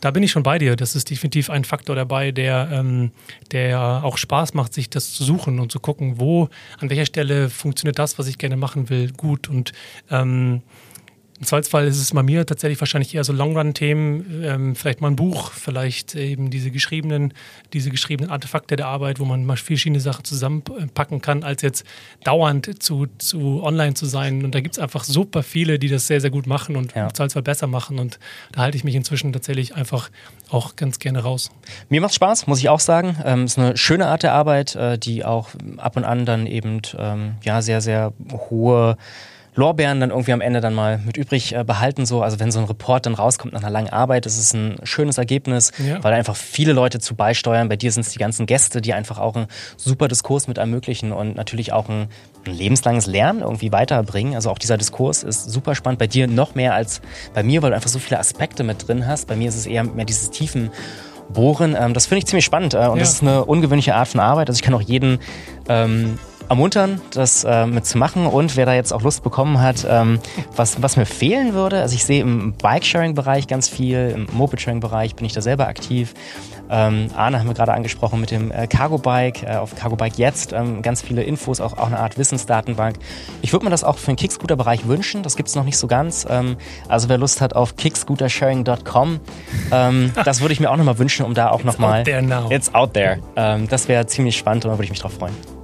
[0.00, 0.76] da bin ich schon bei dir.
[0.76, 3.10] Das ist definitiv ein Faktor dabei, der, ähm,
[3.52, 6.48] der auch Spaß macht, sich das zu suchen und zu gucken, wo,
[6.78, 9.48] an welcher Stelle funktioniert das, was ich gerne machen will, gut.
[9.48, 9.72] Und
[10.10, 10.62] ähm,
[11.38, 15.16] im Zweifelsfall ist es bei mir tatsächlich wahrscheinlich eher so Long-Run-Themen, ähm, vielleicht mal ein
[15.16, 17.32] Buch, vielleicht eben diese geschriebenen,
[17.72, 21.84] diese geschriebenen Artefakte der Arbeit, wo man mal verschiedene Sachen zusammenpacken kann, als jetzt
[22.24, 24.44] dauernd zu, zu online zu sein.
[24.44, 27.04] Und da gibt es einfach super viele, die das sehr, sehr gut machen und ja.
[27.06, 28.00] im Zweifelsfall besser machen.
[28.00, 28.18] Und
[28.50, 30.10] da halte ich mich inzwischen tatsächlich einfach
[30.50, 31.52] auch ganz gerne raus.
[31.88, 33.16] Mir macht Spaß, muss ich auch sagen.
[33.20, 36.46] Es ähm, ist eine schöne Art der Arbeit, äh, die auch ab und an dann
[36.46, 38.96] eben ähm, ja sehr, sehr hohe
[39.58, 42.06] Lorbeeren dann irgendwie am Ende dann mal mit übrig äh, behalten.
[42.06, 42.22] So.
[42.22, 45.18] Also wenn so ein Report dann rauskommt nach einer langen Arbeit, ist es ein schönes
[45.18, 46.02] Ergebnis, ja.
[46.02, 47.68] weil einfach viele Leute zu beisteuern.
[47.68, 51.12] Bei dir sind es die ganzen Gäste, die einfach auch einen super Diskurs mit ermöglichen
[51.12, 52.06] und natürlich auch ein,
[52.46, 54.36] ein lebenslanges Lernen irgendwie weiterbringen.
[54.36, 55.98] Also auch dieser Diskurs ist super spannend.
[55.98, 57.00] Bei dir noch mehr als
[57.34, 59.26] bei mir, weil du einfach so viele Aspekte mit drin hast.
[59.26, 60.70] Bei mir ist es eher mehr dieses tiefen
[61.30, 61.76] Bohren.
[61.78, 63.00] Ähm, das finde ich ziemlich spannend äh, und ja.
[63.00, 64.48] das ist eine ungewöhnliche Art von Arbeit.
[64.48, 65.18] Also ich kann auch jeden
[65.68, 66.18] ähm,
[66.48, 68.26] ermuntern, das äh, mitzumachen.
[68.26, 70.18] Und wer da jetzt auch Lust bekommen hat, ähm,
[70.56, 75.26] was, was mir fehlen würde, also ich sehe im Bike-Sharing-Bereich ganz viel, im Moped-Sharing-Bereich bin
[75.26, 76.14] ich da selber aktiv.
[76.70, 80.18] Ähm, Arne haben wir gerade angesprochen mit dem äh, Cargo Bike, äh, auf Cargo Bike
[80.18, 82.96] jetzt ähm, ganz viele Infos, auch, auch eine Art Wissensdatenbank.
[83.42, 85.86] Ich würde mir das auch für den Kickscooter-Bereich wünschen, das gibt es noch nicht so
[85.86, 86.26] ganz.
[86.28, 86.56] Ähm,
[86.88, 89.20] also wer Lust hat auf kickscootersharing.com,
[89.72, 92.00] ähm, das würde ich mir auch nochmal wünschen, um da auch nochmal...
[92.00, 92.50] It's out there now.
[92.50, 93.18] It's out there.
[93.36, 95.57] Ähm, das wäre ziemlich spannend und da würde ich mich drauf freuen.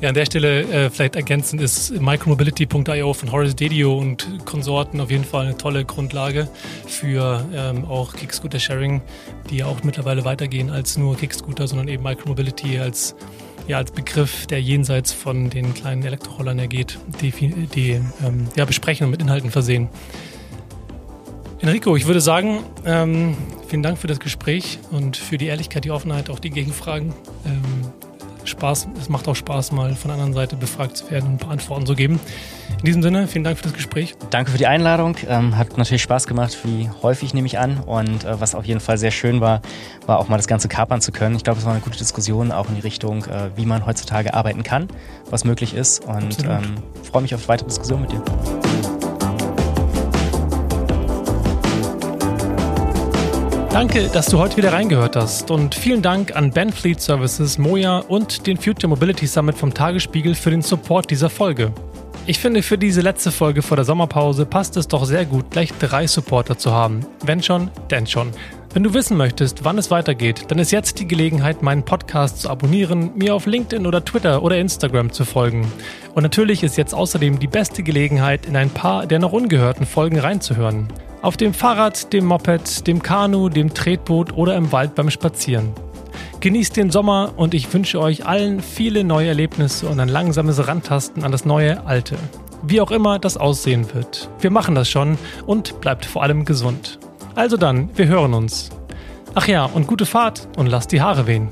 [0.00, 5.10] Ja, an der Stelle äh, vielleicht ergänzend ist micromobility.io von Horace Dedio und Konsorten auf
[5.10, 6.48] jeden Fall eine tolle Grundlage
[6.86, 9.00] für ähm, auch Kickscooter Sharing,
[9.48, 13.14] die ja auch mittlerweile weitergehen als nur Kickscooter, sondern eben Micromobility als
[13.66, 19.06] ja, als Begriff, der jenseits von den kleinen Elektrorollern ergeht, die, die ähm, ja, besprechen
[19.06, 19.88] und mit Inhalten versehen.
[21.60, 23.36] Enrico, ich würde sagen, ähm,
[23.68, 27.14] vielen Dank für das Gespräch und für die Ehrlichkeit, die Offenheit, auch die Gegenfragen.
[27.46, 27.62] Ähm,
[28.44, 31.38] Spaß, es macht auch Spaß, mal von der anderen Seite befragt zu werden und ein
[31.38, 32.20] paar Antworten zu geben.
[32.78, 34.14] In diesem Sinne, vielen Dank für das Gespräch.
[34.30, 35.16] Danke für die Einladung.
[35.28, 37.78] Ähm, hat natürlich Spaß gemacht, wie häufig nehme ich an.
[37.80, 39.60] Und äh, was auf jeden Fall sehr schön war,
[40.06, 41.36] war auch mal das Ganze kapern zu können.
[41.36, 44.34] Ich glaube, es war eine gute Diskussion auch in die Richtung, äh, wie man heutzutage
[44.34, 44.88] arbeiten kann,
[45.30, 46.04] was möglich ist.
[46.04, 46.74] Und ähm,
[47.10, 48.93] freue mich auf weitere Diskussionen mit dir.
[53.74, 57.98] Danke, dass du heute wieder reingehört hast und vielen Dank an Ben Fleet Services, Moja
[57.98, 61.72] und den Future Mobility Summit vom Tagesspiegel für den Support dieser Folge.
[62.24, 65.72] Ich finde, für diese letzte Folge vor der Sommerpause passt es doch sehr gut, gleich
[65.72, 67.04] drei Supporter zu haben.
[67.24, 68.30] Wenn schon, denn schon.
[68.74, 72.50] Wenn du wissen möchtest, wann es weitergeht, dann ist jetzt die Gelegenheit, meinen Podcast zu
[72.50, 75.64] abonnieren, mir auf LinkedIn oder Twitter oder Instagram zu folgen.
[76.16, 80.18] Und natürlich ist jetzt außerdem die beste Gelegenheit, in ein paar der noch ungehörten Folgen
[80.18, 80.88] reinzuhören.
[81.22, 85.72] Auf dem Fahrrad, dem Moped, dem Kanu, dem Tretboot oder im Wald beim Spazieren.
[86.40, 91.22] Genießt den Sommer und ich wünsche euch allen viele neue Erlebnisse und ein langsames Rantasten
[91.22, 92.16] an das neue Alte.
[92.64, 94.28] Wie auch immer das aussehen wird.
[94.40, 96.98] Wir machen das schon und bleibt vor allem gesund.
[97.34, 98.70] Also dann, wir hören uns.
[99.34, 101.48] Ach ja, und gute Fahrt und lasst die Haare wehen.